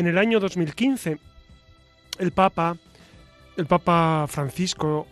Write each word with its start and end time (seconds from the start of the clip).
En 0.00 0.06
el 0.06 0.16
año 0.16 0.40
2015, 0.40 1.18
el 2.20 2.32
Papa, 2.32 2.74
el 3.58 3.66
Papa 3.66 4.24
Francisco, 4.28 5.06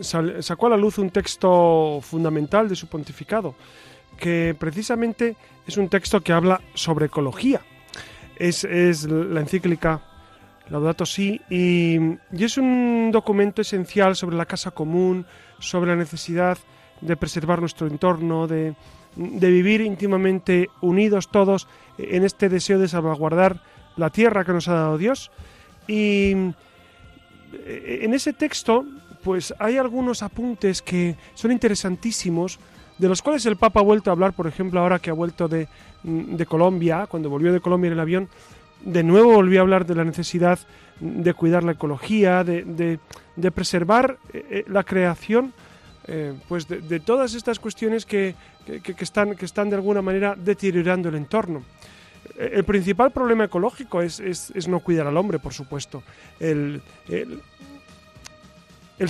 sacó 0.00 0.66
a 0.66 0.70
la 0.70 0.76
luz 0.76 0.98
un 0.98 1.10
texto 1.10 2.00
fundamental 2.02 2.68
de 2.68 2.74
su 2.74 2.88
pontificado, 2.88 3.54
que 4.18 4.56
precisamente 4.58 5.36
es 5.64 5.76
un 5.76 5.88
texto 5.88 6.20
que 6.22 6.32
habla 6.32 6.60
sobre 6.74 7.06
ecología. 7.06 7.60
Es, 8.34 8.64
la 8.64 9.38
encíclica 9.38 10.02
Laudato 10.68 11.06
Si 11.06 11.40
y, 11.48 11.98
y 12.32 12.44
es 12.44 12.58
un 12.58 13.10
documento 13.12 13.62
esencial 13.62 14.16
sobre 14.16 14.34
la 14.34 14.46
casa 14.46 14.72
común, 14.72 15.24
sobre 15.60 15.90
la 15.90 15.96
necesidad 15.96 16.58
de 17.00 17.16
preservar 17.16 17.60
nuestro 17.60 17.86
entorno, 17.86 18.48
de, 18.48 18.74
de 19.16 19.50
vivir 19.50 19.80
íntimamente 19.80 20.68
unidos 20.80 21.28
todos 21.30 21.68
en 21.98 22.24
este 22.24 22.48
deseo 22.48 22.78
de 22.78 22.88
salvaguardar 22.88 23.62
la 23.96 24.10
tierra 24.10 24.44
que 24.44 24.52
nos 24.52 24.68
ha 24.68 24.74
dado 24.74 24.98
Dios. 24.98 25.30
Y 25.86 26.32
eh, 27.52 28.00
en 28.02 28.14
ese 28.14 28.32
texto, 28.32 28.84
pues 29.22 29.54
hay 29.58 29.76
algunos 29.76 30.22
apuntes 30.22 30.82
que 30.82 31.16
son 31.34 31.52
interesantísimos, 31.52 32.58
de 32.98 33.08
los 33.08 33.22
cuales 33.22 33.44
el 33.46 33.56
Papa 33.56 33.80
ha 33.80 33.84
vuelto 33.84 34.10
a 34.10 34.12
hablar, 34.12 34.32
por 34.32 34.46
ejemplo, 34.46 34.80
ahora 34.80 34.98
que 34.98 35.10
ha 35.10 35.14
vuelto 35.14 35.48
de, 35.48 35.68
de 36.02 36.46
Colombia, 36.46 37.06
cuando 37.08 37.30
volvió 37.30 37.52
de 37.52 37.60
Colombia 37.60 37.88
en 37.88 37.94
el 37.94 38.00
avión, 38.00 38.28
de 38.84 39.02
nuevo 39.02 39.34
volvió 39.34 39.60
a 39.60 39.62
hablar 39.62 39.86
de 39.86 39.94
la 39.94 40.04
necesidad 40.04 40.58
de 41.00 41.34
cuidar 41.34 41.64
la 41.64 41.72
ecología, 41.72 42.44
de, 42.44 42.98
de, 43.36 43.50
preservar 43.50 44.18
eh, 44.32 44.46
eh, 44.50 44.64
la 44.68 44.84
creación, 44.84 45.52
pues 46.48 46.66
de, 46.66 47.00
todas 47.00 47.34
estas 47.34 47.58
cuestiones 47.58 48.04
que, 48.04 48.34
que, 48.64 48.94
están, 48.98 49.36
que 49.36 49.44
están 49.44 49.70
de 49.70 49.76
alguna 49.76 50.02
manera 50.02 50.34
deteriorando 50.36 51.08
el 51.08 51.14
entorno. 51.14 51.62
Eh, 52.36 52.50
el 52.54 52.64
principal 52.64 53.10
problema 53.10 53.44
ecológico 53.44 54.02
es, 54.02 54.20
es, 54.20 54.68
no 54.68 54.80
cuidar 54.80 55.06
al 55.06 55.16
hombre, 55.16 55.38
por 55.38 55.52
supuesto. 55.52 56.02
El, 56.38 56.82
el, 57.08 57.40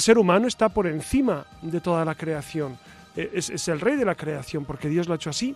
ser 0.00 0.18
humano 0.18 0.46
está 0.46 0.68
por 0.68 0.86
encima 0.86 1.46
de 1.60 1.80
toda 1.80 2.04
la 2.04 2.14
creación. 2.14 2.78
Eh, 3.16 3.30
es, 3.34 3.50
es, 3.50 3.68
el 3.68 3.80
rey 3.80 3.96
de 3.96 4.04
la 4.04 4.14
creación, 4.14 4.64
porque 4.64 4.88
Dios 4.88 5.06
lo 5.06 5.12
ha 5.14 5.16
hecho 5.16 5.30
así. 5.30 5.54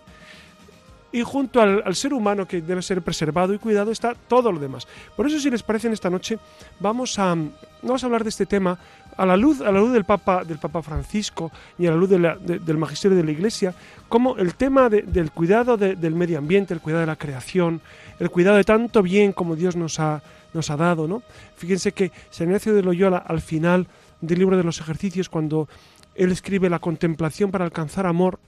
Y 1.11 1.23
junto 1.23 1.61
al, 1.61 1.81
al, 1.85 1.95
ser 1.95 2.13
humano 2.13 2.45
que 2.45 2.61
debe 2.61 2.81
ser 2.81 3.01
preservado 3.01 3.53
y 3.53 3.59
cuidado 3.59 3.91
está 3.91 4.13
todo 4.13 4.51
lo 4.51 4.59
demás. 4.59 4.87
Por 5.15 5.25
eso, 5.25 5.39
si 5.39 5.49
les 5.49 5.63
parece, 5.63 5.87
en 5.87 5.93
esta 5.93 6.09
noche 6.09 6.37
vamos 6.79 7.17
a, 7.17 7.35
vamos 7.81 8.03
a 8.03 8.05
hablar 8.05 8.23
de 8.23 8.29
este 8.29 8.45
tema 8.45 8.77
a 9.17 9.25
la 9.25 9.35
luz, 9.35 9.61
a 9.61 9.71
la 9.71 9.79
luz 9.79 9.91
del, 9.91 10.05
Papa, 10.05 10.43
del 10.43 10.59
Papa 10.59 10.81
Francisco 10.81 11.51
y 11.77 11.87
a 11.87 11.91
la 11.91 11.97
luz 11.97 12.09
del 12.09 12.77
magisterio 12.77 13.17
de 13.17 13.23
la 13.23 13.31
Iglesia, 13.31 13.73
como 14.07 14.37
el 14.37 14.53
tema 14.55 14.89
del 14.89 15.31
cuidado 15.31 15.75
del 15.75 16.15
medio 16.15 16.37
ambiente, 16.37 16.73
el 16.73 16.81
cuidado 16.81 17.01
de 17.01 17.07
la 17.07 17.15
creación, 17.15 17.81
el 18.19 18.29
cuidado 18.29 18.57
de 18.57 18.63
tanto 18.63 19.01
bien 19.01 19.33
como 19.33 19.55
Dios 19.55 19.75
nos 19.75 19.99
ha, 19.99 20.21
nos 20.53 20.69
ha 20.69 20.77
dado. 20.77 21.07
¿no? 21.07 21.23
Fíjense 21.55 21.91
que 21.91 22.11
San 22.29 22.47
Ignacio 22.47 22.73
de 22.73 22.83
Loyola, 22.83 23.17
al 23.17 23.41
final 23.41 23.87
del 24.21 24.39
libro 24.39 24.55
de 24.55 24.63
los 24.63 24.79
ejercicios, 24.79 25.29
cuando 25.29 25.67
él 26.15 26.31
escribe 26.31 26.69
la 26.69 26.79
contemplación 26.79 27.51
para 27.51 27.65
alcanzar 27.65 28.05
amor, 28.05 28.39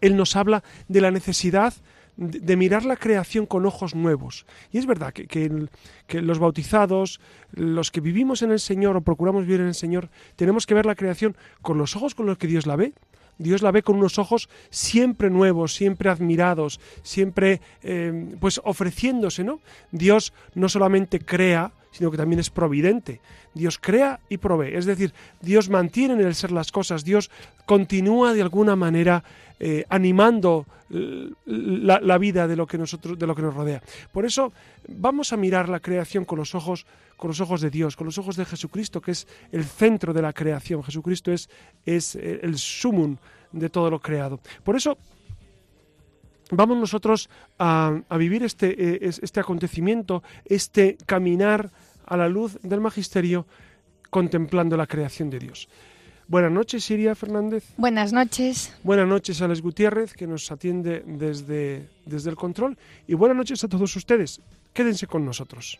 él 0.00 0.16
nos 0.16 0.36
habla 0.36 0.62
de 0.88 1.00
la 1.00 1.10
necesidad 1.10 1.72
de, 1.72 1.80
mirar 2.16 2.84
la 2.84 2.96
creación 2.96 3.46
con 3.46 3.66
ojos 3.66 3.94
nuevos. 3.94 4.46
Y 4.72 4.78
es 4.78 4.86
verdad 4.86 5.12
que, 5.12 5.68
los 6.22 6.38
bautizados, 6.38 7.20
los 7.52 7.90
que 7.90 8.00
vivimos 8.00 8.42
en 8.42 8.50
el 8.50 8.60
Señor 8.60 8.96
o 8.96 9.02
procuramos 9.02 9.46
vivir 9.46 9.60
en 9.60 9.68
el 9.68 9.74
Señor, 9.74 10.08
tenemos 10.36 10.66
que 10.66 10.74
ver 10.74 10.86
la 10.86 10.94
creación 10.94 11.36
con 11.62 11.78
los 11.78 11.96
ojos 11.96 12.14
con 12.14 12.26
los 12.26 12.38
que 12.38 12.46
Dios 12.46 12.66
la 12.66 12.76
ve. 12.76 12.92
Dios 13.38 13.60
la 13.60 13.70
ve 13.70 13.82
con 13.82 13.96
unos 13.96 14.18
ojos 14.18 14.48
siempre 14.70 15.28
nuevos, 15.28 15.74
siempre 15.74 16.08
admirados, 16.08 16.80
siempre 17.02 17.60
eh, 17.82 18.34
pues 18.40 18.62
ofreciéndose, 18.64 19.44
¿no? 19.44 19.60
Dios 19.92 20.32
no 20.54 20.70
solamente 20.70 21.20
crea, 21.20 21.72
sino 21.96 22.10
que 22.10 22.16
también 22.16 22.40
es 22.40 22.50
providente. 22.50 23.20
Dios 23.54 23.78
crea 23.78 24.20
y 24.28 24.36
provee, 24.36 24.74
es 24.74 24.84
decir, 24.84 25.12
Dios 25.40 25.70
mantiene 25.70 26.14
en 26.14 26.20
el 26.20 26.34
ser 26.34 26.52
las 26.52 26.70
cosas, 26.70 27.04
Dios 27.04 27.30
continúa 27.64 28.34
de 28.34 28.42
alguna 28.42 28.76
manera 28.76 29.24
eh, 29.58 29.84
animando 29.88 30.66
la, 31.46 32.18
vida 32.18 32.46
de 32.46 32.54
lo 32.54 32.66
que 32.66 32.78
nosotros 32.78 33.18
de 33.18 33.26
lo 33.26 33.34
que 33.34 33.42
nos 33.42 33.54
rodea. 33.54 33.82
Por 34.12 34.24
eso 34.24 34.52
vamos 34.88 35.32
a 35.32 35.36
mirar 35.36 35.68
la 35.68 35.80
creación 35.80 36.24
con 36.24 36.38
los 36.38 36.54
ojos 36.54 36.86
con 37.16 37.28
los 37.28 37.40
ojos 37.40 37.62
de 37.62 37.70
Dios, 37.70 37.96
con 37.96 38.04
los 38.04 38.18
ojos 38.18 38.36
de 38.36 38.44
Jesucristo, 38.44 39.00
que 39.00 39.12
es 39.12 39.26
el 39.50 39.64
centro 39.64 40.12
de 40.12 40.20
la 40.20 40.34
creación. 40.34 40.84
Jesucristo 40.84 41.32
es, 41.32 41.48
es 41.86 42.14
eh, 42.14 42.40
el 42.42 42.58
sumum 42.58 43.16
de 43.52 43.70
todo 43.70 43.90
lo 43.90 44.00
creado. 44.00 44.38
Por 44.62 44.76
eso 44.76 44.98
vamos 46.50 46.76
nosotros 46.76 47.28
a, 47.58 48.02
vivir 48.18 48.42
este, 48.42 48.70
eh, 48.78 48.98
este 49.22 49.40
acontecimiento, 49.40 50.22
este 50.44 50.96
caminar 51.06 51.70
a 52.06 52.16
la 52.16 52.28
luz 52.28 52.58
del 52.62 52.80
magisterio 52.80 53.46
contemplando 54.10 54.76
la 54.76 54.86
creación 54.86 55.30
de 55.30 55.38
Dios. 55.38 55.68
Buenas 56.28 56.50
noches, 56.50 56.84
Siria 56.84 57.14
Fernández. 57.14 57.64
Buenas 57.76 58.12
noches. 58.12 58.74
Buenas 58.82 59.06
noches, 59.06 59.40
Alex 59.42 59.62
Gutiérrez, 59.62 60.12
que 60.12 60.26
nos 60.26 60.50
atiende 60.50 61.04
desde, 61.06 61.88
desde 62.04 62.30
el 62.30 62.36
control. 62.36 62.76
Y 63.06 63.14
buenas 63.14 63.36
noches 63.36 63.62
a 63.62 63.68
todos 63.68 63.94
ustedes. 63.94 64.40
Quédense 64.72 65.06
con 65.06 65.24
nosotros. 65.24 65.78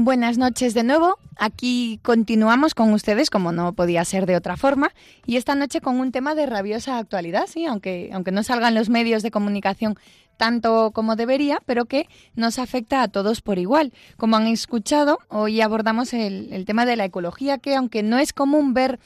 Buenas 0.00 0.38
noches 0.38 0.74
de 0.74 0.84
nuevo. 0.84 1.18
Aquí 1.36 1.98
continuamos 2.04 2.72
con 2.72 2.92
ustedes, 2.92 3.30
como 3.30 3.50
no 3.50 3.72
podía 3.72 4.04
ser 4.04 4.26
de 4.26 4.36
otra 4.36 4.56
forma, 4.56 4.92
y 5.26 5.38
esta 5.38 5.56
noche 5.56 5.80
con 5.80 5.98
un 5.98 6.12
tema 6.12 6.36
de 6.36 6.46
rabiosa 6.46 6.98
actualidad, 6.98 7.46
sí, 7.48 7.66
aunque, 7.66 8.08
aunque 8.12 8.30
no 8.30 8.44
salgan 8.44 8.76
los 8.76 8.90
medios 8.90 9.24
de 9.24 9.32
comunicación 9.32 9.98
tanto 10.38 10.92
como 10.92 11.16
debería, 11.16 11.60
pero 11.66 11.84
que 11.84 12.08
nos 12.34 12.58
afecta 12.58 13.02
a 13.02 13.08
todos 13.08 13.42
por 13.42 13.58
igual. 13.58 13.92
Como 14.16 14.36
han 14.36 14.46
escuchado, 14.46 15.18
hoy 15.28 15.60
abordamos 15.60 16.14
el, 16.14 16.64
tema 16.64 16.86
de 16.86 16.96
la 16.96 17.04
ecología, 17.04 17.58
que 17.58 17.74
aunque 17.74 18.02
no 18.02 18.18
es 18.18 18.32
común 18.32 18.72
ver 18.72 18.98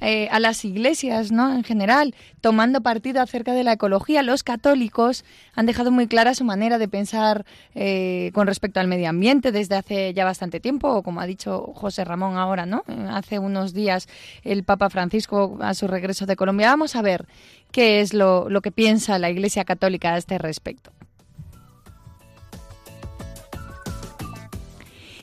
eh, 0.00 0.28
a 0.30 0.38
las 0.38 0.64
iglesias 0.64 1.32
¿no? 1.32 1.52
en 1.52 1.64
general 1.64 2.14
tomando 2.40 2.82
partido 2.82 3.22
acerca 3.22 3.54
de 3.54 3.64
la 3.64 3.72
ecología, 3.72 4.22
los 4.22 4.42
católicos 4.42 5.24
han 5.54 5.66
dejado 5.66 5.90
muy 5.90 6.06
clara 6.06 6.34
su 6.34 6.44
manera 6.44 6.76
de 6.78 6.88
pensar 6.88 7.46
eh, 7.74 8.30
con 8.34 8.46
respecto 8.46 8.80
al 8.80 8.86
medio 8.86 9.08
ambiente 9.08 9.50
desde 9.50 9.76
hace 9.76 10.12
ya 10.12 10.24
bastante 10.24 10.60
tiempo, 10.60 11.02
como 11.02 11.20
ha 11.20 11.26
dicho 11.26 11.72
José 11.74 12.04
Ramón 12.04 12.36
ahora, 12.36 12.66
¿no? 12.66 12.84
Hace 13.08 13.38
unos 13.38 13.72
días 13.72 14.06
el 14.42 14.64
Papa 14.64 14.90
Francisco 14.90 15.56
a 15.60 15.72
su 15.72 15.88
regreso 15.88 16.26
de 16.26 16.36
Colombia. 16.36 16.68
Vamos 16.68 16.96
a 16.96 17.02
ver 17.02 17.26
qué 17.74 18.00
es 18.00 18.14
lo, 18.14 18.48
lo 18.48 18.62
que 18.62 18.70
piensa 18.70 19.18
la 19.18 19.30
Iglesia 19.30 19.64
Católica 19.64 20.14
a 20.14 20.16
este 20.16 20.38
respecto. 20.38 20.92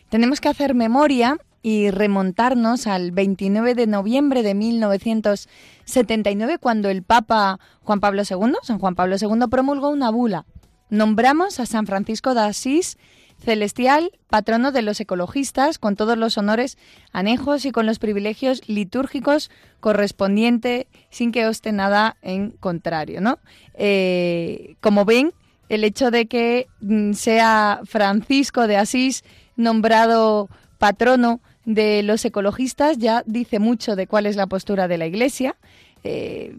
Tenemos 0.10 0.42
que 0.42 0.50
hacer 0.50 0.76
memoria 0.76 1.38
y 1.62 1.92
remontarnos 1.92 2.88
al 2.88 3.12
29 3.12 3.74
de 3.74 3.88
noviembre 3.88 4.44
de 4.44 4.54
1979, 4.54 6.58
cuando 6.58 6.90
el 6.90 7.04
Papa 7.04 7.58
Juan 7.84 8.02
Pablo 8.02 8.24
II, 8.30 8.56
San 8.64 8.80
Juan 8.80 8.96
Pablo 8.96 9.16
II, 9.18 9.48
promulgó 9.50 9.88
una 9.88 10.12
bula. 10.12 10.46
Nombramos 10.90 11.62
a 11.62 11.66
San 11.66 11.88
Francisco 11.88 12.34
de 12.34 12.42
Asís 12.42 12.98
celestial, 13.42 14.12
patrono 14.30 14.72
de 14.72 14.82
los 14.82 15.00
ecologistas, 15.00 15.80
con 15.80 15.96
todos 15.96 16.18
los 16.18 16.38
honores 16.38 16.78
anejos 17.12 17.66
y 17.66 17.72
con 17.72 17.86
los 17.86 18.00
privilegios 18.00 18.62
litúrgicos 18.68 19.50
correspondientes, 19.80 20.86
sin 21.10 21.32
que 21.32 21.48
oste 21.48 21.72
nada 21.72 22.18
en 22.22 22.52
contrario, 22.52 23.20
¿no? 23.20 23.40
Eh, 23.74 24.76
como 24.80 25.06
ven, 25.06 25.34
el 25.70 25.84
hecho 25.84 26.12
de 26.12 26.28
que 26.28 26.68
mm, 26.82 27.14
sea 27.14 27.82
Francisco 27.86 28.68
de 28.68 28.78
Asís 28.78 29.24
nombrado 29.56 30.50
patrono 30.78 31.42
de 31.66 32.04
los 32.04 32.26
ecologistas 32.26 32.98
ya 32.98 33.24
dice 33.26 33.60
mucho 33.60 33.96
de 33.96 34.08
cuál 34.08 34.26
es 34.26 34.36
la 34.36 34.48
postura 34.48 34.88
de 34.88 34.98
la 34.98 35.06
Iglesia. 35.06 35.56
Eh, 36.04 36.56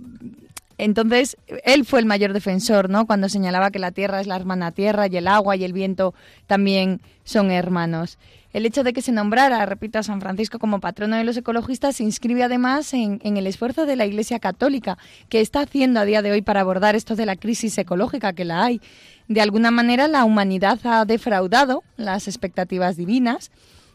entonces, 0.84 1.36
él 1.62 1.84
fue 1.84 2.00
el 2.00 2.06
mayor 2.06 2.32
defensor, 2.32 2.90
¿no? 2.90 3.06
Cuando 3.06 3.28
señalaba 3.28 3.70
que 3.70 3.78
la 3.78 3.92
tierra 3.92 4.20
es 4.20 4.26
la 4.26 4.34
hermana 4.34 4.72
tierra 4.72 5.06
y 5.06 5.16
el 5.16 5.28
agua 5.28 5.54
y 5.54 5.62
el 5.62 5.72
viento 5.72 6.12
también 6.48 7.00
son 7.22 7.52
hermanos. 7.52 8.18
El 8.52 8.66
hecho 8.66 8.82
de 8.82 8.92
que 8.92 9.00
se 9.00 9.12
nombrara, 9.12 9.64
repito, 9.64 10.00
a 10.00 10.02
San 10.02 10.20
Francisco 10.20 10.58
como 10.58 10.80
patrono 10.80 11.14
de 11.14 11.22
los 11.22 11.36
ecologistas 11.36 11.94
se 11.94 12.02
inscribe 12.02 12.42
además 12.42 12.92
en, 12.94 13.20
en, 13.22 13.36
el 13.36 13.46
esfuerzo 13.46 13.86
de 13.86 13.94
la 13.94 14.06
Iglesia 14.06 14.40
Católica, 14.40 14.98
que 15.28 15.40
está 15.40 15.60
haciendo 15.60 16.00
a 16.00 16.04
día 16.04 16.20
de 16.20 16.32
hoy 16.32 16.42
para 16.42 16.62
abordar 16.62 16.96
esto 16.96 17.14
de 17.14 17.26
la 17.26 17.36
crisis 17.36 17.78
ecológica 17.78 18.32
que 18.32 18.44
la 18.44 18.64
hay. 18.64 18.80
De 19.28 19.40
alguna 19.40 19.70
manera, 19.70 20.08
la 20.08 20.24
humanidad 20.24 20.80
ha 20.82 21.04
defraudado 21.04 21.84
las 21.96 22.26
expectativas 22.26 22.96
divinas 22.96 23.52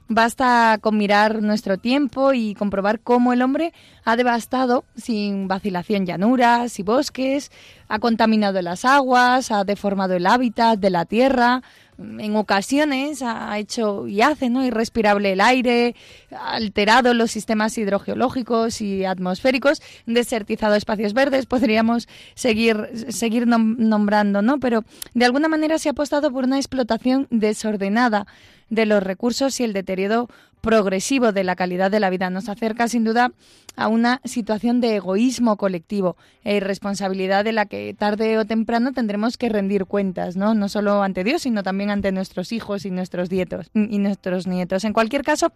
Basta 0.09 0.77
con 0.79 0.97
mirar 0.97 1.41
nuestro 1.41 1.77
tiempo 1.77 2.31
y 2.31 2.55
comprobar 2.55 3.01
cómo 3.01 3.33
el 3.33 3.41
hombre 3.41 3.73
ha 4.05 4.15
devastado 4.15 4.85
sin 4.95 5.49
vacilación 5.49 6.05
llanuras 6.05 6.79
y 6.79 6.83
bosques, 6.83 7.51
ha 7.89 7.99
contaminado 7.99 8.61
las 8.61 8.85
aguas, 8.85 9.51
ha 9.51 9.65
deformado 9.65 10.13
el 10.13 10.25
hábitat 10.25 10.79
de 10.79 10.91
la 10.91 11.03
tierra, 11.03 11.61
en 11.97 12.35
ocasiones 12.35 13.21
ha 13.21 13.57
hecho 13.57 14.07
y 14.07 14.21
hace 14.21 14.49
¿no? 14.49 14.65
irrespirable 14.65 15.33
el 15.33 15.41
aire, 15.41 15.95
ha 16.31 16.51
alterado 16.51 17.13
los 17.13 17.31
sistemas 17.31 17.77
hidrogeológicos 17.77 18.81
y 18.81 19.05
atmosféricos, 19.05 19.81
desertizado 20.05 20.75
espacios 20.75 21.13
verdes, 21.13 21.45
podríamos 21.45 22.07
seguir, 22.35 22.89
seguir 23.09 23.47
nombrando, 23.47 24.41
¿no? 24.41 24.59
Pero 24.59 24.83
de 25.13 25.25
alguna 25.25 25.47
manera 25.47 25.79
se 25.79 25.89
ha 25.89 25.93
apostado 25.93 26.31
por 26.31 26.43
una 26.43 26.57
explotación 26.57 27.27
desordenada 27.31 28.27
de 28.69 28.85
los 28.85 29.01
recursos 29.01 29.59
y 29.59 29.63
el 29.63 29.73
deterioro 29.73 30.29
progresivo 30.67 31.31
de 31.31 31.45
la 31.45 31.55
calidad 31.55 31.89
de 31.89 32.01
la 32.01 32.09
vida. 32.09 32.29
Nos 32.29 32.49
acerca 32.49 32.89
sin 32.89 33.05
duda 33.05 33.31
a 33.77 33.87
una 33.87 34.19
situación 34.25 34.81
de 34.81 34.95
egoísmo 34.95 35.55
colectivo 35.55 36.17
e 36.43 36.57
irresponsabilidad 36.57 37.45
de 37.45 37.53
la 37.53 37.67
que 37.67 37.93
tarde 37.93 38.37
o 38.37 38.43
temprano 38.43 38.91
tendremos 38.91 39.37
que 39.37 39.47
rendir 39.47 39.85
cuentas, 39.85 40.35
¿no? 40.35 40.55
No 40.55 40.67
solo 40.67 41.03
ante 41.03 41.23
Dios, 41.23 41.43
sino 41.43 41.63
también 41.63 41.89
ante 41.89 42.11
nuestros 42.11 42.51
hijos 42.51 42.85
y 42.85 42.91
nuestros 42.91 43.31
nietos 43.31 43.69
y 43.73 43.99
nuestros 43.99 44.45
nietos. 44.47 44.83
En 44.83 44.91
cualquier 44.91 45.21
caso, 45.21 45.53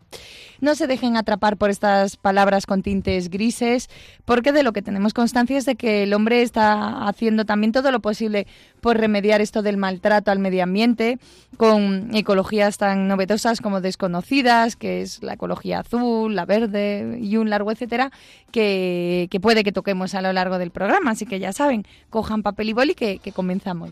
no 0.61 0.75
se 0.75 0.87
dejen 0.87 1.17
atrapar 1.17 1.57
por 1.57 1.71
estas 1.71 2.15
palabras 2.15 2.65
con 2.65 2.81
tintes 2.81 3.29
grises, 3.29 3.89
porque 4.23 4.53
de 4.53 4.63
lo 4.63 4.71
que 4.71 4.81
tenemos 4.81 5.13
constancia 5.13 5.57
es 5.57 5.65
de 5.65 5.75
que 5.75 6.03
el 6.03 6.13
hombre 6.13 6.41
está 6.41 7.07
haciendo 7.07 7.43
también 7.43 7.73
todo 7.73 7.91
lo 7.91 7.99
posible 7.99 8.47
por 8.79 8.97
remediar 8.97 9.41
esto 9.41 9.61
del 9.61 9.77
maltrato 9.77 10.31
al 10.31 10.39
medio 10.39 10.63
ambiente 10.63 11.19
con 11.57 12.15
ecologías 12.15 12.77
tan 12.77 13.07
novedosas 13.07 13.61
como 13.61 13.81
desconocidas, 13.81 14.75
que 14.75 15.00
la 15.21 15.33
ecología 15.33 15.79
azul, 15.79 16.35
la 16.35 16.45
verde 16.45 17.17
y 17.21 17.37
un 17.37 17.49
largo 17.49 17.71
etcétera, 17.71 18.11
que, 18.51 19.27
puede 19.41 19.63
que 19.63 19.71
toquemos 19.71 20.15
a 20.15 20.21
lo 20.21 20.33
largo 20.33 20.57
del 20.57 20.71
programa. 20.71 21.11
Así 21.11 21.25
que 21.25 21.39
ya 21.39 21.53
saben, 21.53 21.85
cojan 22.09 22.43
papel 22.43 22.69
y 22.69 22.73
boli 22.73 22.95
que, 22.95 23.19
que 23.19 23.31
comenzamos. 23.31 23.91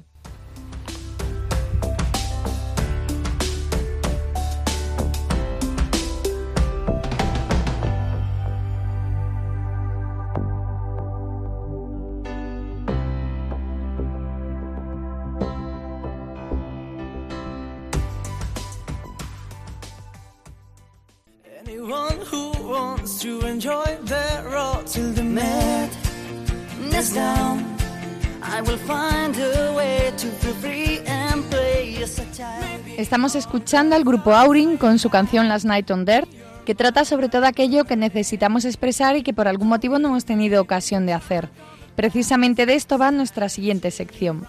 Estamos 33.10 33.34
escuchando 33.34 33.96
al 33.96 34.04
grupo 34.04 34.36
Aurin 34.36 34.78
con 34.78 35.00
su 35.00 35.10
canción 35.10 35.50
Last 35.50 35.66
Night 35.66 35.89
on 35.89 36.06
Dirt, 36.06 36.30
que 36.63 36.75
trata 36.75 37.06
sobre 37.06 37.28
todo 37.28 37.48
aquello 37.48 37.86
que 37.86 37.96
necesitamos 37.96 38.66
expresar 38.66 39.16
y 39.16 39.24
que 39.24 39.34
por 39.34 39.48
algún 39.48 39.68
motivo 39.68 39.98
no 39.98 40.10
hemos 40.10 40.25
tenido 40.25 40.62
ocasión 40.62 41.08
de 41.08 41.13
hacer. 41.13 41.50
Precisamente 41.96 42.68
de 42.68 42.75
esto 42.75 43.00
va 43.00 43.10
nuestra 43.10 43.50
siguiente 43.50 43.89
sección. 43.89 44.46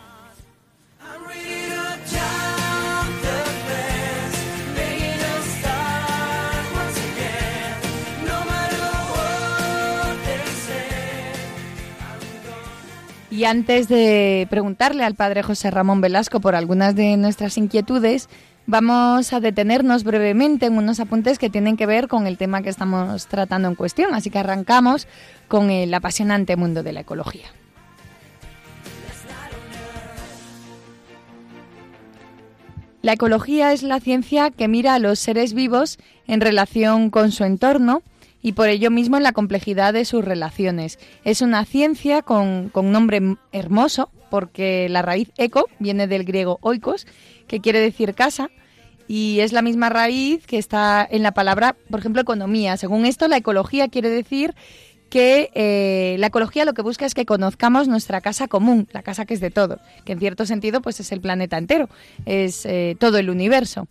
Y 13.31 13.45
antes 13.45 13.89
de 13.89 14.47
preguntarle 14.51 15.03
al 15.03 15.15
padre 15.15 15.43
José 15.43 15.71
Ramón 15.71 16.03
Velasco 16.03 16.41
por 16.41 16.55
algunas 16.55 16.95
de 16.95 17.17
nuestras 17.17 17.57
inquietudes, 17.57 18.29
vamos 18.71 19.33
a 19.33 19.41
detenernos 19.41 20.05
brevemente 20.05 20.67
en 20.67 20.79
unos 20.79 21.01
apuntes 21.01 21.39
que 21.41 21.51
tienen 21.51 21.77
que 21.77 21.87
ver 21.87 22.07
con 22.07 22.29
el 22.29 22.39
tema 22.39 22.63
que 22.63 22.69
estamos 22.69 23.27
tratando 23.27 23.69
en 23.69 23.75
cuestión. 23.75 24.15
Así 24.15 24.31
que 24.31 24.39
arrancamos 24.39 25.09
con 25.49 25.71
el 25.71 25.93
apasionante 25.93 26.55
mundo 26.55 26.85
de 26.85 26.93
la 26.93 27.01
ecología. 27.01 27.47
La 33.03 33.15
ecología 33.15 33.73
es 33.73 33.83
la 33.83 33.99
ciencia 33.99 34.51
que 34.51 34.69
mira 34.69 34.95
a 34.95 34.99
los 34.99 35.19
seres 35.19 35.53
vivos 35.53 35.99
en 36.29 36.41
relación 36.41 37.11
con 37.11 37.33
su 37.33 37.45
entorno 37.45 38.03
y 38.43 38.53
por 38.53 38.69
ello 38.69 38.91
mismo 38.91 39.17
en 39.17 39.23
la 39.23 39.33
complejidad 39.33 39.95
de 39.95 40.05
sus 40.05 40.25
relaciones. 40.25 40.99
Es 41.25 41.43
una 41.43 41.65
ciencia 41.65 42.23
con, 42.23 42.69
con 42.69 42.93
nombre 42.93 43.37
hermoso 43.53 44.11
porque 44.31 44.89
la 44.89 45.03
raíz 45.03 45.33
eco 45.39 45.67
viene 45.81 46.07
del 46.07 46.25
griego 46.25 46.59
oikos, 46.61 47.07
que 47.49 47.61
quiere 47.61 47.81
decir 47.81 48.15
casa, 48.15 48.49
y 49.13 49.41
es 49.41 49.53
la 49.53 49.61
misma 49.61 49.89
raíz 49.89 50.47
que 50.47 50.57
está 50.57 51.05
en 51.11 51.25
la 51.25 51.33
palabra, 51.33 51.75
por 51.91 51.99
ejemplo, 51.99 52.23
economía. 52.23 52.77
Según 52.77 53.07
esto, 53.07 53.27
la 53.27 53.39
ecología 53.39 53.89
quiere 53.89 54.09
decir 54.09 54.55
que 55.09 55.51
eh, 55.55 56.15
la 56.21 56.29
ecología 56.29 56.65
lo 56.65 56.75
que 56.75 56.83
busca 56.83 57.07
es 57.07 57.15
que 57.15 57.27
conozcamos 57.27 57.89
nuestra 57.89 58.21
casa 58.21 58.47
común, 58.47 58.87
la 58.93 59.03
casa 59.03 59.25
que 59.25 59.35
es 59.35 59.41
de 59.41 59.51
todo, 59.51 59.81
que 60.05 60.13
en 60.13 60.21
cierto 60.21 60.47
sentido 60.47 60.81
pues 60.81 61.01
es 61.01 61.11
el 61.11 61.21
planeta 61.21 61.59
entero, 61.59 61.89
es 62.25 62.65
eh, 62.67 62.97
todo 63.01 63.19
el 63.19 63.31
universo. 63.31 63.89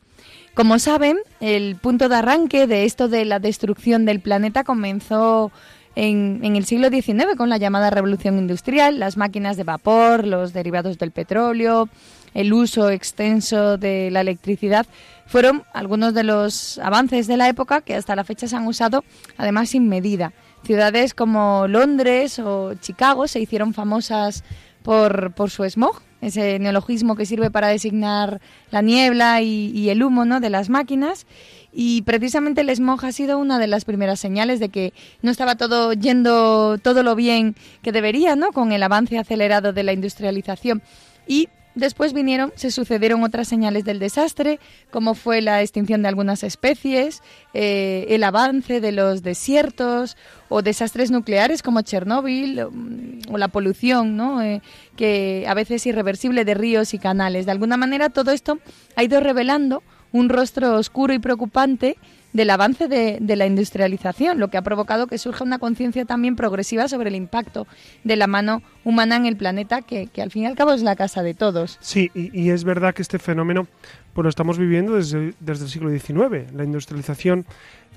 Como 0.53 0.79
saben, 0.79 1.17
el 1.41 1.75
punto 1.75 2.07
de 2.07 2.15
arranque 2.15 2.65
de 2.65 2.85
esto 2.85 3.09
de 3.09 3.25
la 3.25 3.39
destrucción 3.39 4.05
del 4.05 4.21
planeta 4.21 4.63
comenzó 4.63 5.51
en, 5.95 6.55
el 6.55 6.65
siglo 6.65 6.89
XIX 6.89 7.35
con 7.35 7.49
la 7.49 7.57
llamada 7.57 7.89
revolución 7.89 8.37
industrial, 8.37 8.99
las 8.99 9.17
máquinas 9.17 9.57
de 9.57 9.65
vapor, 9.65 10.25
los 10.25 10.53
derivados 10.53 10.97
del 10.97 11.11
petróleo, 11.11 11.89
el 12.33 12.53
uso 12.53 12.89
extenso 12.89 13.77
de 13.77 14.11
la 14.11 14.21
electricidad, 14.21 14.85
fueron 15.25 15.63
algunos 15.73 16.13
de 16.13 16.23
los 16.23 16.79
avances 16.79 17.27
de 17.27 17.37
la 17.37 17.49
época 17.49 17.81
que 17.81 17.95
hasta 17.95 18.15
la 18.15 18.23
fecha 18.23 18.47
se 18.47 18.55
han 18.55 18.67
usado 18.67 19.03
además 19.37 19.69
sin 19.69 19.87
medida. 19.87 20.33
Ciudades 20.63 21.13
como 21.13 21.67
Londres 21.67 22.39
o 22.39 22.73
Chicago 22.75 23.27
se 23.27 23.39
hicieron 23.39 23.73
famosas 23.73 24.43
por, 24.83 25.33
por 25.33 25.49
su 25.49 25.63
smog, 25.69 26.01
ese 26.21 26.59
neologismo 26.59 27.15
que 27.15 27.25
sirve 27.25 27.49
para 27.51 27.67
designar 27.67 28.41
la 28.71 28.81
niebla 28.81 29.41
y, 29.41 29.89
el 29.89 30.03
humo 30.03 30.25
¿no? 30.25 30.39
de 30.39 30.49
las 30.49 30.69
máquinas. 30.69 31.25
Y 31.71 32.01
precisamente 32.01 32.61
el 32.61 32.69
smog 32.75 33.05
ha 33.05 33.11
sido 33.11 33.37
una 33.37 33.59
de 33.59 33.67
las 33.67 33.85
primeras 33.85 34.19
señales 34.19 34.59
de 34.59 34.69
que 34.69 34.93
no 35.21 35.31
estaba 35.31 35.55
todo 35.55 35.93
yendo 35.93 36.77
todo 36.79 37.03
lo 37.03 37.15
bien 37.15 37.55
que 37.83 37.91
debería, 37.91 38.35
¿no? 38.35 38.51
Con 38.51 38.71
el 38.71 38.81
avance 38.81 39.19
acelerado 39.19 39.71
de 39.71 39.83
la 39.83 39.93
industrialización. 39.93 40.81
Y 41.27 41.47
Después 41.75 42.13
vinieron, 42.13 42.51
se 42.55 42.71
sucedieron 42.71 43.23
otras 43.23 43.47
señales 43.47 43.85
del 43.85 43.99
desastre, 43.99 44.59
como 44.91 45.13
fue 45.13 45.41
la 45.41 45.61
extinción 45.61 46.01
de 46.01 46.07
algunas 46.07 46.43
especies, 46.43 47.21
eh, 47.53 48.07
el 48.09 48.23
avance 48.23 48.81
de 48.81 48.91
los 48.91 49.21
desiertos 49.21 50.17
o 50.49 50.61
desastres 50.61 51.11
nucleares 51.11 51.61
como 51.61 51.81
Chernóbil 51.81 52.59
o, 52.59 53.37
la 53.37 53.47
polución, 53.49 54.17
¿no? 54.17 54.41
Eh, 54.41 54.61
que 54.95 55.45
a 55.47 55.53
veces 55.53 55.81
es 55.81 55.85
irreversible 55.87 56.43
de 56.43 56.55
ríos 56.55 56.93
y 56.93 56.99
canales. 56.99 57.45
De 57.45 57.51
alguna 57.51 57.77
manera 57.77 58.09
todo 58.09 58.31
esto 58.31 58.59
ha 58.95 59.03
ido 59.03 59.19
revelando 59.19 59.83
un 60.11 60.29
rostro 60.29 60.75
oscuro 60.75 61.13
y 61.13 61.19
preocupante 61.19 61.97
del 62.33 62.49
avance 62.51 62.87
de, 62.87 63.35
la 63.35 63.47
industrialización, 63.47 64.39
lo 64.39 64.49
que 64.49 64.57
ha 64.57 64.61
provocado 64.61 65.07
que 65.07 65.17
surja 65.17 65.43
una 65.43 65.57
conciencia 65.57 66.05
también 66.05 66.35
progresiva 66.35 66.87
sobre 66.87 67.09
el 67.09 67.15
impacto 67.15 67.65
de 68.03 68.15
la 68.15 68.27
mano 68.27 68.61
humana 68.83 69.15
en 69.15 69.25
el 69.25 69.35
planeta, 69.35 69.81
que, 69.81 70.09
al 70.21 70.29
fin 70.29 70.43
y 70.43 70.45
al 70.45 70.55
cabo 70.55 70.73
es 70.73 70.83
la 70.83 70.95
casa 70.95 71.23
de 71.23 71.33
todos. 71.33 71.77
Sí, 71.81 72.11
y, 72.13 72.49
es 72.49 72.63
verdad 72.63 72.93
que 72.93 73.01
este 73.01 73.19
fenómeno 73.19 73.67
pues 74.13 74.23
lo 74.23 74.29
estamos 74.29 74.57
viviendo 74.57 74.95
desde, 74.95 75.33
desde 75.39 75.65
el 75.65 75.71
siglo 75.71 75.89
XIX. 75.89 76.53
La 76.53 76.63
industrialización 76.63 77.45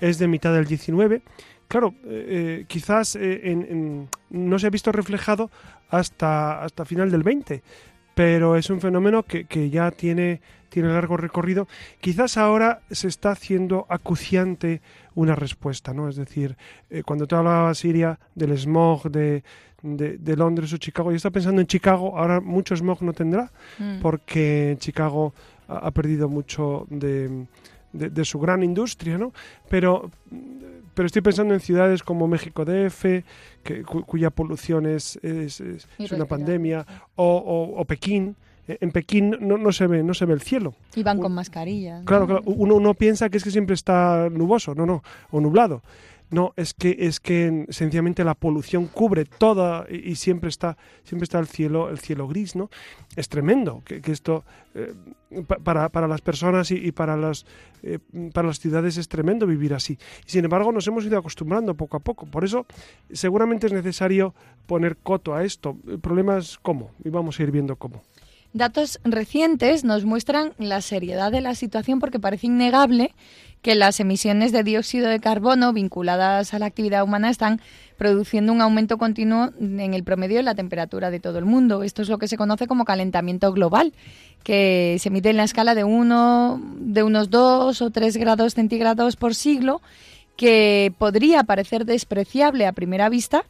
es 0.00 0.18
de 0.18 0.28
mitad 0.28 0.54
del 0.54 0.66
XIX. 0.66 1.22
Claro, 1.68 1.94
eh, 2.04 2.60
eh, 2.60 2.64
quizás 2.68 3.16
eh, 3.16 4.06
no 4.30 4.58
se 4.58 4.66
ha 4.66 4.70
visto 4.70 4.92
reflejado 4.92 5.50
hasta, 5.88 6.62
hasta 6.62 6.84
final 6.84 7.10
del 7.10 7.22
XX, 7.22 7.62
pero 8.14 8.56
es 8.56 8.70
un 8.70 8.80
fenómeno 8.80 9.22
que, 9.22 9.44
que 9.44 9.70
ya 9.70 9.90
tiene 9.90 10.40
tiene 10.72 10.88
largo 10.88 11.18
recorrido, 11.18 11.68
quizás 12.00 12.38
ahora 12.38 12.80
se 12.90 13.06
está 13.06 13.32
haciendo 13.32 13.84
acuciante 13.90 14.80
una 15.14 15.34
respuesta, 15.34 15.92
¿no? 15.92 16.08
Es 16.08 16.16
decir, 16.16 16.56
eh, 16.88 17.02
cuando 17.04 17.26
te 17.26 17.34
hablaba 17.34 17.74
Siria 17.74 18.18
del 18.34 18.56
smog 18.56 19.10
de, 19.10 19.44
de, 19.82 20.36
Londres 20.36 20.72
o 20.72 20.78
Chicago, 20.78 21.10
yo 21.10 21.16
estaba 21.16 21.34
pensando 21.34 21.60
en 21.60 21.66
Chicago, 21.66 22.16
ahora 22.16 22.40
mucho 22.40 22.74
smog 22.74 23.02
no 23.02 23.12
tendrá, 23.12 23.52
mm. 23.78 24.00
porque 24.00 24.76
Chicago 24.78 25.34
ha, 25.68 25.90
perdido 25.90 26.30
mucho 26.30 26.86
de, 26.88 27.46
de, 27.92 28.24
su 28.24 28.40
gran 28.40 28.62
industria, 28.62 29.18
¿no? 29.18 29.34
Pero, 29.68 30.10
pero 30.94 31.04
estoy 31.04 31.20
pensando 31.20 31.52
en 31.52 31.60
ciudades 31.60 32.02
como 32.02 32.28
México 32.28 32.64
DF, 32.64 33.04
que, 33.62 33.82
cuya 33.82 34.30
polución 34.30 34.86
es, 34.86 35.16
es, 35.22 35.60
una 36.12 36.24
pandemia, 36.24 36.86
o, 37.14 37.74
o 37.76 37.84
Pekín, 37.84 38.30
eh, 38.30 38.36
en 38.66 38.90
Pekín 38.92 39.36
no, 39.40 39.58
no, 39.58 39.72
se 39.72 39.86
ve 39.86 40.02
no 40.02 40.14
se 40.14 40.24
ve 40.24 40.34
el 40.34 40.42
cielo. 40.42 40.74
Y 40.94 41.02
van 41.02 41.18
con 41.18 41.32
mascarillas. 41.32 42.04
Claro, 42.04 42.26
claro, 42.26 42.42
uno, 42.46 42.76
uno 42.76 42.94
piensa 42.94 43.28
que 43.28 43.36
es 43.36 43.44
que 43.44 43.50
siempre 43.50 43.74
está 43.74 44.28
nuboso, 44.30 44.74
no, 44.74 44.86
no, 44.86 45.02
o 45.30 45.40
nublado. 45.40 45.82
No, 46.32 46.54
es 46.56 46.72
que 46.72 46.96
es 46.98 47.20
que 47.20 47.66
sencillamente 47.68 48.24
la 48.24 48.34
polución 48.34 48.86
cubre 48.86 49.26
toda 49.26 49.84
y, 49.90 50.14
siempre 50.14 50.48
está 50.48 50.78
siempre 51.04 51.24
está 51.24 51.38
el 51.38 51.46
cielo 51.46 51.90
el 51.90 51.98
cielo 51.98 52.26
gris, 52.26 52.56
¿no? 52.56 52.70
Es 53.16 53.28
tremendo 53.28 53.82
que, 53.84 54.00
esto 54.10 54.42
eh, 54.74 54.94
para, 55.62 55.90
para, 55.90 56.08
las 56.08 56.22
personas 56.22 56.70
y, 56.70 56.90
para 56.90 57.18
las 57.18 57.44
eh, 57.82 57.98
para 58.32 58.48
las 58.48 58.60
ciudades 58.60 58.96
es 58.96 59.08
tremendo 59.08 59.46
vivir 59.46 59.74
así. 59.74 59.98
Y 60.26 60.30
sin 60.30 60.44
embargo 60.46 60.72
nos 60.72 60.86
hemos 60.86 61.04
ido 61.04 61.18
acostumbrando 61.18 61.74
poco 61.74 61.98
a 61.98 62.00
poco. 62.00 62.24
Por 62.24 62.44
eso 62.44 62.64
seguramente 63.12 63.66
es 63.66 63.74
necesario 63.74 64.34
poner 64.66 64.96
coto 64.96 65.34
a 65.34 65.44
esto. 65.44 65.76
El 65.86 66.00
problema 66.00 66.38
es 66.38 66.58
cómo 66.62 66.92
y 67.04 67.10
vamos 67.10 67.38
a 67.38 67.42
ir 67.42 67.50
viendo 67.50 67.76
cómo. 67.76 68.04
Datos 68.54 69.00
recientes 69.02 69.82
nos 69.82 70.04
muestran 70.04 70.52
la 70.58 70.82
seriedad 70.82 71.32
de 71.32 71.40
la 71.40 71.54
situación 71.54 72.00
porque 72.00 72.20
parece 72.20 72.48
innegable 72.48 73.14
que 73.62 73.74
las 73.74 73.98
emisiones 74.00 74.52
de 74.52 74.62
dióxido 74.62 75.08
de 75.08 75.20
carbono 75.20 75.72
vinculadas 75.72 76.52
a 76.52 76.58
la 76.58 76.66
actividad 76.66 77.04
humana 77.04 77.30
están 77.30 77.62
produciendo 77.96 78.52
un 78.52 78.60
aumento 78.60 78.98
continuo 78.98 79.50
en 79.58 79.94
el 79.94 80.04
promedio 80.04 80.38
de 80.38 80.42
la 80.42 80.54
temperatura 80.54 81.10
de 81.10 81.20
todo 81.20 81.38
el 81.38 81.46
mundo. 81.46 81.82
Esto 81.82 82.02
es 82.02 82.08
lo 82.08 82.18
que 82.18 82.28
se 82.28 82.36
conoce 82.36 82.66
como 82.66 82.84
calentamiento 82.84 83.52
global, 83.52 83.94
que 84.42 84.96
se 84.98 85.10
mide 85.10 85.30
en 85.30 85.36
la 85.38 85.44
escala 85.44 85.74
de, 85.74 85.84
uno, 85.84 86.60
de 86.76 87.04
unos 87.04 87.30
2 87.30 87.80
o 87.80 87.90
3 87.90 88.16
grados 88.16 88.54
centígrados 88.54 89.16
por 89.16 89.34
siglo, 89.34 89.80
que 90.36 90.92
podría 90.98 91.44
parecer 91.44 91.86
despreciable 91.86 92.66
a 92.66 92.72
primera 92.72 93.08
vista, 93.08 93.44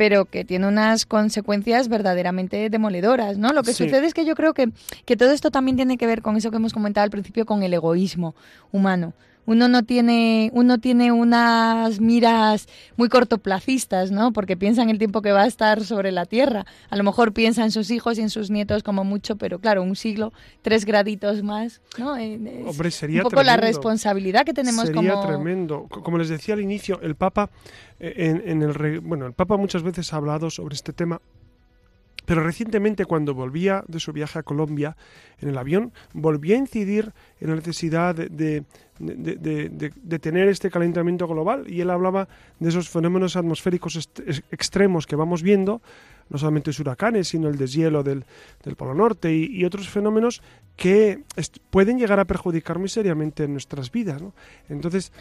pero 0.00 0.24
que 0.24 0.46
tiene 0.46 0.66
unas 0.66 1.04
consecuencias 1.04 1.88
verdaderamente 1.88 2.70
demoledoras, 2.70 3.36
¿no? 3.36 3.52
Lo 3.52 3.62
que 3.62 3.74
sucede 3.74 4.06
es 4.06 4.14
que 4.14 4.24
yo 4.24 4.34
creo 4.34 4.54
que, 4.54 4.70
que 5.04 5.14
todo 5.14 5.30
esto 5.30 5.50
también 5.50 5.76
tiene 5.76 5.98
que 5.98 6.06
ver 6.06 6.22
con 6.22 6.38
eso 6.38 6.50
que 6.50 6.56
hemos 6.56 6.72
comentado 6.72 7.04
al 7.04 7.10
principio, 7.10 7.44
con 7.44 7.62
el 7.62 7.74
egoísmo 7.74 8.34
humano 8.72 9.12
uno 9.50 9.66
no 9.66 9.82
tiene, 9.82 10.48
uno 10.54 10.78
tiene 10.78 11.10
unas 11.10 11.98
miras 12.00 12.68
muy 12.96 13.08
cortoplacistas, 13.08 14.12
¿no? 14.12 14.32
Porque 14.32 14.56
piensa 14.56 14.80
en 14.84 14.90
el 14.90 14.98
tiempo 14.98 15.22
que 15.22 15.32
va 15.32 15.42
a 15.42 15.46
estar 15.48 15.82
sobre 15.82 16.12
la 16.12 16.24
Tierra. 16.24 16.66
A 16.88 16.94
lo 16.94 17.02
mejor 17.02 17.32
piensa 17.32 17.64
en 17.64 17.72
sus 17.72 17.90
hijos 17.90 18.16
y 18.16 18.22
en 18.22 18.30
sus 18.30 18.48
nietos 18.50 18.84
como 18.84 19.02
mucho, 19.02 19.34
pero 19.34 19.58
claro, 19.58 19.82
un 19.82 19.96
siglo, 19.96 20.32
tres 20.62 20.84
graditos 20.84 21.42
más, 21.42 21.80
¿no? 21.98 22.12
Hombre, 22.12 22.92
sería 22.92 23.22
un 23.22 23.28
poco 23.28 23.42
la 23.42 23.56
responsabilidad 23.56 24.44
que 24.44 24.54
tenemos 24.54 24.86
sería 24.86 25.20
tremendo. 25.20 25.88
Como 25.88 26.16
les 26.16 26.28
decía 26.28 26.54
al 26.54 26.60
inicio, 26.60 27.00
el 27.02 27.16
Papa, 27.16 27.50
eh, 27.98 28.14
en, 28.16 28.48
en 28.48 28.62
el, 28.62 29.00
bueno, 29.00 29.26
el 29.26 29.32
Papa 29.32 29.56
muchas 29.56 29.82
veces 29.82 30.12
ha 30.12 30.16
hablado 30.18 30.50
sobre 30.50 30.76
este 30.76 30.92
tema 30.92 31.20
pero 32.24 32.42
recientemente, 32.42 33.04
cuando 33.04 33.34
volvía 33.34 33.84
de 33.88 34.00
su 34.00 34.12
viaje 34.12 34.38
a 34.38 34.42
Colombia 34.42 34.96
en 35.40 35.48
el 35.48 35.58
avión, 35.58 35.92
volvió 36.12 36.54
a 36.54 36.58
incidir 36.58 37.12
en 37.40 37.50
la 37.50 37.56
necesidad 37.56 38.14
de, 38.14 38.64
tener 40.20 40.48
este 40.48 40.70
calentamiento 40.70 41.26
global 41.26 41.64
y 41.66 41.80
él 41.80 41.90
hablaba 41.90 42.28
de 42.58 42.68
esos 42.68 42.88
fenómenos 42.88 43.36
atmosféricos 43.36 44.10
extremos 44.50 45.06
que 45.06 45.16
vamos 45.16 45.42
viendo, 45.42 45.80
no 46.28 46.38
solamente 46.38 46.70
los 46.70 46.80
huracanes, 46.80 47.28
sino 47.28 47.48
el 47.48 47.56
deshielo 47.56 48.02
del, 48.02 48.24
Polo 48.76 48.94
Norte 48.94 49.34
y, 49.34 49.64
otros 49.64 49.88
fenómenos 49.88 50.42
que 50.76 51.24
pueden 51.70 51.98
llegar 51.98 52.20
a 52.20 52.26
perjudicar 52.26 52.78
muy 52.78 52.88
seriamente 52.88 53.48
nuestras 53.48 53.90
vidas. 53.90 54.22
Entonces, 54.68 55.12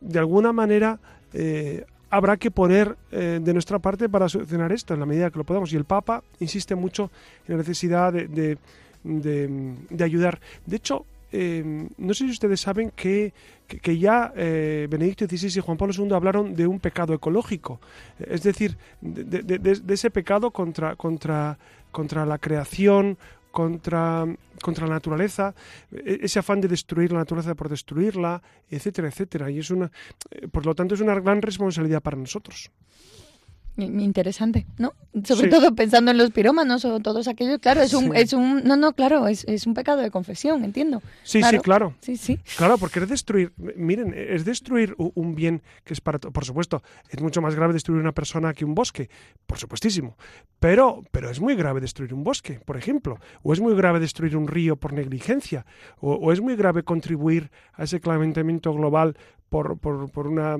de 0.00 0.18
alguna 0.18 0.52
manera, 0.52 1.00
eh, 1.32 1.84
habrá 2.10 2.36
que 2.36 2.50
poner 2.50 2.96
eh, 3.10 3.40
de 3.42 3.52
nuestra 3.52 3.78
parte 3.78 4.08
para 4.08 4.28
solucionar 4.28 4.72
esto 4.72 4.94
en 4.94 5.00
la 5.00 5.06
medida 5.06 5.30
que 5.30 5.38
lo 5.38 5.44
podamos. 5.44 5.72
Y 5.72 5.76
el 5.76 5.84
Papa 5.84 6.22
insiste 6.40 6.74
mucho 6.74 7.10
en 7.46 7.54
la 7.54 7.58
necesidad 7.58 8.12
de, 8.12 8.58
de, 9.02 10.04
ayudar. 10.04 10.40
De 10.64 10.76
hecho, 10.76 11.04
eh, 11.32 11.88
no 11.98 12.14
sé 12.14 12.24
si 12.24 12.30
ustedes 12.30 12.60
saben 12.60 12.92
que, 12.94 13.32
que, 13.66 13.98
ya 13.98 14.32
eh, 14.36 14.86
Benedicto 14.88 15.26
XVI 15.26 15.58
y 15.58 15.60
Juan 15.60 15.76
Pablo 15.76 15.94
II 15.96 16.12
hablaron 16.12 16.54
de 16.54 16.66
un 16.66 16.78
pecado 16.78 17.14
ecológico, 17.14 17.80
es 18.18 18.42
decir, 18.42 18.76
de, 19.00 19.42
de 19.42 19.94
ese 19.94 20.10
pecado 20.10 20.52
contra, 20.52 20.94
contra, 20.94 21.58
contra 21.90 22.24
la 22.24 22.38
creación, 22.38 23.18
contra, 23.56 24.26
contra 24.60 24.86
la 24.86 25.00
naturaleza, 25.00 25.54
e, 25.88 26.28
ese 26.28 26.36
afán 26.44 26.60
de 26.60 26.68
destruir 26.68 27.08
la 27.16 27.24
naturaleza 27.24 27.56
por 27.56 27.72
destruirla, 27.72 28.44
etcétera, 28.68 29.08
etcétera. 29.08 29.48
Y 29.48 29.64
es 29.64 29.70
una, 29.72 29.88
eh, 30.28 30.46
por 30.52 30.66
lo 30.68 30.74
tanto, 30.74 30.92
es 30.92 31.00
una 31.00 31.16
gran 31.16 31.40
responsabilidad 31.40 32.02
para 32.02 32.20
nosotros. 32.20 32.68
Interesante, 33.78 34.66
¿no? 34.78 34.94
Sobre 35.24 35.48
todo 35.48 35.74
pensando 35.74 36.10
en 36.10 36.16
los 36.16 36.30
pirómanos 36.30 36.84
o 36.86 36.98
todos 37.00 37.28
aquellos, 37.28 37.58
claro, 37.58 37.82
es 37.82 37.92
un, 37.92 38.16
es 38.16 38.32
un, 38.32 38.64
no, 38.64 38.76
no, 38.76 38.94
claro, 38.94 39.28
es, 39.28 39.44
es, 39.44 39.66
un 39.66 39.74
pecado 39.74 40.00
de 40.00 40.10
confesión, 40.10 40.64
entiendo. 40.64 41.02
Sí, 41.22 41.42
sí, 41.42 41.58
claro. 41.58 41.94
Sí, 42.00 42.16
sí. 42.16 42.38
Claro, 42.56 42.78
porque 42.78 43.00
es 43.00 43.08
destruir, 43.08 43.52
miren, 43.76 44.14
es 44.16 44.46
destruir 44.46 44.94
un 44.96 45.34
bien 45.34 45.62
que 45.84 45.92
es 45.92 46.00
para, 46.00 46.18
por 46.18 46.44
supuesto, 46.44 46.82
es 47.10 47.20
mucho 47.20 47.42
más 47.42 47.54
grave 47.54 47.74
destruir 47.74 48.00
una 48.00 48.12
persona 48.12 48.54
que 48.54 48.64
un 48.64 48.74
bosque, 48.74 49.10
por 49.46 49.58
supuestísimo, 49.58 50.16
pero, 50.58 51.02
pero 51.10 51.30
es 51.30 51.40
muy 51.40 51.54
grave 51.54 51.82
destruir 51.82 52.14
un 52.14 52.24
bosque, 52.24 52.60
por 52.64 52.78
ejemplo, 52.78 53.18
o 53.42 53.52
es 53.52 53.60
muy 53.60 53.74
grave 53.74 54.00
destruir 54.00 54.38
un 54.38 54.48
río 54.48 54.76
por 54.76 54.94
negligencia, 54.94 55.66
o, 56.00 56.14
o 56.14 56.32
es 56.32 56.40
muy 56.40 56.56
grave 56.56 56.82
contribuir 56.82 57.50
a 57.74 57.84
ese 57.84 58.00
calentamiento 58.00 58.72
global 58.72 59.16
por, 59.48 59.78
por, 59.78 60.10
por, 60.10 60.26
una, 60.26 60.58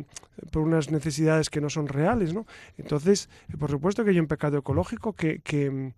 por 0.50 0.62
unas 0.62 0.90
necesidades 0.90 1.50
que 1.50 1.60
no 1.60 1.70
son 1.70 1.88
reales, 1.88 2.32
¿no? 2.32 2.46
Entonces, 2.78 3.28
por 3.58 3.70
supuesto 3.70 4.04
que 4.04 4.10
hay 4.10 4.20
un 4.20 4.26
pecado 4.26 4.58
ecológico 4.58 5.12
que, 5.12 5.40
que 5.40 5.92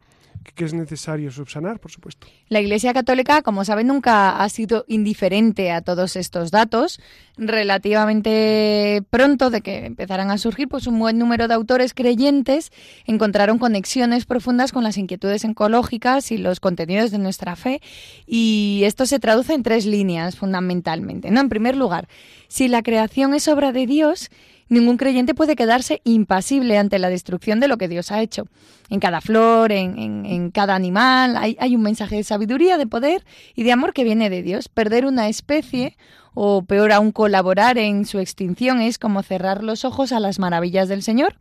que 0.54 0.64
es 0.64 0.74
necesario 0.74 1.30
subsanar, 1.30 1.78
por 1.78 1.90
supuesto. 1.90 2.26
La 2.48 2.60
Iglesia 2.60 2.94
Católica, 2.94 3.42
como 3.42 3.64
saben, 3.64 3.86
nunca 3.86 4.42
ha 4.42 4.48
sido 4.48 4.84
indiferente 4.88 5.70
a 5.70 5.82
todos 5.82 6.16
estos 6.16 6.50
datos. 6.50 7.00
Relativamente 7.38 9.02
pronto 9.10 9.50
de 9.50 9.60
que 9.60 9.86
empezaran 9.86 10.32
a 10.32 10.38
surgir, 10.38 10.66
pues 10.66 10.88
un 10.88 10.98
buen 10.98 11.18
número 11.18 11.46
de 11.46 11.54
autores 11.54 11.94
creyentes 11.94 12.72
encontraron 13.06 13.58
conexiones 13.58 14.26
profundas 14.26 14.72
con 14.72 14.82
las 14.82 14.98
inquietudes 14.98 15.44
ecológicas 15.44 16.32
y 16.32 16.38
los 16.38 16.58
contenidos 16.58 17.12
de 17.12 17.18
nuestra 17.18 17.54
fe. 17.54 17.80
Y 18.26 18.82
esto 18.84 19.06
se 19.06 19.20
traduce 19.20 19.54
en 19.54 19.62
tres 19.62 19.86
líneas 19.86 20.34
fundamentalmente. 20.34 21.30
¿no? 21.30 21.40
En 21.40 21.48
primer 21.48 21.76
lugar, 21.76 22.08
si 22.48 22.66
la 22.66 22.82
creación 22.82 23.32
es 23.34 23.46
obra 23.46 23.70
de 23.70 23.86
Dios, 23.86 24.30
ningún 24.68 24.96
creyente 24.96 25.34
puede 25.34 25.56
quedarse 25.56 26.00
impasible 26.04 26.78
ante 26.78 26.98
la 26.98 27.08
destrucción 27.08 27.60
de 27.60 27.68
lo 27.68 27.78
que 27.78 27.88
Dios 27.88 28.12
ha 28.12 28.20
hecho. 28.20 28.46
En 28.90 29.00
cada 29.00 29.20
flor, 29.20 29.72
en, 29.72 30.50
cada 30.50 30.74
animal, 30.74 31.36
hay, 31.36 31.56
hay, 31.60 31.76
un 31.76 31.82
mensaje 31.82 32.16
de 32.16 32.24
sabiduría, 32.24 32.78
de 32.78 32.86
poder 32.86 33.24
y 33.54 33.62
de 33.62 33.72
amor 33.72 33.92
que 33.92 34.04
viene 34.04 34.30
de 34.30 34.42
Dios. 34.42 34.68
Perder 34.68 35.04
una 35.06 35.28
especie, 35.28 35.96
o 36.34 36.62
peor 36.62 36.92
aún 36.92 37.12
colaborar 37.12 37.78
en 37.78 38.06
su 38.06 38.18
extinción, 38.18 38.80
es 38.80 38.98
como 38.98 39.22
cerrar 39.22 39.62
los 39.62 39.84
ojos 39.84 40.12
a 40.12 40.20
las 40.20 40.38
maravillas 40.38 40.88
del 40.88 41.02
Señor 41.02 41.36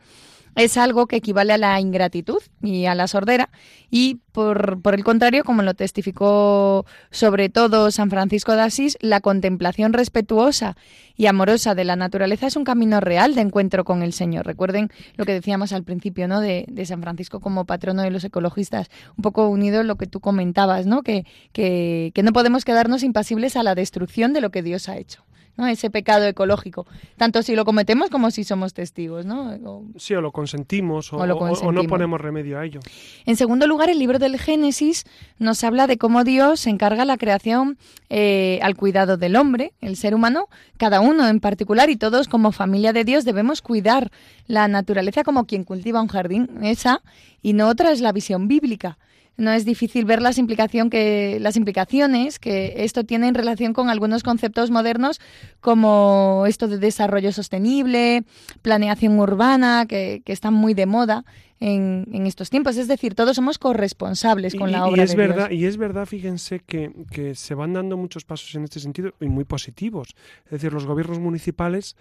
es 0.57 0.75
algo 0.75 1.05
que 1.05 1.17
equivale 1.17 1.53
a 1.53 1.57
la 1.57 1.79
ingratitud 1.79 2.41
y 2.61 2.85
a 2.85 2.95
la 2.95 3.07
sordera 3.07 3.49
y 3.91 4.15
por, 4.31 4.81
por, 4.81 4.95
el 4.95 5.03
contrario, 5.03 5.43
como 5.43 5.61
lo 5.61 5.75
testificó 5.75 6.85
sobre 7.11 7.49
todo 7.49 7.91
San 7.91 8.09
Francisco 8.09 8.53
de 8.53 8.61
Asís, 8.61 8.97
la 8.99 9.21
contemplación 9.21 9.93
respetuosa 9.93 10.75
y 11.15 11.27
amorosa 11.27 11.75
de 11.75 11.85
la 11.85 11.95
naturaleza 11.95 12.47
es 12.47 12.55
un 12.55 12.63
camino 12.63 12.99
real 12.99 13.35
de 13.35 13.41
encuentro 13.41 13.85
con 13.85 14.01
el 14.01 14.13
Señor. 14.13 14.45
Recuerden 14.45 14.89
lo 15.15 15.25
que 15.25 15.33
decíamos 15.33 15.73
al 15.73 15.83
principio, 15.83 16.27
¿no? 16.27 16.41
De, 16.41 16.65
San 16.85 17.01
Francisco 17.01 17.39
como 17.39 17.65
patrono 17.65 18.01
de 18.01 18.11
los 18.11 18.23
ecologistas, 18.23 18.89
un 19.15 19.21
poco 19.21 19.47
unido 19.49 19.81
en 19.81 19.87
lo 19.87 19.97
que 19.97 20.07
tú 20.07 20.19
comentabas, 20.19 20.85
¿no? 20.85 21.03
Que, 21.03 21.25
que, 21.53 22.11
que 22.13 22.23
no 22.23 22.33
podemos 22.33 22.65
quedarnos 22.65 23.03
impasibles 23.03 23.55
a 23.57 23.63
la 23.63 23.75
destrucción 23.75 24.33
de 24.33 24.41
lo 24.41 24.51
que 24.51 24.63
Dios 24.63 24.89
ha 24.89 24.97
hecho 24.97 25.26
ese 25.65 25.89
pecado 25.89 26.25
ecológico, 26.25 26.85
tanto 27.15 27.41
si 27.41 27.55
lo 27.55 27.65
cometemos 27.65 28.09
como 28.09 28.29
si 28.29 28.43
somos 28.43 28.73
testigos. 28.73 29.25
¿no? 29.25 29.57
Sí, 29.97 30.13
o 30.13 30.21
lo 30.21 30.31
consentimos 30.31 31.11
o, 31.13 31.25
no 31.25 31.83
ponemos 31.83 32.21
remedio 32.21 32.59
a 32.59 32.65
ello. 32.65 32.79
En 33.25 33.35
segundo 33.35 33.65
lugar, 33.65 33.89
el 33.89 33.97
libro 33.97 34.19
del 34.19 34.37
Génesis 34.37 35.05
nos 35.39 35.63
habla 35.63 35.87
de 35.87 35.97
cómo 35.97 36.23
Dios 36.23 36.67
encarga 36.67 37.05
la 37.05 37.17
creación 37.17 37.77
eh, 38.09 38.59
al 38.61 38.75
cuidado 38.75 39.17
del 39.17 39.35
hombre, 39.35 39.73
el 39.81 39.95
ser 39.95 40.13
humano, 40.13 40.47
cada 40.77 40.99
uno 40.99 41.27
en 41.27 41.39
particular 41.39 41.89
y 41.89 41.95
todos 41.95 42.27
como 42.27 42.51
familia 42.51 42.93
de 42.93 43.03
Dios 43.03 43.25
debemos 43.25 43.61
cuidar 43.61 44.11
la 44.45 44.67
naturaleza 44.67 45.23
como 45.23 45.45
quien 45.45 45.63
cultiva 45.63 46.01
un 46.01 46.07
jardín. 46.07 46.49
Esa 46.61 47.01
y 47.41 47.53
no 47.53 47.67
otra 47.67 47.91
es 47.91 48.01
la 48.01 48.11
visión 48.11 48.47
bíblica 48.47 48.97
no 49.37 49.51
es 49.51 49.65
difícil 49.65 50.05
ver 50.05 50.21
las, 50.21 50.37
implicación 50.37 50.89
que, 50.89 51.37
las 51.39 51.55
implicaciones 51.55 52.39
que 52.39 52.73
esto 52.83 53.03
tiene 53.03 53.27
en 53.27 53.35
relación 53.35 53.73
con 53.73 53.89
algunos 53.89 54.23
conceptos 54.23 54.71
modernos 54.71 55.21
como 55.61 56.45
esto 56.47 56.67
de 56.67 56.79
desarrollo 56.79 57.31
sostenible, 57.31 58.23
planeación 58.61 59.19
urbana, 59.19 59.85
que, 59.87 60.21
están 60.25 60.53
muy 60.53 60.73
de 60.73 60.85
moda 60.87 61.23
en, 61.59 62.25
estos 62.25 62.49
tiempos. 62.49 62.77
Es 62.77 62.87
decir, 62.87 63.15
todos 63.15 63.35
somos 63.35 63.59
corresponsables 63.59 64.55
con 64.55 64.71
la 64.71 64.85
obra 64.85 65.01
y 65.01 65.05
es 65.05 65.11
de 65.11 65.17
verdad, 65.17 65.49
Dios. 65.49 65.61
Y 65.61 65.65
es 65.65 65.77
verdad, 65.77 66.05
fíjense, 66.05 66.59
que, 66.59 66.91
que 67.11 67.35
se 67.35 67.53
van 67.53 67.73
dando 67.73 67.95
muchos 67.95 68.25
pasos 68.25 68.53
en 68.55 68.63
este 68.63 68.79
sentido 68.79 69.13
y 69.21 69.27
muy 69.27 69.45
positivos. 69.45 70.15
Es 70.45 70.51
decir, 70.51 70.73
los 70.73 70.85
gobiernos 70.85 71.19
municipales 71.19 71.95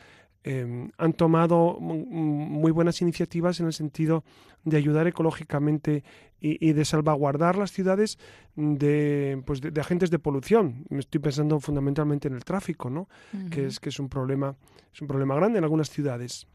Em, 0.48 0.92
han 0.96 1.12
tomado 1.12 1.76
muy 1.80 2.70
buenas 2.70 3.02
iniciativas 3.02 3.58
en 3.58 3.66
el 3.66 3.72
sentido 3.72 4.22
de 4.62 4.76
ayudar 4.76 5.08
ecológicamente 5.08 6.04
y, 6.40 6.72
de 6.72 6.84
salvaguardar 6.84 7.56
las 7.58 7.72
ciudades 7.72 8.16
de, 8.54 9.42
pues 9.44 9.60
de, 9.60 9.80
agentes 9.80 10.12
de 10.12 10.20
polución. 10.20 10.84
Me 10.88 11.00
estoy 11.00 11.20
pensando 11.20 11.58
fundamentalmente 11.58 12.28
en 12.28 12.34
el 12.34 12.44
tráfico, 12.44 12.90
¿no? 12.90 13.08
que, 13.50 13.66
es, 13.66 13.80
que 13.80 13.88
es 13.88 13.98
un 13.98 14.08
problema, 14.08 14.54
es 14.94 15.02
un 15.02 15.08
problema 15.08 15.34
grande 15.34 15.58
en 15.58 15.64
algunas 15.64 15.90
ciudades. 15.90 16.46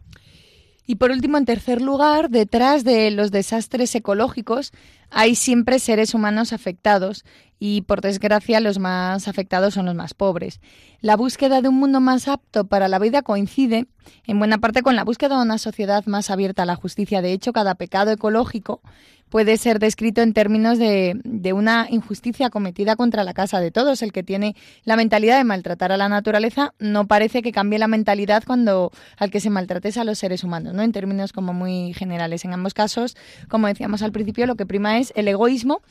Y 0.88 0.96
por 0.96 1.12
último, 1.12 1.38
en 1.38 1.44
tercer 1.44 1.82
lugar, 1.82 2.30
detrás 2.30 2.86
de 2.86 3.12
los 3.12 3.30
desastres 3.30 3.94
ecológicos 3.94 4.72
hay 5.10 5.36
siempre 5.36 5.80
seres 5.80 6.14
humanos 6.14 6.54
afectados 6.54 7.26
y, 7.64 7.82
por 7.82 8.02
desgracia, 8.02 8.60
los 8.60 8.80
más 8.80 9.28
afectados 9.28 9.76
son 9.76 9.86
los 9.86 9.94
más 9.94 10.16
pobres. 10.16 10.60
La 11.00 11.16
búsqueda 11.16 11.62
de 11.62 11.70
un 11.70 11.76
mundo 11.76 12.02
más 12.02 12.28
apto 12.28 12.66
para 12.66 12.88
la 12.88 12.98
vida 12.98 13.22
coincide 13.22 13.86
en 14.26 14.40
buena 14.40 14.58
parte 14.58 14.82
con 14.82 14.96
la 14.96 15.04
búsqueda 15.04 15.36
de 15.36 15.44
una 15.44 15.60
sociedad 15.60 16.04
más 16.08 16.32
abierta 16.32 16.64
a 16.64 16.66
la 16.66 16.76
justicia. 16.76 17.22
De 17.22 17.34
hecho, 17.34 17.54
cada 17.54 17.76
pecado 17.76 18.10
ecológico 18.10 18.82
puede 19.32 19.56
ser 19.56 19.80
descrito 19.80 20.22
en 20.22 20.34
términos 20.34 20.78
de, 20.78 21.16
una 21.54 21.88
injusticia 21.90 22.50
cometida 22.50 22.98
contra 22.98 23.24
la 23.24 23.34
casa 23.34 23.62
de 23.62 23.72
todos. 23.72 24.02
El 24.02 24.12
que 24.12 24.24
tiene 24.24 24.56
la 24.84 24.98
mentalidad 24.98 25.38
de 25.38 25.46
maltratar 25.46 25.92
a 25.94 25.98
la 25.98 26.10
naturaleza 26.10 26.74
no 26.80 27.08
parece 27.08 27.42
que 27.42 27.54
cambie 27.54 27.80
la 27.80 27.88
mentalidad 27.88 28.44
cuando 28.46 28.92
al 29.18 29.32
que 29.32 29.40
se 29.40 29.50
maltrates 29.50 29.98
a 29.98 30.04
los 30.04 30.20
seres 30.20 30.44
humanos, 30.44 30.74
¿no? 30.74 30.84
En 30.84 30.92
términos 30.92 31.32
como 31.32 31.54
muy 31.54 31.94
generales. 31.94 32.44
En 32.44 32.54
ambos 32.54 32.74
casos, 32.74 33.16
como 33.48 33.68
decíamos 33.68 34.02
al 34.02 34.12
principio, 34.12 34.46
lo 34.48 34.56
que 34.56 34.66
prima 34.66 35.00
es 35.00 35.14
el 35.16 35.30
egoísmo 35.30 35.82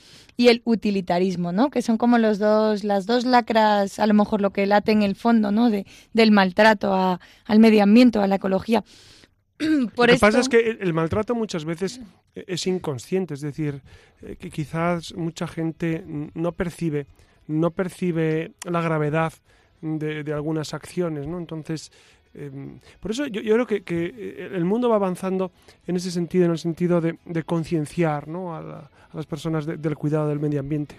y 0.40 0.48
el 0.48 0.62
utilitarismo, 0.64 1.53
¿no? 1.53 1.68
Que 1.68 1.83
son 1.83 1.98
como 1.98 2.16
los 2.16 2.38
dos, 2.38 2.83
las 2.83 3.05
dos 3.05 3.26
lacras, 3.26 3.98
a 3.98 4.07
lo 4.07 4.14
mejor 4.14 4.40
lo 4.40 4.55
que 4.55 4.64
late 4.64 4.90
en 4.90 5.03
el 5.03 5.14
fondo, 5.14 5.53
¿no? 5.53 5.68
De, 5.68 5.85
del 6.14 6.31
maltrato 6.31 6.94
a, 6.94 7.20
al 7.44 7.59
medio 7.59 7.83
ambiente, 7.83 8.18
a 8.18 8.26
la 8.26 8.37
ecología. 8.37 8.83
Lo 9.59 10.07
que 10.07 10.16
pasa 10.18 10.40
es 10.40 10.48
que 10.48 10.79
el 10.81 10.94
maltrato 10.94 11.35
muchas 11.35 11.66
veces 11.66 12.00
es 12.35 12.66
inconsciente, 12.66 13.35
es 13.35 13.42
decir, 13.42 13.83
eh, 14.22 14.37
que 14.37 14.48
quizás 14.48 15.12
mucha 15.14 15.46
gente 15.46 16.03
no 16.33 16.53
percibe, 16.53 17.07
no 17.46 17.72
percibe 17.72 18.53
la 18.64 18.81
gravedad 18.81 19.35
de, 19.83 20.33
algunas 20.33 20.72
acciones, 20.72 21.26
¿no? 21.26 21.37
Entonces, 21.37 21.92
em, 22.35 22.79
por 23.01 23.11
eso 23.11 23.27
yo, 23.27 23.40
creo 23.43 23.66
que, 23.66 23.83
que, 23.83 24.49
el 24.53 24.64
mundo 24.64 24.88
va 24.88 24.97
avanzando 24.97 25.51
en 25.87 25.97
ese 25.97 26.11
sentido, 26.11 26.45
en 26.45 26.53
el 26.53 26.59
sentido 26.59 27.01
de, 27.01 27.19
concienciar 27.45 28.27
a, 28.29 28.90
las 29.12 29.27
personas 29.27 29.66
del 29.66 29.97
cuidado 29.97 30.29
del 30.29 30.40
medio 30.40 30.61
ambiente. 30.61 30.97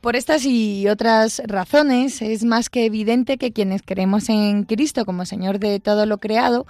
Por 0.00 0.14
estas 0.14 0.44
y 0.44 0.86
otras 0.88 1.42
razones 1.46 2.22
es 2.22 2.44
más 2.44 2.70
que 2.70 2.84
evidente 2.84 3.38
que 3.38 3.52
quienes 3.52 3.82
creemos 3.82 4.28
en 4.28 4.64
Cristo 4.64 5.04
como 5.04 5.24
Señor 5.24 5.58
de 5.58 5.80
todo 5.80 6.06
lo 6.06 6.18
creado, 6.18 6.66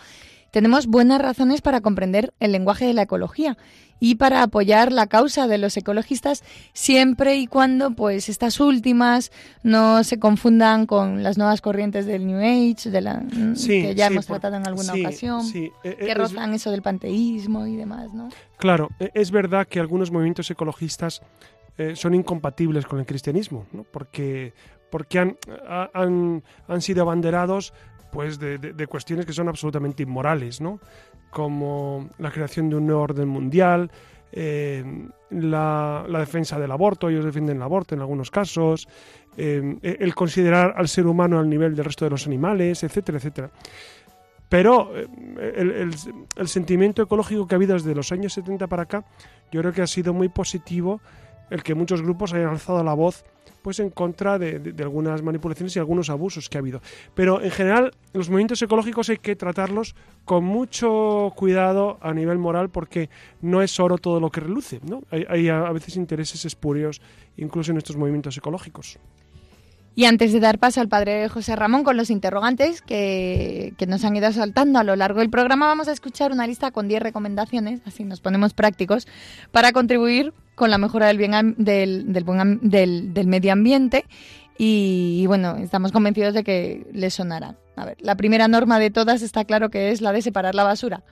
tenemos 0.56 0.86
buenas 0.86 1.20
razones 1.20 1.60
para 1.60 1.82
comprender 1.82 2.32
el 2.40 2.50
lenguaje 2.50 2.86
de 2.86 2.94
la 2.94 3.02
ecología 3.02 3.58
y 4.00 4.14
para 4.14 4.42
apoyar 4.42 4.90
la 4.90 5.06
causa 5.06 5.46
de 5.46 5.58
los 5.58 5.76
ecologistas 5.76 6.42
siempre 6.72 7.36
y 7.36 7.46
cuando 7.46 7.90
pues 7.90 8.30
estas 8.30 8.58
últimas 8.58 9.32
no 9.62 10.02
se 10.02 10.18
confundan 10.18 10.86
con 10.86 11.22
las 11.22 11.36
nuevas 11.36 11.60
corrientes 11.60 12.06
del 12.06 12.26
New 12.26 12.38
Age, 12.38 12.88
de 12.88 13.00
la 13.02 13.22
que 13.66 13.94
ya 13.94 14.06
hemos 14.06 14.24
tratado 14.24 14.56
en 14.56 14.66
alguna 14.66 14.94
ocasión, 14.94 15.42
e, 15.52 15.72
e, 15.84 15.94
que 15.94 16.14
rozan 16.14 16.54
eso 16.54 16.70
del 16.70 16.80
panteísmo 16.80 17.66
y 17.66 17.76
demás, 17.76 18.14
¿no? 18.14 18.30
Claro, 18.56 18.88
e, 18.98 19.10
es 19.12 19.30
verdad 19.30 19.68
que 19.68 19.78
algunos 19.78 20.10
movimientos 20.10 20.50
ecologistas 20.50 21.20
eh, 21.76 21.96
son 21.96 22.14
incompatibles 22.14 22.86
con 22.86 22.98
el 22.98 23.04
cristianismo, 23.04 23.66
¿no? 23.72 23.84
porque, 23.84 24.54
porque 24.90 25.18
han, 25.18 25.36
han, 25.92 26.42
han 26.66 26.80
sido 26.80 27.02
abanderados 27.02 27.74
pues 28.10 28.38
de, 28.38 28.86
cuestiones 28.86 29.26
que 29.26 29.32
son 29.32 29.48
absolutamente 29.48 30.02
inmorales, 30.02 30.60
¿no? 30.60 30.80
Como 31.30 32.10
la 32.18 32.30
creación 32.30 32.70
de 32.70 32.76
un 32.76 32.86
nuevo 32.86 33.02
orden 33.02 33.28
mundial, 33.28 33.90
eh, 34.32 34.84
la, 35.30 36.04
defensa 36.08 36.58
del 36.58 36.70
aborto, 36.70 37.08
ellos 37.08 37.24
defienden 37.24 37.56
el 37.56 37.62
aborto 37.62 37.94
en 37.94 38.00
algunos 38.00 38.30
casos, 38.30 38.88
eh, 39.36 39.78
el 39.82 40.14
considerar 40.14 40.74
al 40.76 40.88
ser 40.88 41.06
humano 41.06 41.38
al 41.38 41.48
nivel 41.48 41.74
del 41.74 41.84
resto 41.84 42.04
de 42.04 42.10
los 42.10 42.26
animales, 42.26 42.82
etcétera, 42.82 43.18
etcétera. 43.18 43.50
Pero 44.48 44.96
eh, 44.96 45.06
el, 45.56 45.94
el, 46.36 46.48
sentimiento 46.48 47.02
ecológico 47.02 47.46
que 47.46 47.54
ha 47.54 47.56
habido 47.56 47.74
desde 47.74 47.94
los 47.94 48.12
años 48.12 48.32
70 48.32 48.66
para 48.68 48.84
acá, 48.84 49.04
yo 49.50 49.60
creo 49.60 49.72
que 49.72 49.82
ha 49.82 49.86
sido 49.86 50.14
muy 50.14 50.28
positivo 50.28 51.00
el 51.50 51.62
que 51.62 51.74
muchos 51.74 52.02
grupos 52.02 52.32
hayan 52.32 52.50
alzado 52.50 52.82
la 52.82 52.94
voz 52.94 53.24
pues 53.66 53.80
en 53.80 53.90
contra 53.90 54.38
de, 54.38 54.72
algunas 54.78 55.24
manipulaciones 55.24 55.74
y 55.74 55.80
algunos 55.80 56.08
abusos 56.08 56.48
que 56.48 56.56
ha 56.56 56.60
habido. 56.60 56.80
Pero 57.16 57.42
en 57.42 57.50
general 57.50 57.90
los 58.12 58.30
movimientos 58.30 58.62
ecológicos 58.62 59.08
hay 59.08 59.16
que 59.16 59.34
tratarlos 59.34 59.96
con 60.24 60.44
mucho 60.44 61.32
cuidado 61.34 61.98
a 62.00 62.14
nivel 62.14 62.38
moral 62.38 62.70
porque 62.70 63.10
no 63.42 63.62
es 63.62 63.80
oro 63.80 63.98
todo 63.98 64.20
lo 64.20 64.30
que 64.30 64.38
reluce. 64.38 64.78
¿no? 64.88 65.02
Hay, 65.10 65.48
a 65.48 65.72
veces 65.72 65.96
intereses 65.96 66.44
espurios 66.44 67.02
incluso 67.36 67.72
en 67.72 67.78
estos 67.78 67.96
movimientos 67.96 68.36
ecológicos. 68.36 69.00
Y 69.98 70.04
antes 70.04 70.30
de 70.34 70.40
dar 70.40 70.58
paso 70.58 70.82
al 70.82 70.88
padre 70.88 71.26
José 71.30 71.56
Ramón 71.56 71.82
con 71.82 71.96
los 71.96 72.10
interrogantes 72.10 72.82
que, 72.82 73.72
que, 73.78 73.86
nos 73.86 74.04
han 74.04 74.14
ido 74.14 74.30
saltando 74.30 74.78
a 74.78 74.84
lo 74.84 74.94
largo 74.94 75.20
del 75.20 75.30
programa, 75.30 75.66
vamos 75.66 75.88
a 75.88 75.92
escuchar 75.92 76.32
una 76.32 76.46
lista 76.46 76.70
con 76.70 76.86
10 76.86 77.00
recomendaciones, 77.00 77.80
así 77.86 78.04
nos 78.04 78.20
ponemos 78.20 78.52
prácticos, 78.52 79.08
para 79.52 79.72
contribuir 79.72 80.34
con 80.54 80.70
la 80.70 80.76
mejora 80.76 81.06
del, 81.06 81.16
bien, 81.16 81.54
del, 81.56 82.12
del, 82.12 83.14
del, 83.14 83.26
medio 83.26 83.52
ambiente 83.54 84.04
y, 84.58 85.24
bueno, 85.28 85.56
estamos 85.56 85.92
convencidos 85.92 86.34
de 86.34 86.44
que 86.44 86.86
les 86.92 87.14
sonará. 87.14 87.56
A 87.76 87.84
ver, 87.84 87.96
la 88.00 88.16
primera 88.16 88.48
norma 88.48 88.78
de 88.78 88.90
todas 88.90 89.22
está 89.22 89.44
claro 89.44 89.70
que 89.70 89.90
es 89.90 90.00
la 90.00 90.12
de 90.12 90.22
separar 90.22 90.54
la 90.54 90.64
basura. 90.64 91.02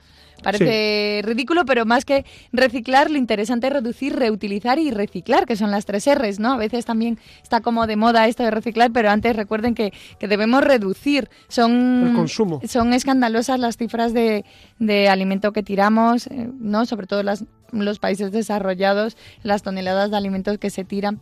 Parece 0.43 1.21
ridículo, 1.23 1.65
pero 1.65 1.85
más 1.85 2.05
que 2.05 2.25
reciclar, 2.51 3.09
lo 3.09 3.17
interesante 3.17 3.67
es 3.67 3.73
reducir, 3.73 4.15
reutilizar 4.15 4.79
y 4.79 4.91
reciclar, 4.91 5.45
que 5.45 5.55
son 5.55 5.71
las 5.71 5.85
tres 5.85 6.07
R's, 6.13 6.39
¿no? 6.39 6.53
A 6.53 6.57
veces 6.57 6.85
también 6.85 7.19
está 7.41 7.61
como 7.61 7.87
de 7.87 7.95
moda 7.95 8.27
esto 8.27 8.43
de 8.43 8.51
reciclar, 8.51 8.91
pero 8.91 9.09
antes 9.09 9.35
recuerden 9.35 9.75
que, 9.75 9.93
debemos 10.19 10.63
reducir. 10.63 11.29
Son, 11.47 12.07
El 12.07 12.15
consumo. 12.15 12.61
Son 12.67 12.93
escandalosas 12.93 13.59
las 13.59 13.77
cifras 13.77 14.13
de, 14.13 14.43
de 14.79 15.07
alimento 15.07 15.53
que 15.53 15.63
tiramos, 15.63 16.27
eh, 16.27 16.49
¿no? 16.59 16.85
Sobre 16.85 17.07
todo 17.07 17.23
las, 17.23 17.45
los 17.71 17.99
países 17.99 18.31
desarrollados, 18.31 19.17
las 19.43 19.61
toneladas 19.63 20.11
de 20.11 20.17
alimentos 20.17 20.57
que 20.57 20.69
se 20.69 20.83
tiran. 20.83 21.21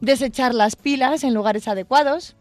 Desechar 0.00 0.54
las 0.54 0.76
pilas 0.76 1.22
en 1.22 1.34
lugares 1.34 1.68
adecuados, 1.68 2.36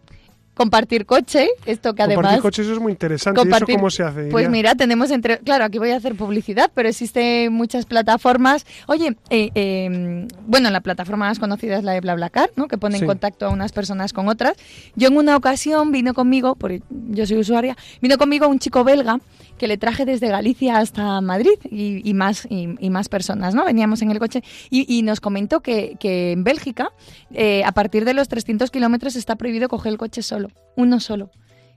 compartir 0.54 1.06
coche, 1.06 1.50
esto 1.66 1.94
que 1.94 2.04
además... 2.04 2.24
Compartir 2.24 2.42
coche, 2.42 2.62
eso 2.64 2.74
es 2.74 2.80
muy 2.80 2.92
interesante. 2.92 3.42
¿Y 3.44 3.50
eso 3.50 3.66
cómo 3.66 3.90
se 3.90 4.04
hace? 4.04 4.24
Pues 4.26 4.50
mira, 4.50 4.76
tenemos 4.76 5.12
entre... 5.12 5.40
Claro, 5.40 5.66
aquí 5.66 5.78
voy 5.80 5.92
a 5.92 5.98
hacer 5.98 6.16
publicidad, 6.16 6.72
pero 6.74 6.90
existen 6.90 7.52
muchas 7.54 7.86
plataformas. 7.86 8.66
Oye, 8.88 9.16
eh, 9.30 9.50
em, 9.56 10.28
bueno, 10.46 10.70
la 10.70 10.82
plataforma 10.82 11.28
más 11.28 11.40
conocida 11.40 11.78
es 11.78 11.84
la 11.84 11.94
de 11.94 12.02
BlaBlaCar, 12.02 12.52
¿no? 12.56 12.68
Que 12.68 12.78
pone 12.78 12.98
en 12.98 13.06
contacto 13.06 13.46
a 13.46 13.50
unas 13.50 13.72
personas 13.72 14.14
con 14.14 14.28
otras. 14.28 14.54
Yo 14.96 15.08
en 15.08 15.18
una 15.18 15.36
ocasión 15.36 15.92
vino 15.92 16.14
conmigo, 16.14 16.56
porque 16.56 16.82
yo 16.90 17.26
soy 17.26 17.38
usuaria, 17.38 17.78
vino 18.02 18.18
conmigo 18.18 18.48
un 18.48 18.60
chico 18.60 18.84
belga 18.84 19.20
que 19.62 19.68
le 19.68 19.78
traje 19.78 20.06
desde 20.06 20.28
Galicia 20.28 20.80
hasta 20.80 21.22
Madrid 21.22 21.60
y, 21.70 22.16
más, 22.16 22.48
y, 22.50 22.90
más 22.90 23.10
personas, 23.10 23.54
¿no? 23.54 23.64
Veníamos 23.64 24.02
en 24.02 24.10
el 24.10 24.18
coche 24.18 24.42
y, 24.72 25.04
nos 25.04 25.22
comentó 25.22 25.60
que, 25.60 26.00
en 26.02 26.44
Bélgica, 26.44 26.92
eh, 27.32 27.64
a 27.64 27.72
partir 27.72 28.04
de 28.04 28.16
los 28.16 28.28
300 28.28 28.72
kilómetros 28.72 29.16
está 29.16 29.36
prohibido 29.36 29.70
coger 29.70 29.92
el 29.92 30.00
coche 30.00 30.24
solo, 30.24 30.50
uno 30.76 31.00
solo. 31.00 31.30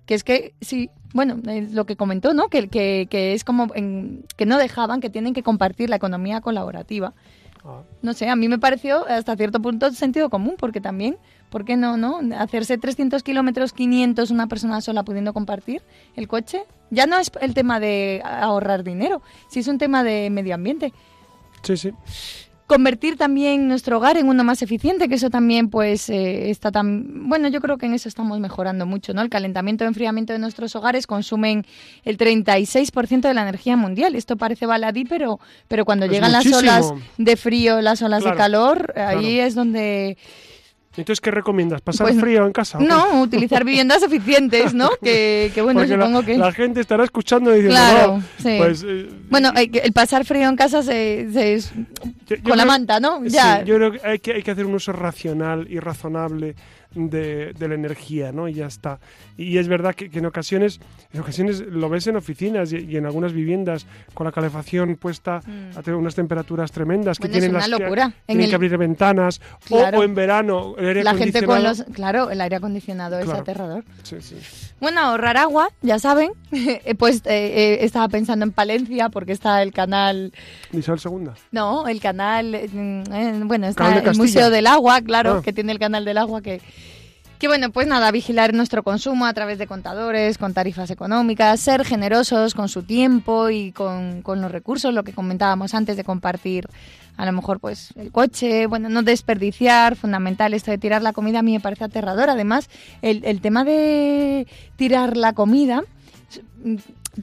Que 0.06 0.14
es 0.14 0.24
que, 0.24 0.54
sí, 0.62 0.88
bueno, 1.12 1.42
lo 1.44 1.84
que 1.84 1.96
comentó, 1.96 2.32
¿no? 2.32 2.48
Que, 2.48 2.68
que, 2.68 3.06
que 3.10 3.34
es 3.34 3.44
como 3.44 3.66
que 3.68 4.46
no 4.46 4.56
dejaban, 4.56 5.02
que 5.02 5.10
tienen 5.10 5.34
que 5.34 5.42
compartir 5.42 5.90
la 5.90 5.96
economía 5.96 6.40
colaborativa. 6.40 7.12
No 8.02 8.12
sé, 8.12 8.28
a 8.28 8.36
mí 8.36 8.48
me 8.48 8.58
pareció 8.58 9.06
hasta 9.08 9.36
cierto 9.36 9.60
punto 9.60 9.90
sentido 9.92 10.28
común, 10.28 10.56
porque 10.58 10.80
también 10.80 11.16
¿Por 11.54 11.64
qué 11.64 11.76
no, 11.76 11.96
no? 11.96 12.18
Hacerse 12.36 12.78
300 12.78 13.22
kilómetros, 13.22 13.72
500 13.72 14.32
una 14.32 14.48
persona 14.48 14.80
sola 14.80 15.04
pudiendo 15.04 15.32
compartir 15.32 15.82
el 16.16 16.26
coche. 16.26 16.64
Ya 16.90 17.06
no 17.06 17.16
es 17.16 17.30
el 17.40 17.54
tema 17.54 17.78
de 17.78 18.20
ahorrar 18.24 18.82
dinero, 18.82 19.22
sí 19.46 19.60
es 19.60 19.68
un 19.68 19.78
tema 19.78 20.02
de 20.02 20.30
medio 20.30 20.56
ambiente. 20.56 20.92
Sí, 21.62 21.76
sí. 21.76 21.92
Convertir 22.66 23.16
también 23.16 23.68
nuestro 23.68 23.98
hogar 23.98 24.16
en 24.16 24.26
uno 24.26 24.42
más 24.42 24.62
eficiente, 24.62 25.08
que 25.08 25.16
eso 25.16 25.28
también 25.28 25.68
pues 25.68 26.08
eh, 26.08 26.50
está 26.50 26.72
tan... 26.72 27.28
Bueno, 27.28 27.48
yo 27.48 27.60
creo 27.60 27.76
que 27.76 27.84
en 27.84 27.92
eso 27.92 28.08
estamos 28.08 28.40
mejorando 28.40 28.86
mucho, 28.86 29.12
¿no? 29.12 29.20
El 29.20 29.28
calentamiento 29.28 29.84
y 29.84 29.86
enfriamiento 29.86 30.32
de 30.32 30.38
nuestros 30.38 30.74
hogares 30.74 31.06
consumen 31.06 31.66
el 32.04 32.16
36% 32.16 33.20
de 33.20 33.34
la 33.34 33.42
energía 33.42 33.76
mundial. 33.76 34.14
Esto 34.14 34.36
parece 34.36 34.64
baladí, 34.64 35.04
pero, 35.04 35.40
pero 35.68 35.84
cuando 35.84 36.06
llegan 36.06 36.32
las 36.32 36.46
olas 36.46 36.92
de 37.18 37.36
frío, 37.36 37.82
las 37.82 38.00
olas 38.00 38.24
de 38.24 38.34
calor, 38.34 38.94
ahí 38.96 39.40
es 39.40 39.54
donde 39.54 40.16
entonces, 40.96 41.20
¿qué 41.20 41.30
recomiendas? 41.30 41.80
¿Pasar 41.80 42.06
pues 42.06 42.20
frío 42.20 42.46
en 42.46 42.52
casa? 42.52 42.78
No, 42.78 43.22
utilizar 43.22 43.64
viviendas 43.64 44.02
eficientes, 44.02 44.74
¿no? 44.74 44.90
Que, 45.02 45.50
bueno, 45.62 45.86
supongo 45.86 46.20
la, 46.20 46.26
que... 46.26 46.38
La 46.38 46.52
gente 46.52 46.80
estará 46.80 47.04
escuchando 47.04 47.52
y 47.52 47.62
diciendo, 47.62 47.76
claro, 47.76 48.22
sí. 48.38 48.56
pues... 48.58 48.84
Eh, 48.86 49.08
bueno, 49.28 49.52
el 49.54 49.92
pasar 49.92 50.24
frío 50.24 50.48
en 50.48 50.56
casa 50.56 50.82
se, 50.82 51.28
con 52.42 52.56
la 52.56 52.64
manta, 52.64 53.00
¿no? 53.00 53.24
Ya. 53.24 53.62
yo 53.62 53.76
creo 53.76 53.92
que 53.92 54.00
hay, 54.04 54.18
que 54.18 54.32
hay 54.32 54.42
que 54.42 54.50
hacer 54.50 54.66
un 54.66 54.74
uso 54.74 54.92
racional 54.92 55.66
y 55.68 55.78
razonable 55.78 56.54
de, 56.94 57.52
de, 57.52 57.68
la 57.68 57.74
energía, 57.74 58.32
¿no? 58.32 58.48
Y 58.48 58.54
ya 58.54 58.66
está. 58.66 58.98
Y 59.36 59.58
es 59.58 59.68
verdad 59.68 59.94
que, 59.94 60.10
en 60.12 60.26
ocasiones, 60.26 60.80
en 61.12 61.20
ocasiones 61.20 61.60
lo 61.60 61.88
ves 61.88 62.06
en 62.06 62.16
oficinas 62.16 62.72
y, 62.72 62.96
en 62.96 63.06
algunas 63.06 63.32
viviendas 63.32 63.86
con 64.14 64.26
la 64.26 64.32
calefacción 64.32 64.96
puesta 64.96 65.40
mm. 65.44 65.78
a 65.78 65.82
tener 65.82 65.98
unas 65.98 66.14
temperaturas 66.14 66.70
tremendas 66.72 67.18
que 67.18 67.28
tienen 67.28 67.52
las 67.52 67.68
locura. 67.68 68.10
Que, 68.26 68.34
tienen 68.34 68.48
que 68.48 68.54
abrir 68.54 68.76
ventanas 68.76 69.40
o, 69.70 70.02
en 70.02 70.14
verano 70.14 70.74
el 70.78 70.86
aire 70.88 71.04
la 71.04 71.14
gente 71.14 71.44
con 71.44 71.62
los 71.62 71.82
claro 71.92 72.30
el 72.30 72.40
aire 72.40 72.56
acondicionado 72.56 73.18
es 73.18 73.28
aterrador. 73.28 73.84
Sí, 74.02 74.16
sí. 74.20 74.36
Bueno 74.84 75.00
ahorrar 75.00 75.38
agua 75.38 75.70
ya 75.80 75.98
saben 75.98 76.32
pues 76.98 77.22
eh, 77.24 77.30
eh, 77.30 77.78
estaba 77.80 78.06
pensando 78.08 78.44
en 78.44 78.52
Palencia 78.52 79.08
porque 79.08 79.32
está 79.32 79.62
el 79.62 79.72
canal 79.72 80.34
Isabel 80.74 81.00
Segunda. 81.00 81.34
No 81.52 81.88
el 81.88 82.02
canal 82.02 82.54
eh, 82.54 82.68
bueno 83.44 83.66
está 83.66 83.96
el 83.96 84.14
Museo 84.14 84.50
del 84.50 84.66
Agua 84.66 85.00
claro 85.00 85.38
ah. 85.38 85.42
que 85.42 85.54
tiene 85.54 85.72
el 85.72 85.78
canal 85.78 86.04
del 86.04 86.18
agua 86.18 86.42
que 86.42 86.60
que 87.44 87.48
bueno, 87.48 87.70
pues 87.72 87.86
nada, 87.86 88.10
vigilar 88.10 88.54
nuestro 88.54 88.82
consumo 88.82 89.26
a 89.26 89.34
través 89.34 89.58
de 89.58 89.66
contadores, 89.66 90.38
con 90.38 90.54
tarifas 90.54 90.90
económicas, 90.90 91.60
ser 91.60 91.84
generosos 91.84 92.54
con 92.54 92.70
su 92.70 92.84
tiempo 92.84 93.50
y 93.50 93.70
con, 93.70 94.22
los 94.24 94.50
recursos, 94.50 94.94
lo 94.94 95.04
que 95.04 95.12
comentábamos 95.12 95.74
antes 95.74 95.98
de 95.98 96.04
compartir 96.04 96.66
a 97.18 97.26
lo 97.26 97.32
mejor 97.32 97.60
pues 97.60 97.92
el 97.96 98.10
coche, 98.12 98.66
bueno, 98.66 98.88
no 98.88 99.02
desperdiciar, 99.02 99.94
fundamental 99.94 100.54
esto 100.54 100.70
de 100.70 100.78
tirar 100.78 101.02
la 101.02 101.12
comida 101.12 101.40
a 101.40 101.42
mí 101.42 101.52
me 101.52 101.60
parece 101.60 101.84
aterrador. 101.84 102.30
Además, 102.30 102.70
el, 103.02 103.22
el 103.26 103.42
tema 103.42 103.62
de 103.62 104.46
tirar 104.76 105.14
la 105.14 105.34
comida 105.34 105.82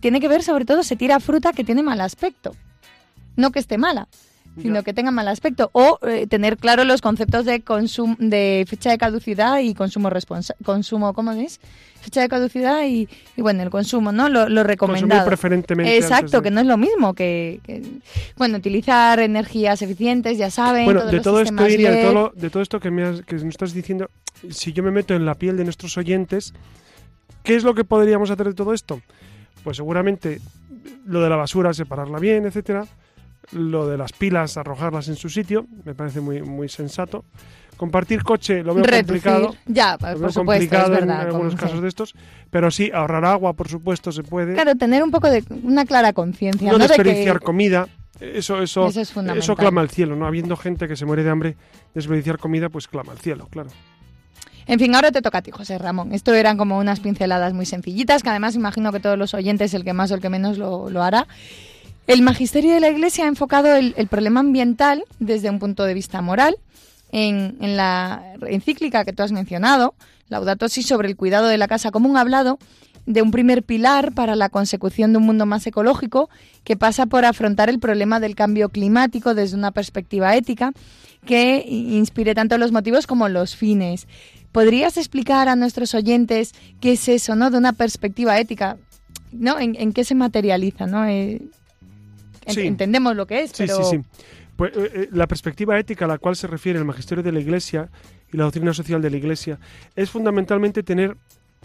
tiene 0.01 0.19
que 0.19 0.27
ver 0.27 0.43
sobre 0.43 0.65
todo 0.65 0.83
se 0.83 0.95
tira 0.95 1.19
fruta 1.19 1.51
que 1.51 1.63
tiene 1.63 1.81
mal 1.81 1.99
aspecto, 1.99 2.55
no 3.37 3.49
que 3.49 3.57
esté 3.57 3.79
mala 3.79 4.07
sino 4.59 4.83
que 4.83 4.93
tenga 4.93 5.11
mal 5.11 5.27
aspecto. 5.27 5.69
O 5.73 5.99
eh, 6.07 6.27
tener 6.27 6.57
claro 6.57 6.83
los 6.83 7.01
conceptos 7.01 7.45
de 7.45 7.61
consumo, 7.61 8.15
de 8.19 8.65
fecha 8.67 8.89
de 8.89 8.97
caducidad 8.97 9.59
y 9.59 9.73
consumo 9.73 10.09
responsable. 10.09 10.63
Consumo, 10.63 11.13
¿cómo 11.13 11.31
es? 11.31 11.59
Fecha 12.01 12.21
de 12.21 12.29
caducidad 12.29 12.85
y, 12.85 13.07
bueno, 13.37 13.61
el 13.63 13.69
consumo, 13.69 14.11
¿no? 14.11 14.27
Lo, 14.27 14.49
lo 14.49 14.63
recomendado. 14.63 15.25
preferentemente. 15.25 15.97
Exacto, 15.97 16.41
que 16.41 16.49
no 16.49 16.61
es 16.61 16.67
lo 16.67 16.77
mismo 16.77 17.13
que, 17.13 17.59
Bueno, 18.37 18.57
utilizar 18.57 19.19
energías 19.19 19.81
eficientes, 19.81 20.37
ya 20.37 20.49
saben. 20.49 20.85
Bueno, 20.85 21.05
de 21.05 21.19
todo 21.19 21.41
esto, 21.41 21.67
Iria, 21.67 21.91
de 21.91 22.03
todo, 22.03 22.31
de 22.35 22.49
todo 22.49 22.63
esto 22.63 22.79
que 22.79 22.91
me, 22.91 23.21
que 23.23 23.35
me 23.35 23.49
estás 23.49 23.73
diciendo, 23.73 24.09
si 24.49 24.73
yo 24.73 24.83
me 24.83 24.91
meto 24.91 25.13
en 25.13 25.25
la 25.25 25.35
piel 25.35 25.57
de 25.57 25.63
nuestros 25.63 25.97
oyentes, 25.97 26.53
¿qué 27.43 27.55
es 27.55 27.63
lo 27.63 27.75
que 27.75 27.83
podríamos 27.83 28.31
hacer 28.31 28.47
de 28.47 28.53
todo 28.53 28.73
esto? 28.73 29.01
Pues 29.63 29.77
seguramente 29.77 30.41
lo 31.05 31.21
de 31.21 31.29
la 31.29 31.35
basura, 31.35 31.71
separarla 31.73 32.17
bien, 32.17 32.45
etcétera 32.45 32.87
lo 33.51 33.87
de 33.87 33.97
las 33.97 34.13
pilas, 34.13 34.57
arrojarlas 34.57 35.07
en 35.07 35.15
su 35.15 35.29
sitio, 35.29 35.67
me 35.83 35.95
parece 35.95 36.21
muy, 36.21 36.41
muy 36.41 36.69
sensato. 36.69 37.25
Compartir 37.77 38.21
coche 38.21 38.63
lo 38.63 38.75
veo 38.75 38.85
complicado. 38.85 39.55
Ya, 39.65 39.97
por 39.97 40.31
supuesto, 40.31 40.77
es 40.77 40.89
verdad, 40.89 41.03
en 41.03 41.09
algunos 41.09 41.55
casos 41.55 41.81
de 41.81 41.87
estos. 41.87 42.13
Pero 42.51 42.69
sí, 42.69 42.91
ahorrar 42.93 43.25
agua, 43.25 43.53
por 43.53 43.69
supuesto, 43.69 44.11
se 44.11 44.21
puede. 44.21 44.53
Claro, 44.53 44.75
tener 44.75 45.03
un 45.03 45.09
poco 45.09 45.29
de 45.29 45.43
una 45.63 45.85
clara 45.85 46.13
conciencia. 46.13 46.71
No, 46.71 46.77
desperdiciar 46.77 47.39
comida. 47.39 47.87
Eso, 48.19 48.61
eso, 48.61 48.87
eso, 48.87 49.55
clama 49.55 49.81
al 49.81 49.89
cielo, 49.89 50.15
¿no? 50.15 50.27
Habiendo 50.27 50.55
gente 50.55 50.87
que 50.87 50.95
se 50.95 51.07
muere 51.07 51.23
de 51.23 51.31
hambre, 51.31 51.57
desperdiciar 51.95 52.37
comida, 52.37 52.69
pues 52.69 52.87
clama 52.87 53.13
al 53.13 53.17
cielo, 53.17 53.47
claro. 53.49 53.71
En 54.67 54.77
fin, 54.77 54.93
ahora 54.93 55.11
te 55.11 55.23
toca 55.23 55.39
a 55.39 55.41
ti, 55.41 55.49
José 55.49 55.79
Ramón. 55.79 56.13
Esto 56.13 56.35
eran 56.35 56.55
como 56.55 56.77
unas 56.77 56.99
pinceladas 56.99 57.53
muy 57.53 57.65
sencillitas, 57.65 58.21
que 58.21 58.29
además 58.29 58.53
imagino 58.53 58.91
que 58.91 58.99
todos 58.99 59.17
los 59.17 59.33
oyentes, 59.33 59.73
el 59.73 59.83
que 59.83 59.93
más 59.93 60.11
o 60.11 60.15
el 60.15 60.21
que 60.21 60.29
menos, 60.29 60.59
lo, 60.59 60.91
lo 60.91 61.01
hará. 61.01 61.27
El 62.11 62.23
magisterio 62.23 62.73
de 62.73 62.81
la 62.81 62.89
Iglesia 62.89 63.23
ha 63.23 63.29
enfocado 63.29 63.73
el, 63.73 63.93
problema 64.09 64.41
ambiental 64.41 65.05
desde 65.19 65.49
un 65.49 65.59
punto 65.59 65.85
de 65.85 65.93
vista 65.93 66.21
moral. 66.21 66.57
En, 67.09 67.55
la 67.61 68.35
encíclica 68.47 69.05
que 69.05 69.13
tú 69.13 69.23
has 69.23 69.31
mencionado, 69.31 69.95
Laudato 70.27 70.67
Si, 70.67 70.83
sobre 70.83 71.07
el 71.07 71.15
cuidado 71.15 71.47
de 71.47 71.57
la 71.57 71.69
casa 71.69 71.89
común, 71.89 72.17
ha 72.17 72.21
hablado 72.21 72.59
de 73.05 73.21
un 73.21 73.31
primer 73.31 73.63
pilar 73.63 74.11
para 74.11 74.35
la 74.35 74.49
consecución 74.49 75.13
de 75.13 75.19
un 75.19 75.25
mundo 75.25 75.45
más 75.45 75.65
ecológico 75.65 76.29
que 76.65 76.75
pasa 76.75 77.05
por 77.05 77.23
afrontar 77.23 77.69
el 77.69 77.79
problema 77.79 78.19
del 78.19 78.35
cambio 78.35 78.67
climático 78.67 79.33
desde 79.33 79.55
una 79.55 79.71
perspectiva 79.71 80.35
ética 80.35 80.73
que 81.25 81.63
inspire 81.65 82.35
tanto 82.35 82.57
los 82.57 82.73
motivos 82.73 83.07
como 83.07 83.29
los 83.29 83.55
fines. 83.55 84.09
¿Podrías 84.51 84.97
explicar 84.97 85.47
a 85.47 85.55
nuestros 85.55 85.95
oyentes 85.95 86.51
qué 86.81 86.91
es 86.91 87.07
eso, 87.07 87.37
¿no? 87.37 87.51
De 87.51 87.57
una 87.57 87.71
perspectiva 87.71 88.37
ética, 88.37 88.75
¿no? 89.31 89.57
¿En, 89.61 89.93
qué 89.93 90.03
se 90.03 90.13
materializa, 90.13 90.87
¿no? 90.87 91.05
Eh, 91.05 91.41
entendemos 92.57 93.15
lo 93.15 93.25
que 93.25 93.43
es, 93.43 93.51
sí, 93.51 93.67
Sí, 93.67 93.83
sí, 93.89 93.99
pues, 94.55 94.75
eh, 94.75 94.91
eh, 94.93 95.09
la 95.11 95.27
perspectiva 95.27 95.79
ética 95.79 96.05
a 96.05 96.07
la 96.07 96.17
cual 96.17 96.35
se 96.35 96.47
refiere 96.47 96.77
el 96.77 96.85
magisterio 96.85 97.23
de 97.23 97.31
la 97.31 97.39
Iglesia 97.39 97.89
y 98.31 98.37
la 98.37 98.43
doctrina 98.43 98.73
social 98.73 99.01
de 99.01 99.09
la 99.09 99.17
Iglesia 99.17 99.59
es 99.95 100.09
fundamentalmente 100.09 100.83
tener 100.83 101.17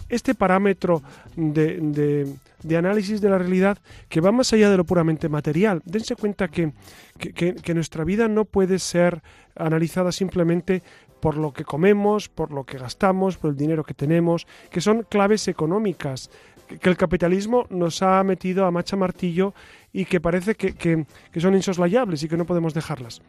este 0.08 0.34
parámetro 0.34 1.02
de, 1.36 2.26
de, 2.62 2.76
análisis 2.76 3.20
de 3.20 3.28
la 3.28 3.38
realidad 3.38 3.78
que 4.08 4.20
va 4.20 4.32
más 4.32 4.52
allá 4.52 4.70
de 4.70 4.76
lo 4.76 4.84
puramente 4.84 5.28
material. 5.28 5.82
Dense 5.84 6.16
cuenta 6.16 6.48
que, 6.48 6.72
que, 7.18 7.74
nuestra 7.74 8.04
vida 8.04 8.28
no 8.28 8.44
puede 8.44 8.78
ser 8.78 9.22
analizada 9.56 10.12
simplemente 10.12 10.82
por 11.20 11.36
lo 11.36 11.52
que 11.52 11.64
comemos, 11.64 12.28
por 12.28 12.52
lo 12.52 12.64
que 12.64 12.78
gastamos, 12.78 13.36
por 13.36 13.50
el 13.50 13.56
dinero 13.56 13.84
que 13.84 13.94
tenemos, 13.94 14.46
que 14.70 14.80
son 14.80 15.02
claves 15.02 15.48
económicas 15.48 16.30
que 16.66 16.88
el 16.88 16.96
capitalismo 16.96 17.66
nos 17.70 18.02
ha 18.02 18.22
metido 18.24 18.66
a 18.66 18.70
macha 18.70 18.96
martillo 18.96 19.54
y 19.92 20.04
que 20.04 20.20
parece 20.20 20.54
que, 20.54 21.06
son 21.36 21.54
insoslayables 21.54 22.22
y 22.22 22.28
que 22.28 22.36
no 22.36 22.44
podemos 22.44 22.74
dejarlas. 22.74 23.22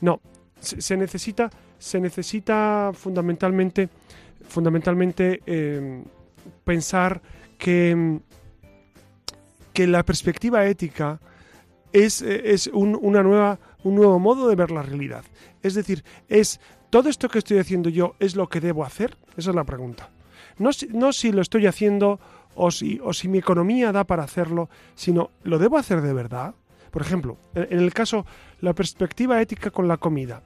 No, 0.00 0.20
se, 0.60 0.96
necesita, 0.96 1.50
se 1.78 2.00
necesita 2.00 2.92
fundamentalmente, 2.94 3.88
fundamentalmente 4.48 5.42
eh, 5.46 6.02
pensar 6.64 7.20
que, 7.58 8.20
que 9.72 9.86
la 9.86 10.04
perspectiva 10.04 10.66
ética 10.66 11.20
es, 11.92 12.22
es 12.22 12.68
un, 12.68 12.98
una 13.00 13.22
nueva, 13.22 13.58
un 13.84 13.94
nuevo 13.94 14.18
modo 14.18 14.48
de 14.48 14.56
ver 14.56 14.70
la 14.70 14.82
realidad. 14.82 15.24
Es 15.62 15.74
decir, 15.74 16.04
es 16.28 16.60
todo 16.90 17.08
esto 17.08 17.28
que 17.28 17.38
estoy 17.38 17.58
haciendo 17.58 17.88
yo 17.88 18.16
es 18.18 18.36
lo 18.36 18.48
que 18.48 18.60
debo 18.60 18.84
hacer. 18.84 19.16
Esa 19.36 19.50
es 19.50 19.56
la 19.56 19.64
pregunta. 19.64 20.10
No 20.58 20.70
no 20.90 21.12
si 21.12 21.32
lo 21.32 21.40
estoy 21.40 21.66
haciendo 21.66 22.20
o 22.54 22.70
si, 22.70 23.00
o 23.02 23.12
si 23.12 23.28
mi 23.28 23.38
economía 23.38 23.92
da 23.92 24.04
para 24.04 24.24
hacerlo, 24.24 24.68
sino 24.94 25.30
lo 25.42 25.58
debo 25.58 25.78
hacer 25.78 26.00
de 26.00 26.12
verdad. 26.12 26.54
Por 26.90 27.02
ejemplo, 27.02 27.38
en 27.54 27.80
el 27.80 27.94
caso, 27.94 28.26
la 28.60 28.74
perspectiva 28.74 29.40
ética 29.40 29.70
con 29.70 29.88
la 29.88 29.96
comida. 29.96 30.42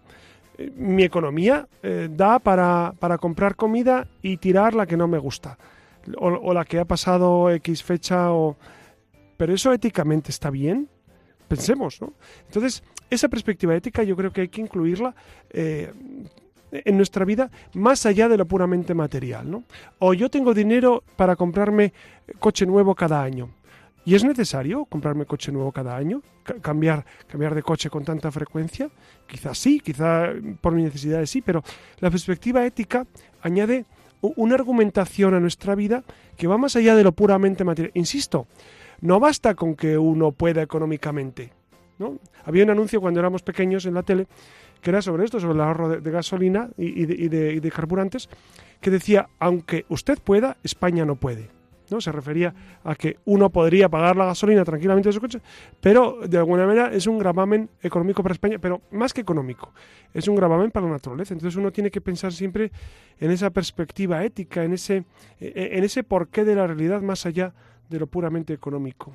Eh, 0.58 0.72
mi 0.76 1.02
economía 1.02 1.68
eh, 1.82 2.08
da 2.10 2.38
para, 2.38 2.94
para, 2.98 3.18
comprar 3.18 3.56
comida 3.56 4.06
y 4.22 4.36
tirar 4.36 4.74
la 4.74 4.86
que 4.86 4.96
no 4.96 5.08
me 5.08 5.18
gusta. 5.18 5.58
O, 6.18 6.54
la 6.54 6.64
que 6.64 6.78
ha 6.78 6.84
pasado 6.84 7.50
X 7.50 7.82
fecha 7.82 8.30
o... 8.32 8.56
Pero 9.36 9.52
eso 9.52 9.72
éticamente 9.72 10.30
está 10.30 10.50
bien. 10.50 10.88
Pensemos, 11.48 12.00
¿no? 12.00 12.12
Entonces, 12.46 12.84
esa 13.10 13.28
perspectiva 13.28 13.74
ética 13.74 14.04
yo 14.04 14.16
creo 14.16 14.32
que 14.32 14.42
hay 14.42 14.48
que 14.48 14.60
incluirla 14.60 15.14
eh, 15.50 15.92
en 16.70 16.96
nuestra 16.96 17.24
vida 17.24 17.50
más 17.74 18.06
allá 18.06 18.28
de 18.28 18.36
lo 18.36 18.46
puramente 18.46 18.94
material, 18.94 19.50
¿no? 19.50 19.64
O 19.98 20.14
yo 20.14 20.28
tengo 20.30 20.54
dinero 20.54 21.02
para 21.16 21.36
comprarme 21.36 21.92
coche 22.38 22.66
nuevo 22.66 22.94
cada 22.94 23.22
año. 23.22 23.50
¿Y 24.04 24.14
es 24.14 24.22
necesario 24.22 24.84
comprarme 24.84 25.26
coche 25.26 25.50
nuevo 25.50 25.72
cada 25.72 25.96
año? 25.96 26.22
¿Cambiar, 26.62 27.04
cambiar 27.26 27.56
de 27.56 27.62
coche 27.62 27.90
con 27.90 28.04
tanta 28.04 28.30
frecuencia? 28.30 28.88
Quizás 29.26 29.58
sí, 29.58 29.80
quizá 29.80 30.28
por 30.60 30.74
mis 30.74 30.84
necesidades 30.84 31.28
sí, 31.28 31.42
pero 31.42 31.64
la 31.98 32.10
perspectiva 32.10 32.64
ética 32.64 33.04
añade 33.42 33.84
una 34.20 34.54
argumentación 34.54 35.34
a 35.34 35.40
nuestra 35.40 35.74
vida 35.74 36.04
que 36.36 36.46
va 36.46 36.56
más 36.56 36.76
allá 36.76 36.94
de 36.94 37.02
lo 37.02 37.12
puramente 37.12 37.64
material. 37.64 37.90
Insisto, 37.94 38.46
no 39.00 39.18
basta 39.18 39.54
con 39.54 39.74
que 39.74 39.98
uno 39.98 40.30
pueda 40.30 40.62
económicamente. 40.62 41.52
¿no? 41.98 42.18
Había 42.44 42.64
un 42.64 42.70
anuncio 42.70 43.00
cuando 43.00 43.20
éramos 43.20 43.42
pequeños 43.42 43.86
en 43.86 43.94
la 43.94 44.02
tele 44.02 44.26
que 44.80 44.90
era 44.90 45.02
sobre 45.02 45.24
esto, 45.24 45.40
sobre 45.40 45.54
el 45.54 45.60
ahorro 45.60 45.88
de, 46.00 46.10
gasolina 46.10 46.70
y, 46.76 47.04
de, 47.06 47.72
carburantes, 47.74 48.28
que 48.80 48.90
decía, 48.90 49.28
aunque 49.38 49.84
usted 49.88 50.18
pueda, 50.22 50.56
España 50.62 51.04
no 51.04 51.16
puede. 51.16 51.50
¿no? 51.90 52.00
Se 52.00 52.10
refería 52.10 52.52
a 52.82 52.94
que 52.96 53.18
uno 53.24 53.50
podría 53.50 53.88
pagar 53.88 54.16
la 54.16 54.26
gasolina 54.26 54.64
tranquilamente 54.64 55.08
de 55.08 55.12
su 55.12 55.20
coche, 55.20 55.40
pero 55.80 56.18
de 56.26 56.36
alguna 56.36 56.66
manera 56.66 56.92
es 56.92 57.06
un 57.06 57.18
gravamen 57.18 57.68
económico 57.80 58.22
para 58.22 58.32
España, 58.32 58.58
pero 58.58 58.82
más 58.90 59.14
que 59.14 59.20
económico, 59.20 59.72
es 60.12 60.26
un 60.26 60.34
gravamen 60.34 60.70
para 60.70 60.86
la 60.86 60.92
naturaleza. 60.92 61.34
Entonces 61.34 61.56
uno 61.56 61.70
tiene 61.70 61.90
que 61.90 62.00
pensar 62.00 62.32
siempre 62.32 62.72
en 63.18 63.30
esa 63.30 63.50
perspectiva 63.50 64.24
ética, 64.24 64.64
en 64.64 64.72
ese, 64.72 65.04
en 65.38 65.84
ese 65.84 66.02
porqué 66.02 66.44
de 66.44 66.56
la 66.56 66.66
realidad 66.66 67.02
más 67.02 67.24
allá 67.24 67.54
de 67.88 68.00
lo 68.00 68.08
puramente 68.08 68.52
económico 68.52 69.12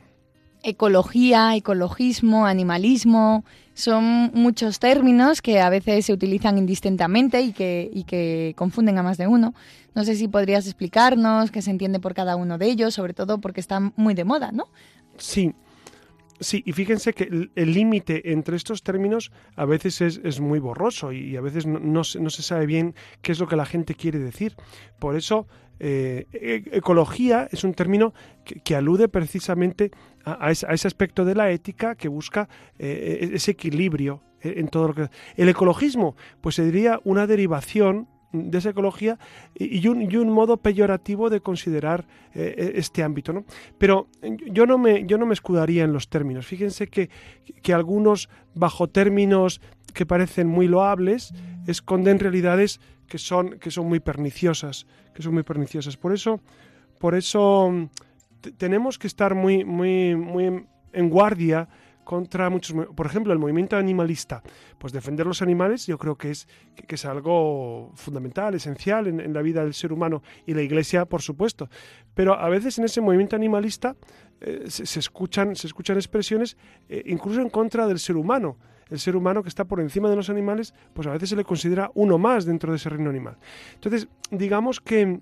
ecología, 0.64 1.56
ecologismo, 1.56 2.46
animalismo, 2.46 3.44
son 3.74 4.32
muchos 4.34 4.80
términos 4.80 5.42
que 5.42 5.60
a 5.60 5.70
veces 5.70 6.06
se 6.06 6.14
utilizan 6.14 6.58
indistintamente 6.58 7.42
y 7.42 7.54
que, 7.54 7.90
y 7.94 8.04
que 8.04 8.54
confunden 8.56 8.98
a 8.98 9.04
más 9.04 9.18
de 9.18 9.28
uno. 9.28 9.54
No 9.96 10.04
sé 10.04 10.16
si 10.16 10.28
podrías 10.28 10.66
explicarnos 10.66 11.52
qué 11.52 11.62
se 11.62 11.72
entiende 11.72 12.00
por 12.00 12.14
cada 12.14 12.36
uno 12.36 12.58
de 12.58 12.68
ellos, 12.68 12.94
sobre 12.94 13.14
todo 13.14 13.40
porque 13.40 13.60
están 13.60 13.94
muy 13.96 14.14
de 14.14 14.24
moda, 14.24 14.52
¿no? 14.52 14.66
Sí. 15.18 15.54
Sí, 16.42 16.64
y 16.66 16.72
fíjense 16.72 17.14
que 17.14 17.50
el 17.56 17.74
límite 17.74 18.32
entre 18.32 18.58
estos 18.58 18.82
términos 18.82 19.32
a 19.56 19.66
veces 19.66 20.02
es, 20.02 20.20
es 20.24 20.40
muy 20.40 20.58
borroso 20.58 21.12
y, 21.12 21.38
a 21.38 21.42
veces 21.42 21.68
no, 21.68 21.80
no, 21.80 22.02
no, 22.02 22.30
se 22.32 22.42
sabe 22.42 22.66
bien 22.66 22.96
qué 23.22 23.32
es 23.32 23.40
lo 23.40 23.48
que 23.48 23.56
la 23.56 23.66
gente 23.68 23.94
quiere 23.94 24.18
decir. 24.18 24.56
Por 24.98 25.16
eso, 25.16 25.48
eh, 25.80 26.26
ecología 26.72 27.48
es 27.52 27.64
un 27.64 27.76
término 27.76 28.16
que, 28.44 28.60
que 28.60 28.76
alude 28.76 29.08
precisamente 29.08 29.92
a, 30.26 30.50
ese, 30.50 30.66
aspecto 30.88 31.26
de 31.26 31.36
la 31.36 31.52
ética 31.52 31.94
que 31.94 32.08
busca 32.08 32.50
eh, 32.80 33.30
ese 33.34 33.52
equilibrio 33.52 34.24
en 34.42 34.68
todo 34.68 34.88
lo 34.88 34.96
que... 34.96 35.10
El 35.36 35.48
ecologismo, 35.48 36.16
pues 36.42 36.56
se 36.56 36.66
diría 36.66 37.00
una 37.04 37.28
derivación 37.28 38.08
de 38.32 38.58
esa 38.58 38.70
ecología 38.70 39.20
y 39.56 39.88
un, 39.88 40.02
y 40.02 40.16
un 40.16 40.30
modo 40.30 40.58
peyorativo 40.58 41.30
de 41.30 41.42
considerar 41.42 42.08
eh, 42.34 42.74
este 42.76 43.04
ámbito. 43.04 43.34
¿no? 43.34 43.46
Pero 43.78 44.08
yo 44.22 44.66
no, 44.66 44.78
me, 44.78 45.06
yo 45.06 45.18
no 45.18 45.26
me 45.26 45.34
escudaría 45.34 45.84
en 45.84 45.94
los 45.94 46.10
términos. 46.10 46.46
Fíjense 46.46 46.88
que, 46.88 47.10
que 47.62 47.74
algunos, 47.74 48.30
bajo 48.54 48.88
términos 48.88 49.62
que 49.94 50.06
parecen 50.06 50.48
muy 50.48 50.68
loables, 50.68 51.34
esconden 51.68 52.20
realidades 52.20 52.80
que 53.08 53.18
son, 53.18 53.60
que 53.60 53.72
son 53.72 53.88
muy 53.88 54.00
perniciosas, 54.00 54.88
que 55.14 55.22
son 55.22 55.34
muy 55.34 55.44
perniciosas. 55.44 55.98
Por 55.98 56.14
eso, 56.14 56.40
por 56.98 57.16
eso 57.16 57.90
tenemos 58.58 58.98
que 58.98 59.08
estar 59.08 59.36
muy, 59.36 59.66
muy, 59.66 60.16
muy 60.16 60.66
en 60.94 61.10
guardia 61.10 61.68
contra 62.04 62.50
muchos, 62.50 62.76
por 62.96 63.06
ejemplo, 63.06 63.32
el 63.34 63.40
movimiento 63.40 63.78
animalista, 63.78 64.44
pues 64.78 64.92
defender 64.92 65.26
los 65.26 65.42
animales 65.42 65.86
yo 65.88 65.98
creo 65.98 66.18
que 66.18 66.32
es, 66.32 66.48
que 66.88 66.96
es 66.96 67.06
algo 67.06 67.92
fundamental, 67.96 68.56
esencial 68.56 69.08
en, 69.08 69.20
en, 69.20 69.34
la 69.34 69.42
vida 69.42 69.64
del 69.64 69.74
ser 69.74 69.94
humano 69.94 70.24
y 70.46 70.54
la 70.54 70.62
Iglesia, 70.62 71.06
por 71.06 71.22
supuesto. 71.22 71.70
Pero 72.14 72.34
a 72.34 72.50
veces 72.50 72.78
en 72.80 72.86
ese 72.86 73.02
movimiento 73.02 73.36
animalista 73.36 73.96
eh, 74.42 74.64
se, 74.68 75.00
escuchan, 75.00 75.56
se 75.56 75.68
escuchan 75.68 75.98
expresiones 75.98 76.58
eh, 76.90 77.04
incluso 77.06 77.42
en 77.42 77.50
contra 77.50 77.88
del 77.88 78.00
ser 78.00 78.18
humano. 78.18 78.58
El 78.90 79.00
ser 79.00 79.16
humano 79.16 79.44
que 79.44 79.50
está 79.50 79.66
por 79.66 79.80
encima 79.80 80.10
de 80.10 80.16
los 80.16 80.30
animales, 80.30 80.74
pues 80.94 81.08
a 81.08 81.12
veces 81.12 81.30
se 81.30 81.36
le 81.36 81.46
considera 81.46 81.92
uno 81.94 82.18
más 82.18 82.44
dentro 82.44 82.72
de 82.72 82.78
ese 82.78 82.90
reino 82.90 83.10
animal. 83.10 83.38
Entonces, 83.76 84.10
digamos 84.32 84.82
que, 84.82 85.22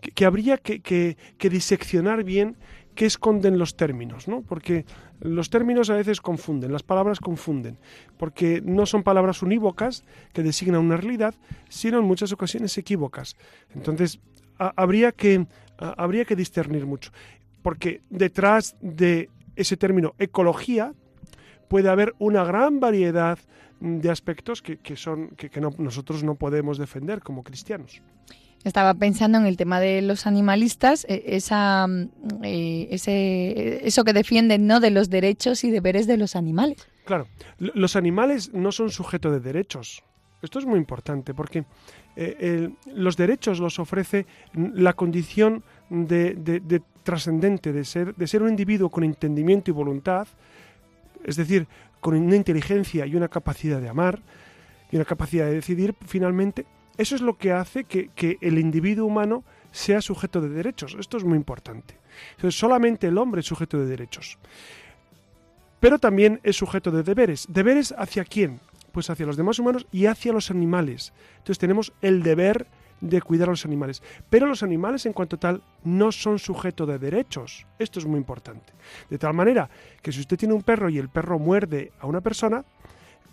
que, 0.00 0.10
que 0.12 0.24
habría 0.24 0.58
que, 0.58 0.80
que 0.80 1.50
diseccionar 1.50 2.22
bien 2.22 2.58
qué 2.98 3.06
esconden 3.06 3.58
los 3.58 3.76
términos, 3.76 4.26
¿no? 4.26 4.42
Porque 4.42 4.84
los 5.20 5.50
términos 5.50 5.88
a 5.88 5.94
veces 5.94 6.20
confunden, 6.20 6.72
las 6.72 6.82
palabras 6.82 7.20
confunden, 7.20 7.78
porque 8.16 8.60
no 8.60 8.86
son 8.86 9.04
palabras 9.04 9.40
unívocas 9.40 10.02
que 10.32 10.42
designan 10.42 10.80
una 10.80 10.96
realidad, 10.96 11.36
sino 11.68 12.00
en 12.00 12.04
muchas 12.04 12.32
ocasiones 12.32 12.76
equívocas. 12.76 13.36
Entonces, 13.72 14.18
habría, 14.58 15.12
que, 15.12 15.46
habría 15.78 16.24
que 16.24 16.34
discernir 16.34 16.86
mucho, 16.86 17.12
porque 17.62 18.02
detrás 18.10 18.74
de 18.80 19.30
ese 19.54 19.76
término 19.76 20.16
ecología 20.18 20.92
puede 21.68 21.90
haber 21.90 22.16
una 22.18 22.42
gran 22.42 22.80
variedad 22.80 23.38
de 23.78 24.10
aspectos 24.10 24.60
que, 24.60 24.78
que 24.78 24.96
son 24.96 25.28
que, 25.36 25.50
que 25.50 25.60
no, 25.60 25.70
nosotros 25.78 26.24
no 26.24 26.34
podemos 26.34 26.78
defender 26.78 27.20
como 27.22 27.44
cristianos. 27.44 28.02
Estaba 28.64 28.94
pensando 28.94 29.38
en 29.38 29.46
el 29.46 29.56
tema 29.56 29.80
de 29.80 30.02
los 30.02 30.26
animalistas, 30.26 31.06
esa, 31.08 31.86
eh, 32.42 32.88
ese, 32.90 33.86
eso 33.86 34.04
que 34.04 34.12
defienden 34.12 34.66
¿no? 34.66 34.80
de 34.80 34.90
los 34.90 35.10
derechos 35.10 35.64
y 35.64 35.70
deberes 35.70 36.06
de 36.06 36.16
los 36.16 36.36
animales. 36.36 36.86
Claro, 37.04 37.28
los 37.58 37.96
animales 37.96 38.52
no 38.52 38.72
son 38.72 38.90
sujeto 38.90 39.30
de 39.30 39.40
derechos. 39.40 40.02
Esto 40.42 40.58
es 40.58 40.66
muy 40.66 40.78
importante 40.78 41.34
porque 41.34 41.64
eh, 42.16 42.70
los 42.86 43.16
derechos 43.16 43.58
los 43.58 43.78
ofrece 43.78 44.26
la 44.54 44.92
condición 44.92 45.64
de, 45.88 46.34
de, 46.34 46.60
de 46.60 46.82
trascendente, 47.02 47.72
de 47.72 47.84
ser, 47.84 48.14
de 48.14 48.26
ser 48.26 48.42
un 48.42 48.50
individuo 48.50 48.90
con 48.90 49.02
entendimiento 49.02 49.70
y 49.70 49.74
voluntad, 49.74 50.28
es 51.24 51.36
decir, 51.36 51.66
con 52.00 52.14
una 52.14 52.36
inteligencia 52.36 53.06
y 53.06 53.16
una 53.16 53.28
capacidad 53.28 53.80
de 53.80 53.88
amar 53.88 54.20
y 54.90 54.96
una 54.96 55.04
capacidad 55.04 55.46
de 55.46 55.54
decidir 55.54 55.94
finalmente 56.06 56.66
eso 56.98 57.14
es 57.14 57.22
lo 57.22 57.38
que 57.38 57.52
hace 57.52 57.84
que, 57.84 58.38
el 58.40 58.58
individuo 58.58 59.06
humano 59.06 59.44
sea 59.70 60.02
sujeto 60.02 60.40
de 60.40 60.48
derechos. 60.48 60.96
Esto 60.98 61.16
es 61.16 61.24
muy 61.24 61.36
importante. 61.36 61.96
Entonces, 62.32 62.58
solamente 62.58 63.06
el 63.06 63.18
hombre 63.18 63.40
es 63.40 63.46
sujeto 63.46 63.78
de 63.78 63.86
derechos. 63.86 64.36
Pero 65.78 66.00
también 66.00 66.40
es 66.42 66.56
sujeto 66.56 66.90
de 66.90 67.04
deberes. 67.04 67.46
¿Deberes 67.48 67.94
hacia 67.96 68.24
quién? 68.24 68.60
Pues 68.90 69.08
hacia 69.10 69.26
los 69.26 69.36
demás 69.36 69.60
humanos 69.60 69.86
y 69.92 70.06
hacia 70.06 70.32
los 70.32 70.50
animales. 70.50 71.12
Entonces 71.38 71.58
tenemos 71.58 71.92
el 72.02 72.24
deber 72.24 72.66
de 73.00 73.22
cuidar 73.22 73.48
a 73.48 73.52
los 73.52 73.64
animales. 73.64 74.02
Pero 74.28 74.46
los 74.46 74.64
animales 74.64 75.06
en 75.06 75.12
cuanto 75.12 75.38
tal 75.38 75.62
no 75.84 76.10
son 76.10 76.40
sujeto 76.40 76.84
de 76.84 76.98
derechos. 76.98 77.64
Esto 77.78 78.00
es 78.00 78.06
muy 78.06 78.18
importante. 78.18 78.72
De 79.08 79.18
tal 79.18 79.34
manera 79.34 79.70
que 80.02 80.10
si 80.10 80.18
usted 80.18 80.36
tiene 80.36 80.54
un 80.54 80.62
perro 80.62 80.88
y 80.88 80.98
el 80.98 81.08
perro 81.08 81.38
muerde 81.38 81.92
a 82.00 82.06
una 82.06 82.20
persona, 82.20 82.64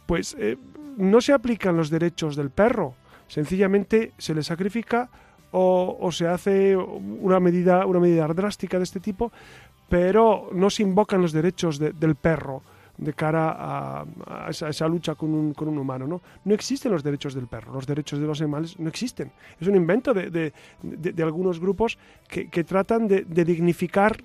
pues 0.05 0.35
eh, 0.37 0.57
no 0.97 1.19
se 1.21 1.33
aplican 1.33 1.75
los 1.75 1.89
derechos 1.89 2.35
del 2.35 2.51
perro, 2.51 2.93
sencillamente 3.27 4.13
se 4.17 4.33
le 4.33 4.43
sacrifica 4.43 5.09
o, 5.57 6.11
se 6.11 6.27
hace 6.27 6.75
una 6.75 7.39
medida, 7.39 7.85
una 7.85 7.99
medida 7.99 8.27
drástica 8.27 8.77
de 8.77 8.83
este 8.83 8.99
tipo, 8.99 9.31
pero 9.87 10.49
no 10.51 10.69
se 10.69 10.83
invocan 10.83 11.21
los 11.21 11.31
derechos 11.31 11.79
de, 11.79 11.93
del 11.93 12.15
perro 12.15 12.61
de 12.97 13.13
cara 13.13 13.51
a, 13.51 14.05
a, 14.27 14.49
esa, 14.49 14.69
esa, 14.69 14.87
lucha 14.87 15.15
con 15.15 15.33
un, 15.33 15.53
con 15.53 15.67
un, 15.67 15.77
humano. 15.77 16.07
¿no? 16.07 16.21
no 16.43 16.53
existen 16.53 16.91
los 16.91 17.03
derechos 17.03 17.33
del 17.33 17.47
perro, 17.47 17.73
los 17.73 17.85
derechos 17.85 18.19
de 18.19 18.27
los 18.27 18.41
animales 18.41 18.77
no 18.79 18.89
existen. 18.89 19.31
Es 19.59 19.67
un 19.67 19.75
invento 19.75 20.13
de, 20.13 20.29
de, 20.29 20.53
de 20.81 21.23
algunos 21.23 21.59
grupos 21.59 21.97
que, 22.27 22.49
que 22.49 22.63
tratan 22.63 23.07
de, 23.07 23.23
dignificar 23.23 24.17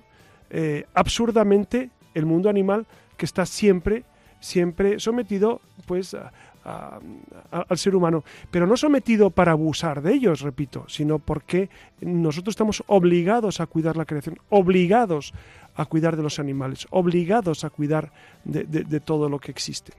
eh, 0.49 0.85
absurdamente 0.93 1.91
el 2.13 2.25
mundo 2.25 2.49
animal 2.49 2.85
que 3.15 3.25
está 3.25 3.45
siempre, 3.45 4.03
siempre 4.39 4.99
sometido 4.99 5.61
pues, 5.85 6.13
a, 6.13 6.31
al 6.63 7.77
ser 7.77 7.95
humano, 7.95 8.23
pero 8.49 8.67
no 8.67 8.77
sometido 8.77 9.29
para 9.29 9.51
abusar 9.53 10.01
de 10.01 10.13
ellos, 10.13 10.41
repito, 10.41 10.85
sino 10.87 11.19
porque 11.19 11.69
nosotros 12.01 12.53
estamos 12.53 12.83
obligados 12.87 13.59
a 13.59 13.65
cuidar 13.65 13.97
la 13.97 14.05
creación, 14.05 14.37
obligados 14.49 15.33
a 15.75 15.85
cuidar 15.85 16.15
de 16.15 16.23
los 16.23 16.39
animales, 16.39 16.87
obligados 16.91 17.63
a 17.63 17.69
cuidar 17.69 18.11
de, 18.43 18.99
todo 18.99 19.29
lo 19.29 19.39
que 19.39 19.51
existe. 19.51 19.93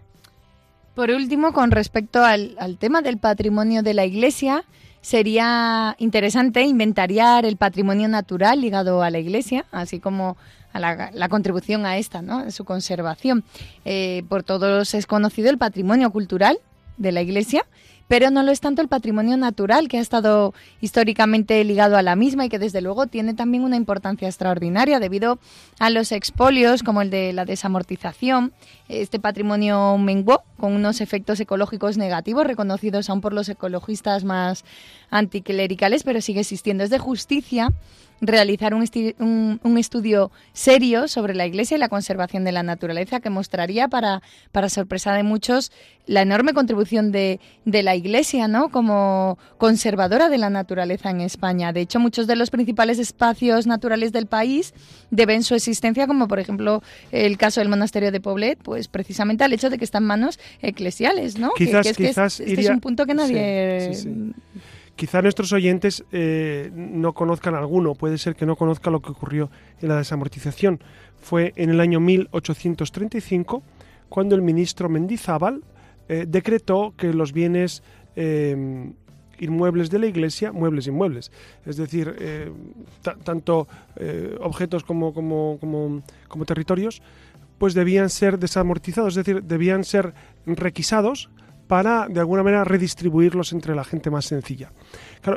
Por 0.94 1.10
último, 1.10 1.52
con 1.52 1.70
respecto 1.70 2.22
al, 2.22 2.54
al 2.58 2.78
tema 2.78 3.00
del 3.00 3.18
patrimonio 3.18 3.82
de 3.82 3.94
la 3.94 4.04
Iglesia, 4.04 4.64
sería 5.02 5.96
interesante 5.98 6.62
inventariar 6.62 7.44
el 7.44 7.56
patrimonio 7.56 8.08
natural 8.08 8.60
ligado 8.60 9.02
a 9.02 9.10
la 9.10 9.18
Iglesia, 9.18 9.66
así 9.72 10.00
como 10.00 10.38
a 10.72 10.80
la, 10.80 11.28
contribución 11.28 11.84
a 11.84 11.98
esta, 11.98 12.22
¿no? 12.22 12.50
su 12.50 12.64
conservación. 12.64 13.44
Eh, 13.84 14.22
por 14.28 14.42
todos 14.42 14.94
es 14.94 15.06
conocido 15.06 15.50
el 15.50 15.58
patrimonio 15.58 16.10
cultural 16.10 16.58
de 16.96 17.12
la 17.12 17.20
Iglesia, 17.20 17.66
pero 18.12 18.30
no 18.30 18.42
lo 18.42 18.52
es 18.52 18.60
tanto 18.60 18.82
el 18.82 18.88
patrimonio 18.88 19.38
natural 19.38 19.88
que 19.88 19.96
ha 19.96 20.00
estado 20.02 20.52
históricamente 20.82 21.64
ligado 21.64 21.96
a 21.96 22.02
la 22.02 22.14
misma 22.14 22.44
y 22.44 22.50
que 22.50 22.58
desde 22.58 22.82
luego 22.82 23.06
tiene 23.06 23.32
también 23.32 23.64
una 23.64 23.76
importancia 23.76 24.28
extraordinaria 24.28 25.00
debido 25.00 25.38
a 25.78 25.88
los 25.88 26.12
expolios 26.12 26.82
como 26.82 27.00
el 27.00 27.08
de 27.08 27.32
la 27.32 27.46
desamortización. 27.46 28.52
Este 28.90 29.18
patrimonio 29.18 29.96
menguó 29.96 30.42
con 30.58 30.74
unos 30.74 31.00
efectos 31.00 31.40
ecológicos 31.40 31.96
negativos 31.96 32.46
reconocidos 32.46 33.08
aún 33.08 33.22
por 33.22 33.32
los 33.32 33.48
ecologistas 33.48 34.24
más 34.24 34.66
anticlericales, 35.12 36.02
pero 36.02 36.20
sigue 36.20 36.40
existiendo. 36.40 36.82
Es 36.82 36.90
de 36.90 36.98
justicia 36.98 37.72
realizar 38.22 38.72
un, 38.72 39.60
un, 39.64 39.78
estudio 39.78 40.30
serio 40.52 41.08
sobre 41.08 41.34
la 41.34 41.44
Iglesia 41.44 41.76
y 41.76 41.80
la 41.80 41.88
conservación 41.88 42.44
de 42.44 42.52
la 42.52 42.62
naturaleza 42.62 43.18
que 43.18 43.30
mostraría, 43.30 43.88
para, 43.88 44.22
para 44.52 44.68
sorpresa 44.68 45.12
de 45.12 45.24
muchos, 45.24 45.72
la 46.06 46.22
enorme 46.22 46.54
contribución 46.54 47.10
de, 47.10 47.40
de, 47.64 47.82
la 47.82 47.96
Iglesia 47.96 48.46
¿no? 48.46 48.70
como 48.70 49.38
conservadora 49.58 50.28
de 50.28 50.38
la 50.38 50.50
naturaleza 50.50 51.10
en 51.10 51.20
España. 51.20 51.72
De 51.72 51.80
hecho, 51.80 51.98
muchos 51.98 52.28
de 52.28 52.36
los 52.36 52.50
principales 52.50 53.00
espacios 53.00 53.66
naturales 53.66 54.12
del 54.12 54.26
país 54.26 54.72
deben 55.10 55.42
su 55.42 55.56
existencia, 55.56 56.06
como 56.06 56.28
por 56.28 56.38
ejemplo 56.38 56.80
el 57.10 57.36
caso 57.38 57.60
del 57.60 57.68
monasterio 57.68 58.12
de 58.12 58.20
Poblet, 58.20 58.56
pues 58.62 58.86
precisamente 58.86 59.42
al 59.42 59.52
hecho 59.52 59.68
de 59.68 59.78
que 59.78 59.84
está 59.84 59.98
en 59.98 60.04
manos 60.04 60.38
eclesiales. 60.60 61.38
¿no? 61.38 61.50
Quizás, 61.56 61.88
que, 61.88 62.06
quizás 62.06 62.38
este 62.38 62.60
es 62.60 62.70
un 62.70 62.80
punto 62.80 63.04
que 63.04 63.14
nadie... 63.14 63.90
Quizá 64.96 65.22
nuestros 65.22 65.52
oyentes 65.52 66.04
eh, 66.12 66.70
no 66.74 67.14
conozcan 67.14 67.54
alguno, 67.54 67.94
puede 67.94 68.18
ser 68.18 68.36
que 68.36 68.44
no 68.44 68.56
conozca 68.56 68.90
lo 68.90 69.00
que 69.00 69.10
ocurrió 69.10 69.50
en 69.80 69.88
la 69.88 69.96
desamortización. 69.96 70.80
Fue 71.20 71.52
en 71.56 71.70
el 71.70 71.80
año 71.80 71.98
1835 71.98 73.62
cuando 74.08 74.34
el 74.34 74.42
ministro 74.42 74.88
Mendizábal 74.88 75.62
eh, 76.08 76.26
decretó 76.28 76.94
que 76.96 77.12
los 77.14 77.32
bienes 77.32 77.82
eh, 78.16 78.92
inmuebles 79.38 79.88
de 79.88 79.98
la 79.98 80.06
iglesia, 80.06 80.52
muebles 80.52 80.86
inmuebles, 80.86 81.32
es 81.64 81.76
decir, 81.76 82.14
tanto 83.24 83.66
objetos 84.40 84.84
como, 84.84 85.12
como, 85.12 85.56
como, 85.58 86.02
como 86.28 86.44
territorios, 86.44 87.02
pues 87.58 87.74
debían 87.74 88.08
ser 88.08 88.38
desamortizados, 88.38 89.16
es 89.16 89.24
decir, 89.24 89.42
debían 89.42 89.82
ser 89.82 90.14
requisados 90.46 91.28
para 91.72 92.06
de 92.06 92.20
alguna 92.20 92.42
manera 92.42 92.64
redistribuirlos 92.64 93.54
entre 93.54 93.74
la 93.74 93.82
gente 93.82 94.10
más 94.10 94.26
sencilla. 94.26 94.70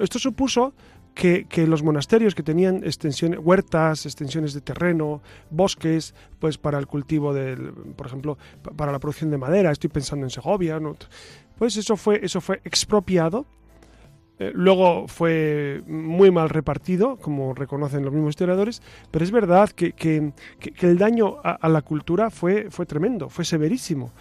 Esto 0.01 0.19
supuso 0.19 0.73
que, 1.13 1.47
los 1.65 1.81
monasterios 1.81 2.35
que 2.35 2.43
tenían 2.43 2.83
extensiones, 2.83 3.39
huertas, 3.41 4.05
extensiones 4.05 4.53
de 4.53 4.59
terreno, 4.59 5.21
bosques, 5.49 6.13
pues 6.37 6.57
para 6.57 6.77
el 6.77 6.87
cultivo 6.87 7.33
del, 7.33 7.71
por 7.95 8.07
ejemplo, 8.07 8.37
para 8.75 8.91
la 8.91 8.99
producción 8.99 9.31
de 9.31 9.37
madera, 9.37 9.71
estoy 9.71 9.89
pensando 9.89 10.25
en 10.25 10.29
Segovia, 10.29 10.77
pues 11.57 11.77
eso 11.77 11.95
fue, 11.95 12.19
eso 12.21 12.41
fue 12.41 12.59
expropiado. 12.65 13.45
Eh, 14.37 14.51
luego 14.53 15.07
fue 15.07 15.83
muy 15.87 16.31
mal 16.31 16.49
repartido, 16.49 17.15
como 17.15 17.53
reconocen 17.53 18.03
los 18.03 18.13
mismos 18.13 18.31
historiadores, 18.31 18.81
pero 19.09 19.23
es 19.23 19.31
verdad 19.31 19.69
que, 19.69 20.33
el 20.81 20.97
daño 20.97 21.37
a, 21.45 21.51
a, 21.51 21.69
la 21.69 21.81
cultura 21.81 22.29
fue, 22.29 22.69
fue 22.71 22.85
tremendo, 22.85 23.29
fue 23.29 23.45
severísimo. 23.45 24.11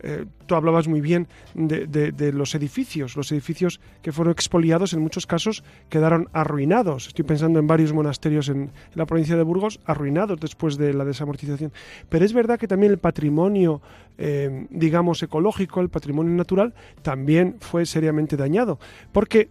Eh, 0.00 0.26
tú 0.46 0.54
hablabas 0.54 0.88
muy 0.88 1.00
bien 1.00 1.26
de, 1.54 2.32
los 2.32 2.54
edificios, 2.54 3.16
los 3.16 3.32
edificios 3.32 3.80
que 4.02 4.12
fueron 4.12 4.32
expoliados 4.32 4.92
en 4.92 5.00
muchos 5.00 5.26
casos 5.26 5.64
quedaron 5.88 6.28
arruinados. 6.32 7.08
Estoy 7.08 7.24
pensando 7.24 7.58
en 7.58 7.66
varios 7.66 7.92
monasterios 7.92 8.48
en, 8.48 8.70
la 8.94 9.06
provincia 9.06 9.36
de 9.36 9.42
Burgos 9.42 9.80
arruinados 9.84 10.38
después 10.40 10.76
de 10.78 10.94
la 10.94 11.04
desamortización. 11.04 11.72
Pero 12.08 12.24
es 12.24 12.32
verdad 12.32 12.58
que 12.58 12.68
también 12.68 12.92
el 12.92 12.98
patrimonio, 12.98 13.82
eh, 14.16 14.66
digamos, 14.70 15.22
ecológico, 15.22 15.80
el 15.80 15.88
patrimonio 15.88 16.32
natural, 16.34 16.74
también 17.02 17.56
fue 17.60 17.84
seriamente 17.84 18.36
dañado. 18.36 18.78
Porque 19.12 19.48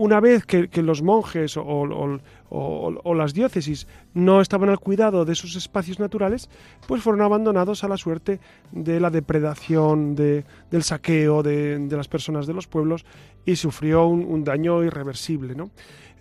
una 0.00 0.18
vez 0.18 0.46
que, 0.46 0.82
los 0.82 1.02
monjes 1.02 1.58
o, 1.58 3.14
las 3.14 3.34
diócesis 3.34 3.86
no 4.14 4.40
estaban 4.40 4.70
al 4.70 4.78
cuidado 4.78 5.26
de 5.26 5.34
esos 5.34 5.56
espacios 5.56 6.00
naturales, 6.00 6.48
pues 6.88 7.02
fueron 7.02 7.20
abandonados 7.20 7.84
a 7.84 7.88
la 7.88 7.98
suerte 7.98 8.40
de 8.72 8.98
la 8.98 9.10
depredación, 9.10 10.14
de, 10.14 10.46
del 10.70 10.84
saqueo 10.84 11.42
de, 11.42 11.86
las 11.90 12.08
personas 12.08 12.46
de 12.46 12.54
los 12.54 12.66
pueblos 12.66 13.04
y 13.44 13.56
sufrió 13.56 14.06
un, 14.06 14.42
daño 14.42 14.82
irreversible. 14.82 15.54
¿no? 15.54 15.70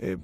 Eh, 0.02 0.18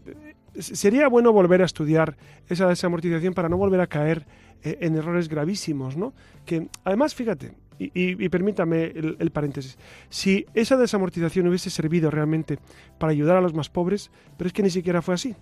sería 0.59 1.07
bueno 1.07 1.31
volver 1.31 1.61
a 1.61 1.65
estudiar 1.65 2.17
esa 2.49 2.67
desamortización 2.67 3.33
para 3.33 3.47
no 3.47 3.55
volver 3.55 3.79
a 3.79 3.87
caer 3.87 4.25
eh, 4.63 4.79
en 4.81 4.97
errores 4.97 5.29
gravísimos, 5.29 5.95
¿no? 5.95 6.13
Que 6.45 6.67
además, 6.83 7.15
fíjate, 7.15 7.53
y, 7.77 8.29
permítame 8.29 8.85
el, 8.85 9.31
paréntesis, 9.31 9.77
si 10.09 10.45
esa 10.53 10.77
desamortización 10.77 11.47
hubiese 11.47 11.69
servido 11.69 12.09
realmente 12.09 12.57
para 12.97 13.11
ayudar 13.11 13.37
a 13.37 13.41
los 13.41 13.53
más 13.53 13.69
pobres, 13.69 14.11
pero 14.37 14.47
es 14.47 14.53
que 14.53 14.63
ni 14.63 14.69
siquiera 14.69 15.01
fue 15.01 15.15
así. 15.15 15.35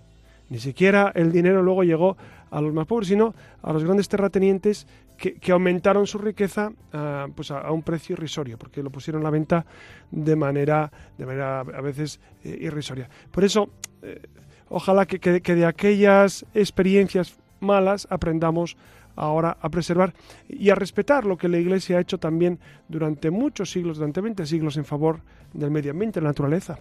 Ni 0.50 0.58
siquiera 0.58 1.10
el 1.14 1.32
dinero 1.32 1.62
luego 1.62 1.84
llegó 1.84 2.16
a 2.50 2.60
los 2.60 2.74
más 2.74 2.86
pobres, 2.86 3.08
sino 3.08 3.34
a 3.62 3.72
los 3.72 3.82
grandes 3.82 4.08
terratenientes 4.08 4.86
que, 5.16 5.52
aumentaron 5.52 6.06
su 6.06 6.18
riqueza 6.18 6.72
ah, 6.92 7.28
pues 7.34 7.50
a, 7.50 7.70
un 7.70 7.82
precio 7.82 8.14
irrisorio, 8.14 8.58
porque 8.58 8.82
lo 8.82 8.90
pusieron 8.90 9.22
a 9.22 9.24
la 9.24 9.30
venta 9.30 9.64
de 10.10 10.36
manera, 10.36 10.90
de 11.16 11.24
manera 11.24 11.60
a 11.60 11.80
veces 11.80 12.20
eh, 12.44 12.58
irrisoria. 12.60 13.08
Por 13.30 13.44
eso, 13.44 13.70
eh, 14.02 14.20
ojalá 14.68 15.06
que, 15.06 15.18
que 15.18 15.54
de 15.54 15.64
aquellas 15.64 16.44
experiencias 16.52 17.38
malas 17.60 18.06
aprendamos 18.10 18.76
ahora 19.16 19.56
a 19.60 19.68
preservar 19.68 20.14
y 20.48 20.70
a 20.70 20.74
respetar 20.74 21.24
lo 21.24 21.36
que 21.36 21.48
la 21.48 21.58
Iglesia 21.58 21.98
ha 21.98 22.00
hecho 22.00 22.18
también 22.18 22.58
durante 22.88 23.30
muchos 23.30 23.70
siglos, 23.70 23.98
durante 23.98 24.20
20 24.20 24.46
siglos 24.46 24.76
en 24.76 24.84
favor 24.84 25.20
del 25.52 25.70
medio 25.70 25.92
ambiente, 25.92 26.20
la 26.20 26.28
naturaleza. 26.28 26.78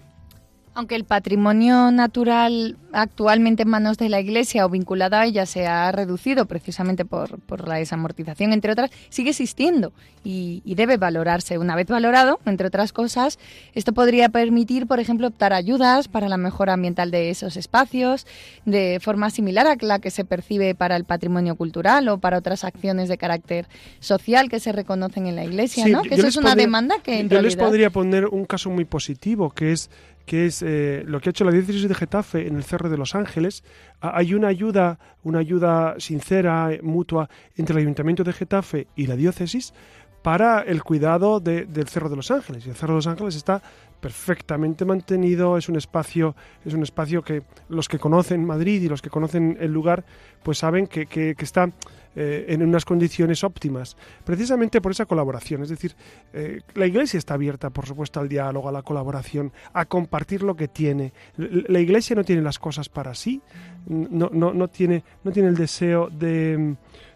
Aunque 0.76 0.96
el 0.96 1.04
patrimonio 1.04 1.92
natural 1.92 2.78
actualmente 2.94 3.64
en 3.64 3.70
manos 3.70 3.98
de 3.98 4.10
la 4.10 4.20
Iglesia 4.20 4.66
o 4.66 4.70
vinculado 4.70 5.18
a 5.18 5.26
ella 5.26 5.46
se 5.46 5.68
ha 5.68 5.92
reducido 5.92 6.46
precisamente 6.46 7.06
por, 7.06 7.40
por 7.42 7.68
la 7.68 7.76
desamortización, 7.76 8.54
entre 8.54 8.72
otras, 8.72 8.92
sigue 9.10 9.32
existiendo 9.32 9.94
y, 10.24 10.62
debe 10.76 10.98
valorarse. 10.98 11.58
Una 11.58 11.76
vez 11.76 11.88
valorado, 11.88 12.40
entre 12.46 12.68
otras 12.68 12.94
cosas, 12.94 13.38
esto 13.74 13.94
podría 13.94 14.30
permitir, 14.30 14.88
por 14.88 15.00
ejemplo, 15.00 15.28
optar 15.28 15.54
ayudas 15.54 16.08
para 16.08 16.28
la 16.30 16.38
mejora 16.38 16.74
ambiental 16.74 17.12
de 17.12 17.30
esos 17.30 17.58
espacios, 17.58 18.26
de 18.66 19.00
forma 19.02 19.30
similar 19.30 19.68
a 19.68 19.76
la 19.82 20.00
que 20.00 20.10
se 20.10 20.26
percibe 20.26 20.74
para 20.74 20.96
el 20.96 21.06
patrimonio 21.06 21.56
cultural 21.56 22.08
o 22.10 22.18
para 22.18 22.38
otras 22.38 22.64
acciones 22.64 23.10
de 23.10 23.18
carácter 23.18 23.68
social 24.00 24.50
que 24.50 24.60
se 24.60 24.72
reconocen 24.72 25.28
en 25.28 25.36
la 25.36 25.46
Iglesia, 25.46 25.88
¿no? 25.88 26.02
Que 26.02 26.16
eso 26.16 26.28
es 26.28 26.38
una 26.38 26.56
demanda 26.56 26.96
que 27.04 27.28
Yo 27.28 27.42
les 27.42 27.56
podría 27.56 27.90
poner 27.90 28.26
un 28.26 28.46
caso 28.46 28.70
muy 28.70 28.86
positivo, 28.86 29.52
que 29.52 29.72
es 29.72 29.90
que 30.26 30.46
es 30.46 30.62
eh, 30.62 31.04
lo 31.06 31.20
que 31.20 31.30
ha 31.30 31.32
hecho 31.32 31.44
la 31.44 31.52
diócesis 31.52 31.88
de 31.88 31.96
Getafe 31.96 32.48
en 32.48 32.56
el 32.56 32.64
Cerro 32.64 32.90
de 32.90 32.98
los 32.98 33.16
Ángeles. 33.16 33.64
Hay 34.00 34.34
una 34.34 34.48
ayuda, 34.48 35.00
una 35.24 35.40
ayuda 35.40 35.96
sincera, 35.98 36.72
eh, 36.72 36.82
mutua, 36.82 37.30
entre 37.56 37.74
el 37.74 37.82
Ayuntamiento 37.82 38.24
de 38.24 38.34
Getafe 38.34 38.88
y 38.96 39.08
la 39.08 39.16
diócesis 39.16 39.74
para 40.22 40.62
el 40.62 40.84
cuidado 40.84 41.42
del 41.42 41.88
Cerro 41.90 42.10
de 42.10 42.16
los 42.16 42.32
Ángeles. 42.32 42.66
Y 42.66 42.70
el 42.70 42.76
Cerro 42.76 42.94
de 42.94 43.00
los 43.00 43.08
Ángeles 43.08 43.36
está 43.36 43.62
perfectamente 44.04 44.84
mantenido, 44.84 45.58
es 45.58 45.70
un 45.70 45.78
espacio, 45.78 46.36
es 46.66 46.74
un 46.74 46.84
espacio 46.84 47.22
que 47.22 47.44
los 47.70 47.88
que 47.88 48.00
conocen 48.00 48.44
Madrid 48.44 48.82
y 48.82 48.90
los 48.90 49.02
que 49.02 49.10
conocen 49.10 49.56
el 49.62 49.72
lugar, 49.72 50.04
pues 50.44 50.58
saben 50.58 50.88
que, 50.88 51.06
que, 51.06 51.34
está 51.40 51.72
eh, 52.18 52.48
en 52.50 52.64
unas 52.64 52.84
condiciones 52.84 53.46
óptimas, 53.46 53.96
precisamente 54.26 54.82
por 54.82 54.92
esa 54.92 55.06
colaboración. 55.06 55.64
Es 55.64 55.70
decir, 55.70 55.96
eh, 56.34 56.60
la 56.76 56.86
Iglesia 56.86 57.18
está 57.18 57.36
abierta, 57.36 57.70
por 57.70 57.86
supuesto, 57.86 58.20
al 58.20 58.28
diálogo, 58.28 58.68
a 58.68 58.74
la 58.74 58.82
colaboración, 58.82 59.54
a 59.72 59.86
compartir 59.86 60.44
lo 60.44 60.54
que 60.54 60.68
tiene. 60.68 61.14
La 61.38 61.80
Iglesia 61.80 62.14
no 62.14 62.26
tiene 62.26 62.42
las 62.42 62.60
cosas 62.60 62.90
para 62.90 63.16
sí, 63.16 63.42
no, 63.88 64.30
no, 64.34 64.54
no, 64.54 64.68
tiene, 64.68 65.02
no 65.24 65.32
tiene 65.32 65.48
el 65.48 65.56
deseo 65.56 66.10
de, 66.10 66.76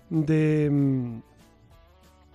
de 0.10 1.20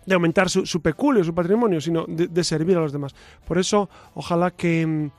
de 0.06 0.14
aumentar 0.14 0.50
su, 0.50 0.66
su, 0.66 0.80
peculio, 0.80 1.24
su 1.24 1.34
patrimonio, 1.34 1.80
sino 1.80 2.04
de, 2.06 2.44
servir 2.44 2.76
a 2.76 2.80
los 2.80 2.92
demás. 2.92 3.14
Por 3.46 3.58
eso, 3.58 3.88
ojalá 4.14 4.50
que, 4.50 5.10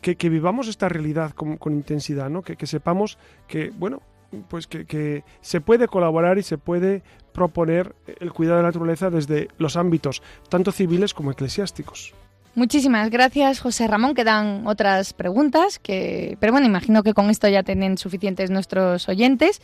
que, 0.00 0.28
vivamos 0.28 0.68
esta 0.68 0.88
realidad 0.88 1.32
con, 1.32 1.58
intensidad, 1.72 2.30
¿no? 2.30 2.42
Que, 2.42 2.66
sepamos 2.66 3.18
que, 3.46 3.70
bueno, 3.70 4.02
pues 4.48 4.66
que, 4.66 4.84
que 4.84 5.24
se 5.40 5.60
puede 5.60 5.88
colaborar 5.88 6.38
y 6.38 6.42
se 6.42 6.58
puede 6.58 7.02
proponer 7.32 7.94
el 8.20 8.32
cuidado 8.32 8.58
de 8.58 8.62
la 8.62 8.68
naturaleza 8.68 9.10
desde 9.10 9.48
los 9.58 9.76
ámbitos 9.76 10.22
tanto 10.48 10.72
civiles 10.72 11.14
como 11.14 11.32
eclesiásticos. 11.32 12.14
Muchísimas 12.56 13.10
gracias, 13.10 13.58
José 13.58 13.88
Ramón. 13.88 14.14
Quedan 14.14 14.64
otras 14.68 15.12
preguntas, 15.12 15.80
que, 15.80 16.36
pero 16.38 16.52
bueno, 16.52 16.68
imagino 16.68 17.02
que 17.02 17.12
con 17.12 17.28
esto 17.28 17.48
ya 17.48 17.64
tienen 17.64 17.98
suficientes 17.98 18.50
nuestros 18.50 19.08
oyentes. 19.08 19.60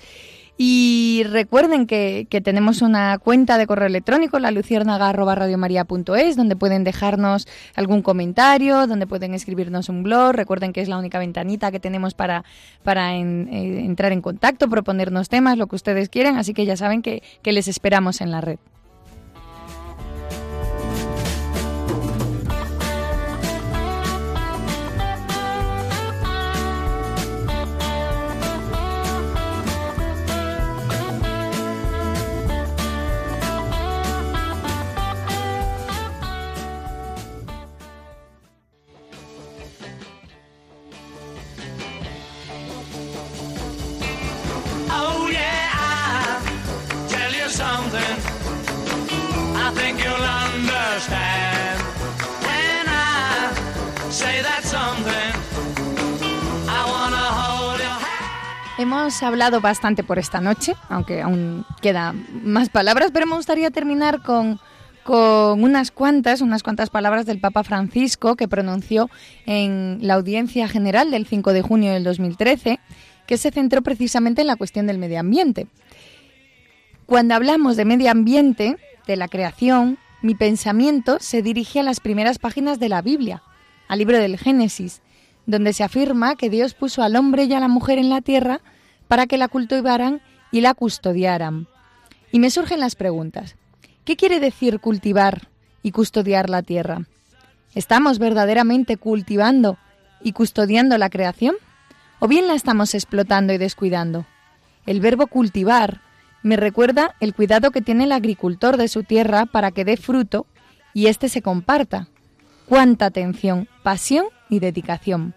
Y 0.62 1.22
recuerden 1.24 1.86
que, 1.86 2.26
tenemos 2.44 2.82
una 2.82 3.16
cuenta 3.16 3.56
de 3.56 3.66
correo 3.66 3.86
electrónico, 3.86 4.38
la 4.38 4.50
luciérnaga.radiomaria.es, 4.50 6.36
donde 6.36 6.54
pueden 6.54 6.84
dejarnos 6.84 7.48
algún 7.74 8.02
comentario, 8.02 8.86
donde 8.86 9.06
pueden 9.06 9.32
escribirnos 9.32 9.88
un 9.88 10.02
blog. 10.02 10.34
Recuerden 10.34 10.74
que 10.74 10.82
es 10.82 10.90
la 10.90 10.98
única 10.98 11.18
ventanita 11.18 11.72
que 11.72 11.80
tenemos 11.80 12.12
para, 12.12 12.44
para 12.82 13.16
eh, 13.16 13.20
entrar 13.22 14.12
en 14.12 14.20
contacto, 14.20 14.68
proponernos 14.68 15.30
temas, 15.30 15.56
lo 15.56 15.66
que 15.66 15.76
ustedes 15.76 16.10
quieran. 16.10 16.36
Así 16.36 16.52
que 16.52 16.66
ya 16.66 16.76
saben 16.76 17.00
que 17.00 17.22
les 17.42 17.66
esperamos 17.66 18.20
en 18.20 18.30
la 18.30 18.42
red. 18.42 18.58
Hemos 59.10 59.24
hablado 59.24 59.60
bastante 59.60 60.04
por 60.04 60.20
esta 60.20 60.40
noche, 60.40 60.76
aunque 60.88 61.20
aún 61.20 61.66
quedan 61.82 62.24
más 62.44 62.68
palabras, 62.68 63.10
pero 63.12 63.26
me 63.26 63.34
gustaría 63.34 63.72
terminar 63.72 64.22
con, 64.22 64.60
con 65.02 65.64
unas 65.64 65.90
cuantas, 65.90 66.40
unas 66.40 66.62
cuantas 66.62 66.90
palabras 66.90 67.26
del 67.26 67.40
Papa 67.40 67.64
Francisco 67.64 68.36
que 68.36 68.46
pronunció 68.46 69.10
en 69.46 69.98
la 70.00 70.14
audiencia 70.14 70.68
general 70.68 71.10
del 71.10 71.26
5 71.26 71.52
de 71.52 71.60
junio 71.60 71.92
del 71.92 72.04
2013, 72.04 72.78
que 73.26 73.36
se 73.36 73.50
centró 73.50 73.82
precisamente 73.82 74.42
en 74.42 74.46
la 74.46 74.54
cuestión 74.54 74.86
del 74.86 74.98
medio 74.98 75.18
ambiente. 75.18 75.66
Cuando 77.04 77.34
hablamos 77.34 77.76
de 77.76 77.86
medio 77.86 78.12
ambiente, 78.12 78.76
de 79.08 79.16
la 79.16 79.26
creación, 79.26 79.98
mi 80.22 80.36
pensamiento 80.36 81.18
se 81.18 81.42
dirige 81.42 81.80
a 81.80 81.82
las 81.82 81.98
primeras 81.98 82.38
páginas 82.38 82.78
de 82.78 82.90
la 82.90 83.02
Biblia, 83.02 83.42
al 83.88 83.98
libro 83.98 84.18
del 84.18 84.38
Génesis, 84.38 85.02
donde 85.46 85.72
se 85.72 85.82
afirma 85.82 86.36
que 86.36 86.48
Dios 86.48 86.74
puso 86.74 87.02
al 87.02 87.16
hombre 87.16 87.46
y 87.46 87.54
a 87.54 87.58
la 87.58 87.66
mujer 87.66 87.98
en 87.98 88.08
la 88.08 88.20
tierra 88.20 88.60
para 89.10 89.26
que 89.26 89.38
la 89.38 89.48
cultivaran 89.48 90.22
y 90.52 90.60
la 90.60 90.72
custodiaran. 90.72 91.66
Y 92.30 92.38
me 92.38 92.48
surgen 92.48 92.78
las 92.78 92.94
preguntas. 92.94 93.56
¿Qué 94.04 94.14
quiere 94.14 94.38
decir 94.38 94.78
cultivar 94.78 95.48
y 95.82 95.90
custodiar 95.90 96.48
la 96.48 96.62
tierra? 96.62 97.08
¿Estamos 97.74 98.20
verdaderamente 98.20 98.98
cultivando 98.98 99.78
y 100.22 100.30
custodiando 100.30 100.96
la 100.96 101.10
creación? 101.10 101.56
¿O 102.20 102.28
bien 102.28 102.46
la 102.46 102.54
estamos 102.54 102.94
explotando 102.94 103.52
y 103.52 103.58
descuidando? 103.58 104.26
El 104.86 105.00
verbo 105.00 105.26
cultivar 105.26 106.02
me 106.44 106.56
recuerda 106.56 107.16
el 107.18 107.34
cuidado 107.34 107.72
que 107.72 107.82
tiene 107.82 108.04
el 108.04 108.12
agricultor 108.12 108.76
de 108.76 108.86
su 108.86 109.02
tierra 109.02 109.44
para 109.44 109.72
que 109.72 109.84
dé 109.84 109.96
fruto 109.96 110.46
y 110.94 111.08
éste 111.08 111.28
se 111.28 111.42
comparta. 111.42 112.06
Cuánta 112.68 113.06
atención, 113.06 113.66
pasión 113.82 114.26
y 114.48 114.60
dedicación. 114.60 115.34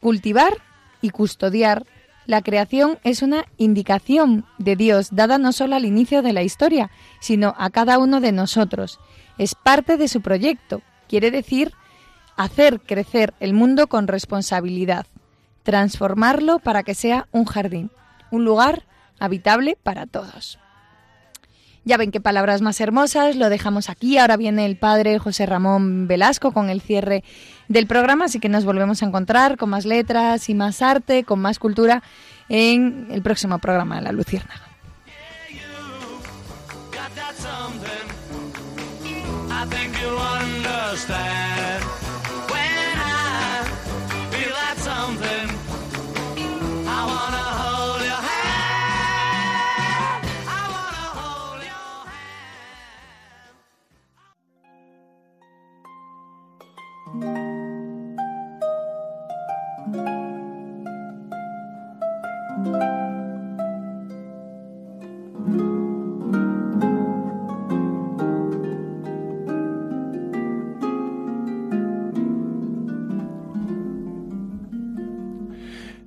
Cultivar 0.00 0.52
y 1.00 1.08
custodiar 1.08 1.86
la 2.30 2.42
creación 2.42 3.00
es 3.02 3.22
una 3.22 3.44
indicación 3.56 4.46
de 4.56 4.76
Dios 4.76 5.08
dada 5.10 5.36
no 5.36 5.50
solo 5.50 5.74
al 5.74 5.84
inicio 5.84 6.22
de 6.22 6.32
la 6.32 6.44
historia, 6.44 6.88
sino 7.18 7.56
a 7.58 7.70
cada 7.70 7.98
uno 7.98 8.20
de 8.20 8.30
nosotros. 8.30 9.00
Es 9.36 9.56
parte 9.56 9.96
de 9.96 10.06
su 10.06 10.20
proyecto, 10.20 10.80
quiere 11.08 11.32
decir 11.32 11.72
hacer 12.36 12.80
crecer 12.82 13.34
el 13.40 13.52
mundo 13.52 13.88
con 13.88 14.06
responsabilidad, 14.06 15.06
transformarlo 15.64 16.60
para 16.60 16.84
que 16.84 16.94
sea 16.94 17.26
un 17.32 17.46
jardín, 17.46 17.90
un 18.30 18.44
lugar 18.44 18.84
habitable 19.18 19.76
para 19.82 20.06
todos. 20.06 20.60
Ya 21.84 21.96
ven 21.96 22.10
qué 22.10 22.20
palabras 22.20 22.60
más 22.60 22.80
hermosas, 22.80 23.36
lo 23.36 23.48
dejamos 23.48 23.88
aquí. 23.88 24.18
Ahora 24.18 24.36
viene 24.36 24.66
el 24.66 24.76
padre 24.76 25.18
José 25.18 25.46
Ramón 25.46 26.06
Velasco 26.06 26.52
con 26.52 26.68
el 26.68 26.80
cierre 26.80 27.24
del 27.68 27.86
programa, 27.86 28.26
así 28.26 28.38
que 28.38 28.48
nos 28.48 28.64
volvemos 28.64 29.02
a 29.02 29.06
encontrar 29.06 29.56
con 29.56 29.70
más 29.70 29.86
letras 29.86 30.48
y 30.50 30.54
más 30.54 30.82
arte, 30.82 31.24
con 31.24 31.40
más 31.40 31.58
cultura 31.58 32.02
en 32.48 33.08
el 33.10 33.22
próximo 33.22 33.58
programa 33.58 33.96
de 33.96 34.02
La 34.02 34.12
Luciérnaga. 34.12 34.70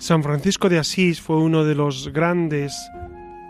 San 0.04 0.22
Francisco 0.22 0.68
de 0.68 0.80
Asís 0.80 1.22
fue 1.22 1.38
uno 1.38 1.64
de 1.64 1.76
los 1.76 2.12
grandes 2.12 2.92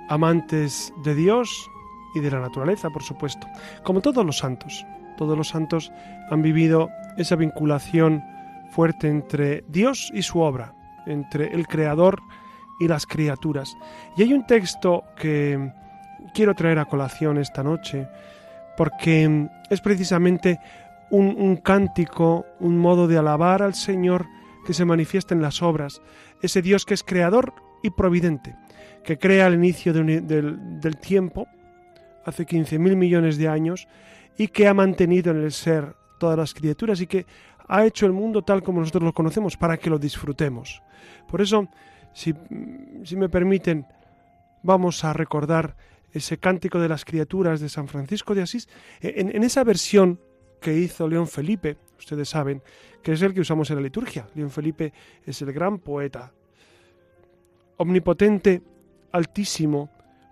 amantes 0.07 0.93
de 1.03 1.15
Dios 1.15 1.67
y 2.13 2.19
de 2.19 2.29
la 2.29 2.41
naturaleza, 2.41 2.91
por 2.91 3.01
supuesto, 3.01 3.47
como 3.81 4.01
todos 4.01 4.23
los 4.23 4.37
santos. 4.37 4.85
Todos 5.17 5.35
los 5.35 5.47
santos 5.47 5.91
han 6.29 6.43
vivido 6.43 6.91
esa 7.17 7.37
vinculación 7.37 8.23
fuerte 8.69 9.07
entre 9.07 9.63
Dios 9.67 10.11
y 10.13 10.21
su 10.21 10.41
obra, 10.41 10.75
entre 11.07 11.51
el 11.55 11.65
Creador 11.65 12.21
y 12.79 12.87
las 12.87 13.07
criaturas. 13.07 13.75
Y 14.15 14.21
hay 14.21 14.31
un 14.31 14.45
texto 14.45 15.05
que 15.15 15.73
quiero 16.35 16.53
traer 16.53 16.77
a 16.77 16.85
colación 16.85 17.39
esta 17.39 17.63
noche, 17.63 18.07
porque 18.77 19.49
es 19.71 19.81
precisamente 19.81 20.59
un, 21.09 21.55
cántico, 21.55 22.45
un 22.59 22.77
modo 22.77 23.07
de 23.07 23.17
alabar 23.17 23.63
al 23.63 23.73
Señor 23.73 24.27
que 24.67 24.73
se 24.73 24.85
manifiesta 24.85 25.33
en 25.33 25.41
las 25.41 25.61
obras, 25.61 26.01
ese 26.43 26.61
Dios 26.61 26.85
que 26.85 26.93
es 26.93 27.03
creador 27.03 27.53
y 27.81 27.89
providente, 27.89 28.55
que 29.03 29.17
crea 29.17 29.47
al 29.47 29.55
inicio 29.55 29.93
del, 29.93 30.97
tiempo, 31.01 31.47
hace 32.25 32.45
15.000 32.45 32.95
millones 32.95 33.37
de 33.37 33.47
años, 33.47 33.87
y 34.37 34.49
que 34.49 34.67
ha 34.67 34.73
mantenido 34.73 35.31
en 35.31 35.41
el 35.41 35.51
ser 35.51 35.95
todas 36.19 36.37
las 36.37 36.53
criaturas 36.53 37.01
y 37.01 37.07
que 37.07 37.25
ha 37.67 37.85
hecho 37.85 38.05
el 38.05 38.11
mundo 38.11 38.41
tal 38.41 38.61
como 38.61 38.79
nosotros 38.79 39.03
lo 39.03 39.13
conocemos 39.13 39.57
para 39.57 39.77
que 39.77 39.89
lo 39.89 39.97
disfrutemos. 39.97 40.81
Por 41.27 41.41
eso, 41.41 41.67
si, 42.13 42.33
me 43.15 43.29
permiten, 43.29 43.85
vamos 44.63 45.03
a 45.03 45.13
recordar 45.13 45.75
ese 46.11 46.37
cántico 46.37 46.79
de 46.79 46.89
las 46.89 47.05
criaturas 47.05 47.59
de 47.59 47.69
San 47.69 47.87
Francisco 47.87 48.35
de 48.35 48.41
Asís, 48.41 48.67
en, 49.01 49.35
en 49.35 49.43
esa 49.43 49.63
versión 49.63 50.19
que 50.61 50.77
hizo 50.77 51.07
León 51.07 51.27
Felipe, 51.27 51.77
ustedes 52.03 52.29
saben, 52.29 52.61
que 53.01 53.13
es 53.13 53.21
el 53.21 53.33
que 53.33 53.41
usamos 53.41 53.69
en 53.69 53.77
la 53.77 53.81
liturgia. 53.81 54.27
León 54.35 54.51
Felipe 54.51 54.93
es 55.25 55.41
el 55.41 55.51
gran 55.51 55.79
poeta. 55.79 56.31
Omnipotente, 57.77 58.61
altísimo, 59.11 59.89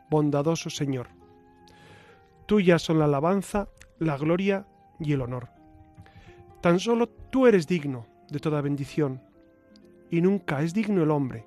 bondadoso 0.10 0.70
Señor. 0.70 1.08
Tuyas 2.46 2.82
son 2.82 3.00
la 3.00 3.06
alabanza, 3.06 3.70
la 4.00 4.18
gloria 4.18 4.68
y 5.00 5.14
el 5.14 5.22
honor. 5.22 5.50
Tan 6.62 6.80
solo 6.80 7.08
tú 7.08 7.48
eres 7.48 7.68
digno 7.68 8.06
de 8.30 8.40
toda 8.40 8.62
bendición, 8.62 9.22
y 10.10 10.22
nunca 10.22 10.62
es 10.62 10.74
digno 10.74 11.04
el 11.04 11.12
hombre 11.12 11.46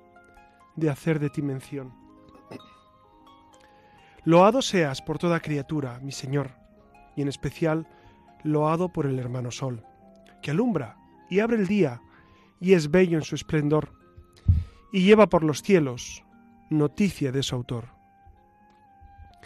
de 0.75 0.89
hacer 0.89 1.19
de 1.19 1.29
ti 1.29 1.41
mención. 1.41 1.93
Loado 4.23 4.61
seas 4.63 5.03
por 5.03 5.19
toda 5.19 5.39
criatura, 5.39 5.99
mi 6.01 6.11
Señor, 6.11 6.51
y 7.15 7.21
en 7.21 7.27
especial 7.27 7.87
loado 8.43 8.89
por 8.89 9.05
el 9.05 9.19
hermano 9.19 9.51
Sol, 9.51 9.85
que 10.45 10.51
alumbra 10.51 10.95
y 11.27 11.39
abre 11.39 11.57
el 11.57 11.65
día, 11.65 12.03
y 12.59 12.73
es 12.73 12.91
bello 12.91 13.17
en 13.17 13.23
su 13.23 13.33
esplendor, 13.33 13.93
y 14.93 15.01
lleva 15.01 15.25
por 15.25 15.43
los 15.43 15.63
cielos 15.63 16.23
noticia 16.69 17.31
de 17.31 17.41
su 17.41 17.55
autor. 17.55 17.85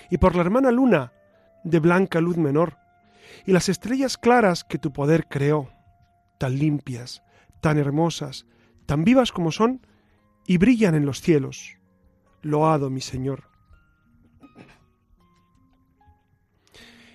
Y 0.10 0.18
por 0.18 0.36
la 0.36 0.42
hermana 0.42 0.72
luna, 0.72 1.14
de 1.64 1.80
blanca 1.80 2.20
luz 2.20 2.36
menor, 2.36 2.76
y 3.46 3.54
las 3.54 3.70
estrellas 3.70 4.18
claras 4.18 4.66
que 4.66 4.78
tu 4.78 4.92
poder 4.92 5.28
creó, 5.30 5.70
tan 6.38 6.60
limpias, 6.60 7.24
tan 7.62 7.78
hermosas, 7.78 8.46
tan 8.86 9.06
vivas 9.06 9.32
como 9.32 9.54
son, 9.54 9.88
y 10.46 10.58
brillan 10.58 10.96
en 10.96 11.06
los 11.06 11.22
cielos. 11.22 11.78
Loado 12.42 12.90
mi 12.90 13.00
Señor. 13.00 13.44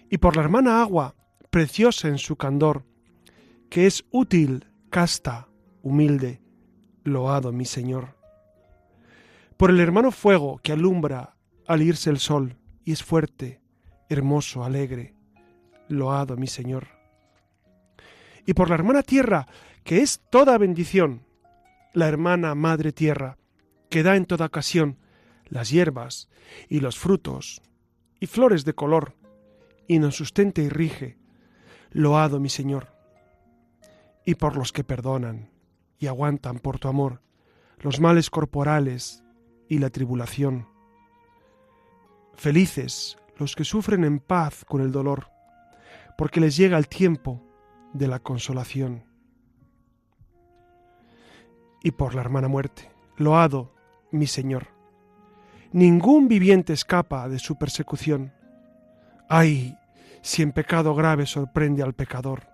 Y 0.08 0.16
por 0.16 0.36
la 0.36 0.42
hermana 0.42 0.80
agua, 0.80 1.16
preciosa 1.50 2.08
en 2.08 2.16
su 2.16 2.36
candor, 2.36 2.86
que 3.74 3.88
es 3.88 4.04
útil, 4.12 4.68
casta, 4.88 5.48
humilde, 5.82 6.40
loado 7.02 7.50
mi 7.50 7.64
Señor. 7.64 8.16
Por 9.56 9.70
el 9.70 9.80
hermano 9.80 10.12
fuego 10.12 10.60
que 10.62 10.70
alumbra 10.70 11.34
al 11.66 11.82
irse 11.82 12.08
el 12.08 12.20
sol, 12.20 12.56
y 12.84 12.92
es 12.92 13.02
fuerte, 13.02 13.60
hermoso, 14.08 14.62
alegre, 14.62 15.16
loado 15.88 16.36
mi 16.36 16.46
Señor. 16.46 16.86
Y 18.46 18.54
por 18.54 18.68
la 18.68 18.76
hermana 18.76 19.02
tierra, 19.02 19.48
que 19.82 20.02
es 20.02 20.22
toda 20.30 20.56
bendición, 20.56 21.26
la 21.94 22.06
hermana 22.06 22.54
madre 22.54 22.92
tierra, 22.92 23.38
que 23.90 24.04
da 24.04 24.14
en 24.14 24.26
toda 24.26 24.46
ocasión 24.46 24.98
las 25.46 25.70
hierbas 25.70 26.28
y 26.68 26.78
los 26.78 26.96
frutos 26.96 27.60
y 28.20 28.26
flores 28.26 28.64
de 28.64 28.76
color, 28.76 29.16
y 29.88 29.98
nos 29.98 30.14
sustenta 30.14 30.62
y 30.62 30.68
rige, 30.68 31.18
loado 31.90 32.38
mi 32.38 32.50
Señor. 32.50 32.93
Y 34.24 34.36
por 34.36 34.56
los 34.56 34.72
que 34.72 34.84
perdonan 34.84 35.50
y 35.98 36.06
aguantan 36.06 36.58
por 36.58 36.78
tu 36.78 36.88
amor 36.88 37.20
los 37.78 38.00
males 38.00 38.30
corporales 38.30 39.22
y 39.68 39.78
la 39.78 39.90
tribulación. 39.90 40.68
Felices 42.34 43.18
los 43.36 43.54
que 43.54 43.64
sufren 43.64 44.04
en 44.04 44.20
paz 44.20 44.64
con 44.64 44.80
el 44.80 44.92
dolor, 44.92 45.28
porque 46.16 46.40
les 46.40 46.56
llega 46.56 46.78
el 46.78 46.88
tiempo 46.88 47.42
de 47.92 48.08
la 48.08 48.20
consolación. 48.20 49.04
Y 51.82 51.90
por 51.90 52.14
la 52.14 52.22
hermana 52.22 52.48
muerte, 52.48 52.90
loado 53.16 53.74
mi 54.10 54.26
Señor. 54.26 54.68
Ningún 55.72 56.28
viviente 56.28 56.72
escapa 56.72 57.28
de 57.28 57.38
su 57.38 57.58
persecución. 57.58 58.32
Ay, 59.28 59.76
si 60.22 60.42
en 60.42 60.52
pecado 60.52 60.94
grave 60.94 61.26
sorprende 61.26 61.82
al 61.82 61.94
pecador. 61.94 62.53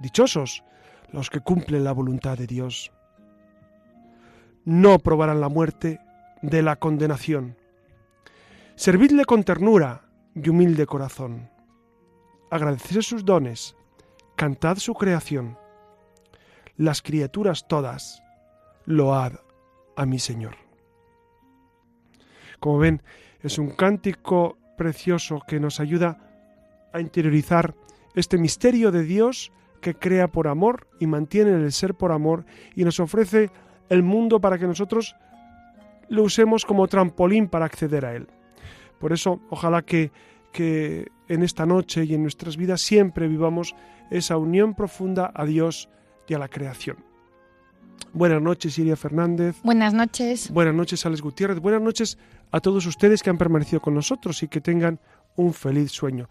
Dichosos 0.00 0.64
los 1.12 1.30
que 1.30 1.40
cumplen 1.40 1.84
la 1.84 1.92
voluntad 1.92 2.36
de 2.38 2.46
Dios. 2.46 2.90
No 4.64 4.98
probarán 4.98 5.40
la 5.40 5.48
muerte 5.48 6.00
de 6.42 6.62
la 6.62 6.76
condenación. 6.76 7.56
Servidle 8.76 9.24
con 9.24 9.44
ternura 9.44 10.02
y 10.34 10.48
humilde 10.48 10.86
corazón. 10.86 11.50
Agradeced 12.50 13.02
sus 13.02 13.24
dones, 13.24 13.76
cantad 14.36 14.78
su 14.78 14.94
creación. 14.94 15.58
Las 16.76 17.02
criaturas 17.02 17.68
todas, 17.68 18.22
load 18.86 19.34
a 19.96 20.06
mi 20.06 20.18
Señor. 20.18 20.56
Como 22.58 22.78
ven, 22.78 23.02
es 23.40 23.58
un 23.58 23.70
cántico 23.70 24.58
precioso 24.76 25.42
que 25.46 25.60
nos 25.60 25.78
ayuda 25.78 26.18
a 26.92 27.00
interiorizar 27.00 27.74
este 28.14 28.38
misterio 28.38 28.90
de 28.90 29.04
Dios 29.04 29.52
que 29.80 29.94
crea 29.94 30.28
por 30.28 30.48
amor 30.48 30.86
y 30.98 31.06
mantiene 31.06 31.52
el 31.52 31.72
ser 31.72 31.94
por 31.94 32.12
amor 32.12 32.44
y 32.74 32.84
nos 32.84 33.00
ofrece 33.00 33.50
el 33.88 34.02
mundo 34.02 34.40
para 34.40 34.58
que 34.58 34.66
nosotros 34.66 35.16
lo 36.08 36.22
usemos 36.22 36.64
como 36.64 36.88
trampolín 36.88 37.48
para 37.48 37.66
acceder 37.66 38.04
a 38.04 38.14
él. 38.14 38.28
Por 38.98 39.12
eso, 39.12 39.40
ojalá 39.48 39.82
que, 39.82 40.12
que 40.52 41.08
en 41.28 41.42
esta 41.42 41.66
noche 41.66 42.04
y 42.04 42.14
en 42.14 42.22
nuestras 42.22 42.56
vidas 42.56 42.80
siempre 42.80 43.28
vivamos 43.28 43.74
esa 44.10 44.36
unión 44.36 44.74
profunda 44.74 45.30
a 45.34 45.44
Dios 45.44 45.88
y 46.28 46.34
a 46.34 46.38
la 46.38 46.48
creación. 46.48 46.98
Buenas 48.12 48.42
noches, 48.42 48.76
Iria 48.78 48.96
Fernández. 48.96 49.56
Buenas 49.62 49.94
noches. 49.94 50.50
Buenas 50.50 50.74
noches, 50.74 51.06
Alex 51.06 51.22
Gutiérrez. 51.22 51.60
Buenas 51.60 51.80
noches 51.80 52.18
a 52.50 52.60
todos 52.60 52.84
ustedes 52.86 53.22
que 53.22 53.30
han 53.30 53.38
permanecido 53.38 53.80
con 53.80 53.94
nosotros 53.94 54.42
y 54.42 54.48
que 54.48 54.60
tengan 54.60 54.98
un 55.36 55.54
feliz 55.54 55.92
sueño. 55.92 56.28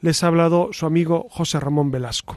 Les 0.00 0.22
ha 0.22 0.26
hablado 0.26 0.70
su 0.72 0.86
amigo 0.86 1.26
José 1.30 1.60
Ramón 1.60 1.90
Velasco. 1.90 2.36